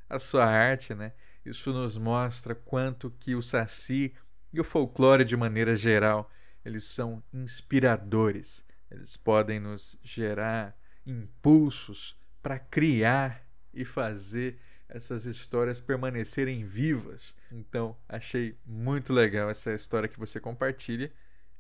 à 0.10 0.18
sua 0.18 0.46
arte, 0.46 0.94
né? 0.94 1.14
Isso 1.46 1.72
nos 1.72 1.98
mostra 1.98 2.56
quanto 2.56 3.12
que 3.20 3.36
o 3.36 3.42
Saci 3.42 4.14
e 4.52 4.60
o 4.60 4.64
folclore 4.64 5.24
de 5.24 5.38
maneira 5.38 5.76
geral, 5.76 6.32
eles 6.64 6.86
são 6.86 7.24
inspiradores. 7.32 8.66
Eles 8.90 9.16
podem 9.16 9.60
nos 9.60 9.98
gerar 10.02 10.76
impulsos 11.06 12.20
para 12.42 12.58
criar 12.58 13.46
e 13.74 13.86
fazer 13.86 14.60
essas 14.88 15.26
histórias 15.26 15.80
permanecerem 15.80 16.66
vivas. 16.66 17.36
Então, 17.52 17.98
achei 18.08 18.58
muito 18.66 19.12
legal 19.14 19.50
essa 19.50 19.74
história 19.74 20.08
que 20.08 20.20
você 20.20 20.40
compartilha 20.40 21.12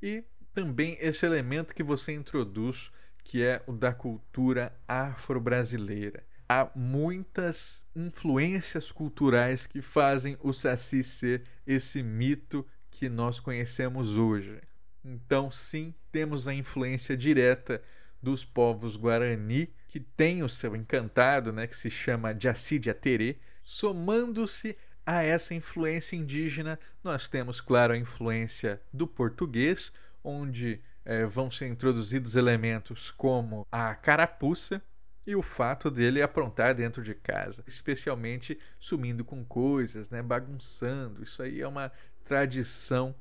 e 0.02 0.24
também 0.54 0.98
esse 1.02 1.26
elemento 1.26 1.76
que 1.76 1.84
você 1.84 2.14
introduz, 2.14 2.92
que 3.24 3.44
é 3.44 3.62
o 3.68 3.74
da 3.74 3.94
cultura 3.94 4.74
afro-brasileira. 4.88 6.24
Há 6.48 6.70
muitas 6.76 7.86
influências 7.96 8.92
culturais 8.92 9.66
que 9.66 9.82
fazem 9.82 10.38
o 10.42 10.54
Saci 10.54 11.04
ser 11.04 11.44
esse 11.66 12.04
mito 12.04 12.66
que 12.92 13.10
nós 13.10 13.40
conhecemos 13.40 14.18
hoje. 14.18 14.62
Então, 15.04 15.50
sim, 15.50 15.94
temos 16.12 16.48
a 16.48 16.54
influência 16.54 17.18
direta 17.18 17.82
dos 18.22 18.46
povos 18.46 18.96
Guarani 18.96 19.74
que 19.88 20.00
tem 20.00 20.44
o 20.44 20.50
seu 20.50 20.76
encantado, 20.76 21.54
né, 21.54 21.68
que 21.68 21.78
se 21.78 21.90
chama 21.90 22.38
Jaci 22.38 22.82
Aterê, 22.90 23.38
somando-se 23.64 24.78
a 25.06 25.24
essa 25.24 25.54
influência 25.54 26.16
indígena, 26.16 26.80
nós 27.04 27.28
temos, 27.28 27.62
claro, 27.62 27.94
a 27.94 27.98
influência 27.98 28.82
do 28.92 29.08
português, 29.08 29.94
onde 30.24 30.82
é, 31.06 31.26
vão 31.26 31.50
ser 31.50 31.68
introduzidos 31.68 32.36
elementos 32.36 33.12
como 33.12 33.66
a 33.72 33.94
carapuça 33.96 34.82
e 35.26 35.36
o 35.36 35.42
fato 35.42 35.90
dele 35.90 36.22
aprontar 36.22 36.76
dentro 36.76 37.02
de 37.02 37.16
casa, 37.16 37.64
especialmente 37.68 38.60
sumindo 38.80 39.26
com 39.26 39.44
coisas, 39.44 40.10
né, 40.10 40.22
bagunçando. 40.22 41.24
Isso 41.24 41.42
aí 41.42 41.62
é 41.62 41.68
uma 41.68 41.92
tradição 42.24 43.16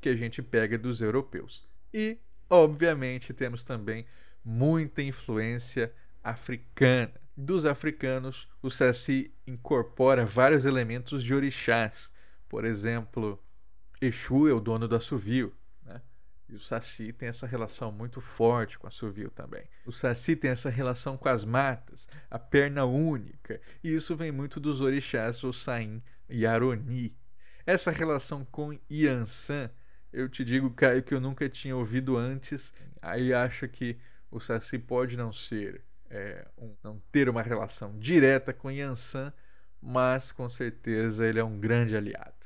que 0.00 0.08
a 0.08 0.16
gente 0.16 0.40
pega 0.42 0.78
dos 0.78 1.00
europeus. 1.00 1.66
E, 1.92 2.18
obviamente, 2.48 3.32
temos 3.32 3.64
também 3.64 4.06
muita 4.44 5.02
influência 5.02 5.92
africana. 6.22 7.12
Dos 7.36 7.66
africanos, 7.66 8.48
o 8.62 8.70
Saci 8.70 9.32
incorpora 9.46 10.24
vários 10.24 10.64
elementos 10.64 11.22
de 11.22 11.34
orixás. 11.34 12.10
Por 12.48 12.64
exemplo, 12.64 13.42
Exu 14.00 14.48
é 14.48 14.52
o 14.52 14.60
dono 14.60 14.88
do 14.88 14.96
assovio. 14.96 15.52
E 16.48 16.54
o 16.54 16.60
Saci 16.60 17.12
tem 17.12 17.28
essa 17.28 17.46
relação 17.46 17.92
muito 17.92 18.20
forte 18.20 18.78
com 18.78 18.86
o 18.86 18.88
assovio 18.88 19.30
também. 19.30 19.64
O 19.84 19.92
Saci 19.92 20.34
tem 20.34 20.50
essa 20.50 20.70
relação 20.70 21.16
com 21.16 21.28
as 21.28 21.44
matas, 21.44 22.08
a 22.30 22.38
perna 22.38 22.84
única. 22.84 23.60
E 23.84 23.94
isso 23.94 24.16
vem 24.16 24.32
muito 24.32 24.58
dos 24.58 24.80
orixás 24.80 25.44
Ossain 25.44 26.02
e 26.28 26.46
Aroni. 26.46 27.14
Essa 27.66 27.90
relação 27.90 28.46
com 28.46 28.78
Yansan, 28.90 29.70
eu 30.10 30.26
te 30.26 30.42
digo, 30.42 30.70
Caio, 30.70 31.02
que 31.02 31.12
eu 31.12 31.20
nunca 31.20 31.48
tinha 31.50 31.76
ouvido 31.76 32.16
antes. 32.16 32.72
Aí 33.02 33.34
acho 33.34 33.68
que 33.68 33.98
o 34.30 34.40
Saci 34.40 34.78
pode 34.78 35.18
não 35.18 35.32
ser 35.32 35.82
é, 36.08 36.46
um, 36.56 36.74
não 36.82 37.02
ter 37.12 37.28
uma 37.28 37.42
relação 37.42 37.98
direta 37.98 38.54
com 38.54 38.70
Yansan, 38.70 39.32
mas 39.80 40.32
com 40.32 40.48
certeza 40.48 41.26
ele 41.26 41.38
é 41.38 41.44
um 41.44 41.58
grande 41.58 41.94
aliado. 41.94 42.38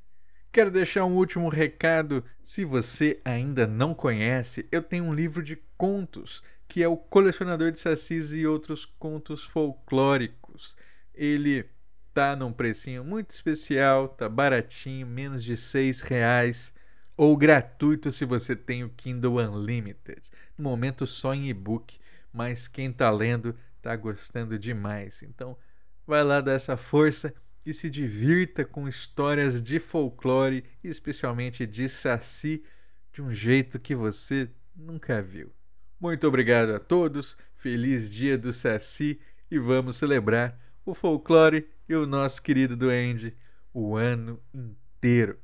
Quero 0.51 0.71
deixar 0.71 1.05
um 1.05 1.13
último 1.13 1.49
recado. 1.49 2.23
Se 2.41 2.65
você 2.65 3.19
ainda 3.23 3.67
não 3.67 3.93
conhece, 3.93 4.67
eu 4.71 4.81
tenho 4.81 5.03
um 5.03 5.13
livro 5.13 5.43
de 5.43 5.57
contos 5.77 6.41
que 6.67 6.83
é 6.83 6.87
o 6.87 6.97
Colecionador 6.97 7.71
de 7.71 7.79
Sacis 7.79 8.33
e 8.33 8.45
Outros 8.45 8.85
Contos 8.85 9.43
Folclóricos. 9.43 10.75
Ele 11.13 11.65
tá 12.13 12.35
num 12.35 12.51
precinho 12.51 13.03
muito 13.03 13.31
especial, 13.31 14.09
tá 14.09 14.27
baratinho, 14.27 15.07
menos 15.07 15.43
de 15.43 15.55
seis 15.55 16.01
reais 16.01 16.73
ou 17.15 17.35
gratuito 17.35 18.11
se 18.11 18.25
você 18.25 18.55
tem 18.55 18.83
o 18.83 18.89
Kindle 18.89 19.37
Unlimited. 19.37 20.29
No 20.57 20.63
momento 20.63 21.07
só 21.07 21.33
em 21.33 21.49
e-book, 21.49 21.97
mas 22.31 22.67
quem 22.67 22.91
tá 22.91 23.09
lendo 23.09 23.55
tá 23.81 23.95
gostando 23.95 24.59
demais. 24.59 25.23
Então, 25.23 25.57
vai 26.05 26.23
lá 26.23 26.41
dar 26.41 26.53
essa 26.53 26.77
força 26.77 27.33
e 27.65 27.73
se 27.73 27.89
divirta 27.89 28.63
com 28.63 28.87
histórias 28.87 29.61
de 29.61 29.79
folclore, 29.79 30.63
especialmente 30.83 31.65
de 31.65 31.89
Saci, 31.89 32.63
de 33.11 33.21
um 33.21 33.31
jeito 33.31 33.79
que 33.79 33.95
você 33.95 34.49
nunca 34.75 35.21
viu. 35.21 35.56
Muito 35.99 36.27
obrigado 36.27 36.75
a 36.75 36.79
todos, 36.79 37.35
feliz 37.55 38.07
dia 38.07 38.37
do 38.37 38.53
Saci 38.53 39.19
e 39.49 39.57
vamos 39.57 39.95
celebrar 39.95 40.55
o 40.85 40.93
folclore 40.93 41.67
e 41.89 41.95
o 41.95 42.05
nosso 42.05 42.39
querido 42.43 42.77
duende 42.77 43.35
o 43.73 43.95
ano 43.95 44.39
inteiro. 44.53 45.39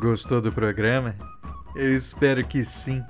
Gostou 0.00 0.40
do 0.40 0.50
programa? 0.50 1.14
Eu 1.76 1.92
espero 1.94 2.42
que 2.46 2.64
sim. 2.64 3.04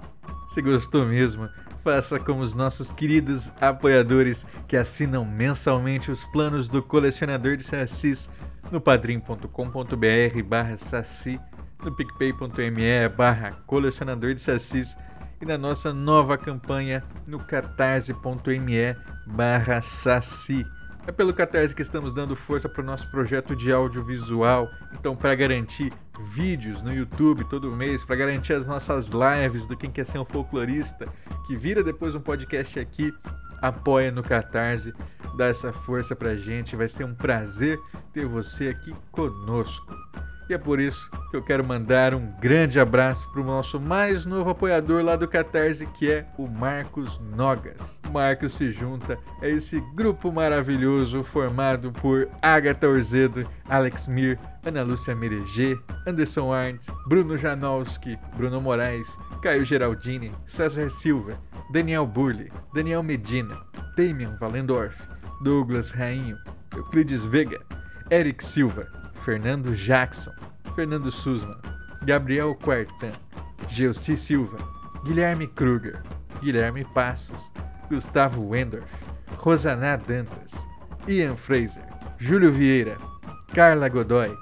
Se 0.49 0.61
gostou 0.61 1.07
mesmo, 1.07 1.49
faça 1.85 2.19
como 2.19 2.41
os 2.41 2.55
nossos 2.55 2.91
queridos 2.91 3.53
apoiadores 3.61 4.47
que 4.67 4.75
assinam 4.75 5.23
mensalmente 5.23 6.11
os 6.11 6.25
planos 6.25 6.67
do 6.67 6.83
colecionador 6.83 7.59
de 7.59 7.63
sacis 7.63 8.31
no 8.73 8.81
padrim.com.br 8.81 10.43
barra 10.47 10.79
saci, 10.79 11.39
no 11.85 11.95
picpay.me 11.95 13.09
barra 13.15 13.53
colecionador 13.67 14.33
de 14.33 14.41
sacis 14.41 14.97
e 15.39 15.45
na 15.45 15.59
nossa 15.59 15.93
nova 15.93 16.39
campanha 16.39 17.05
no 17.27 17.39
catarse.me 17.39 18.97
barra 19.27 19.83
saci. 19.83 20.65
É 21.07 21.13
pelo 21.13 21.35
Catarse 21.35 21.75
que 21.75 21.83
estamos 21.83 22.15
dando 22.15 22.35
força 22.35 22.67
para 22.67 22.83
o 22.83 22.85
nosso 22.85 23.11
projeto 23.11 23.55
de 23.55 23.71
audiovisual. 23.71 24.71
Então, 24.93 25.15
para 25.15 25.35
garantir 25.35 25.93
vídeos 26.33 26.81
no 26.81 26.95
YouTube 26.95 27.45
todo 27.45 27.71
mês, 27.71 28.03
para 28.03 28.17
garantir 28.17 28.55
as 28.55 28.67
nossas 28.67 29.11
lives 29.11 29.67
do 29.67 29.77
Quem 29.77 29.91
Quer 29.91 30.07
Ser 30.07 30.19
um 30.19 30.25
Folclorista, 30.25 31.07
que 31.47 31.57
vira 31.57 31.83
depois 31.83 32.15
um 32.15 32.21
podcast 32.21 32.81
aqui, 32.81 33.13
apoia 33.61 34.11
no 34.11 34.23
Catarse, 34.23 34.95
dá 35.37 35.47
essa 35.47 35.73
força 35.73 36.17
para 36.17 36.37
gente. 36.37 36.75
Vai 36.75 36.89
ser 36.89 37.05
um 37.05 37.15
prazer 37.15 37.79
ter 38.13 38.25
você 38.25 38.69
aqui 38.69 38.95
conosco. 39.11 39.95
E 40.49 40.53
é 40.53 40.59
por 40.59 40.79
isso 40.79 41.11
que 41.31 41.37
eu 41.37 41.43
quero 41.43 41.65
mandar 41.65 42.15
um 42.15 42.27
grande 42.39 42.79
abraço 42.79 43.27
para 43.33 43.41
o 43.41 43.45
nosso 43.45 43.81
mais 43.81 44.27
novo 44.27 44.51
apoiador 44.51 45.03
lá 45.03 45.17
do 45.17 45.27
Catarse, 45.27 45.87
que 45.87 46.11
é 46.11 46.27
o 46.37 46.47
Marcos 46.47 47.19
Nogas. 47.35 48.01
O 48.07 48.13
Marcos 48.13 48.53
se 48.53 48.71
junta 48.71 49.19
a 49.41 49.49
esse 49.49 49.81
grupo 49.95 50.31
maravilhoso 50.31 51.23
formado 51.23 51.91
por 51.93 52.29
Agatha 52.43 52.87
Orzedo, 52.87 53.49
Alex 53.67 54.07
Mir, 54.07 54.39
Ana 54.63 54.83
Lúcia 54.83 55.15
Mereger, 55.15 55.79
Anderson 56.07 56.53
Arndt, 56.53 56.93
Bruno 57.09 57.39
Janowski, 57.39 58.19
Bruno 58.37 58.61
Moraes, 58.61 59.19
Caio 59.43 59.65
Geraldini, 59.65 60.31
César 60.47 60.91
Silva, 60.91 61.39
Daniel 61.73 62.07
Burli, 62.07 62.51
Daniel 62.75 63.03
Medina, 63.03 63.57
Damian 63.97 64.37
Valendorf, 64.39 64.97
Douglas 65.43 65.91
Rainho, 65.91 66.37
Euclides 66.75 67.25
Vega, 67.25 67.61
Eric 68.11 68.45
Silva, 68.45 69.04
Fernando 69.25 69.73
Jackson, 69.73 70.35
Fernando 70.77 71.11
Sussman, 71.11 71.57
Gabriel 72.05 72.55
Quartan, 72.55 73.13
Gelsi 73.69 74.19
Silva, 74.19 74.59
Guilherme 75.03 75.47
Kruger, 75.47 76.03
Guilherme 76.43 76.85
Passos, 76.93 77.51
Gustavo 77.89 78.43
Wendorf, 78.43 78.85
Rosaná 79.39 79.97
Dantas, 79.97 80.69
Ian 81.09 81.39
Fraser, 81.39 81.87
Júlio 82.21 82.51
Vieira, 82.53 82.99
Carla 83.55 83.89
Godoy, 83.89 84.37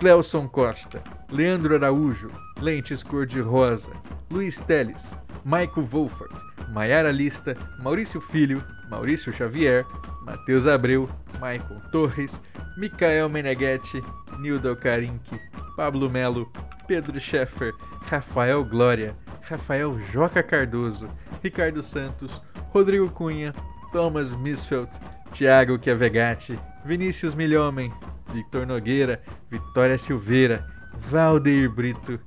Cleuson 0.00 0.48
Costa, 0.48 1.00
Leandro 1.30 1.76
Araújo, 1.76 2.28
Lentes 2.60 3.02
Cor-de-Rosa, 3.02 3.92
Luiz 4.30 4.58
Teles, 4.60 5.16
Maico 5.44 5.82
Wolfert, 5.82 6.34
Maiara 6.70 7.12
Lista, 7.12 7.56
Maurício 7.78 8.20
Filho, 8.20 8.64
Maurício 8.88 9.32
Xavier, 9.32 9.84
Matheus 10.24 10.66
Abreu, 10.66 11.08
Michael 11.34 11.80
Torres, 11.92 12.40
Micael 12.76 13.28
Meneghetti, 13.28 14.02
Nildo 14.38 14.74
Carinque, 14.76 15.38
Pablo 15.76 16.08
Melo, 16.08 16.50
Pedro 16.86 17.18
Scheffer, 17.18 17.72
Rafael 18.08 18.64
Glória, 18.64 19.16
Rafael 19.42 19.98
Joca 20.12 20.42
Cardoso, 20.42 21.08
Ricardo 21.42 21.82
Santos, 21.82 22.42
Rodrigo 22.72 23.10
Cunha, 23.10 23.52
Thomas 23.92 24.34
Misfeld, 24.34 24.90
Thiago 25.32 25.78
Chiavegatti, 25.78 26.58
Vinícius 26.84 27.34
Milhomem, 27.34 27.92
Victor 28.32 28.66
Nogueira, 28.66 29.20
Vitória 29.50 29.98
Silveira, 29.98 30.66
Valdeir 31.10 31.68
Brito 31.68 32.18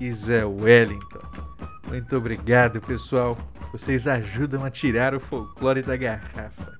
e 0.00 0.12
Zé 0.12 0.44
Wellington. 0.44 1.20
Muito 1.88 2.16
obrigado, 2.16 2.80
pessoal. 2.80 3.36
Vocês 3.72 4.06
ajudam 4.06 4.64
a 4.64 4.70
tirar 4.70 5.14
o 5.14 5.20
folclore 5.20 5.82
da 5.82 5.96
garrafa. 5.96 6.78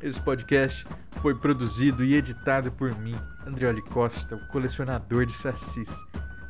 Esse 0.00 0.20
podcast 0.20 0.86
foi 1.20 1.34
produzido 1.34 2.04
e 2.04 2.14
editado 2.14 2.70
por 2.70 2.96
mim, 2.98 3.16
Andrioli 3.46 3.82
Costa, 3.82 4.36
o 4.36 4.46
colecionador 4.48 5.26
de 5.26 5.32
sacis. 5.32 5.98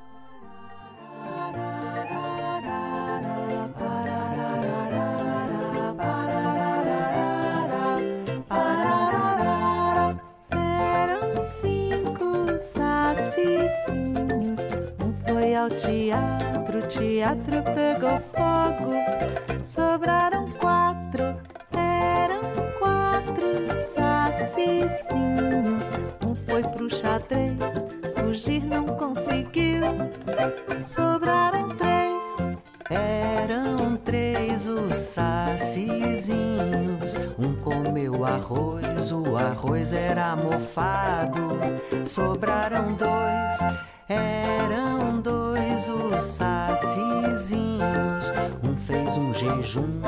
Teatro, 15.78 16.82
teatro 16.88 17.62
pegou 17.62 18.39
arroz, 38.50 39.12
o 39.12 39.36
arroz 39.36 39.92
era 39.92 40.34
mofado. 40.34 41.40
Sobraram 42.04 42.88
dois, 42.88 43.60
eram 44.08 45.20
dois 45.20 45.88
os 45.88 46.24
sacizinhos. 46.24 47.80
Um 48.62 48.76
fez 48.76 49.16
um 49.16 49.32
jejum, 49.32 50.00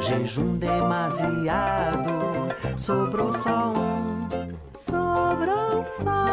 jejum 0.00 0.56
demasiado. 0.56 2.10
Sobrou 2.76 3.32
só 3.32 3.72
um. 3.72 4.28
Sobrou 4.72 5.84
só 5.84 6.29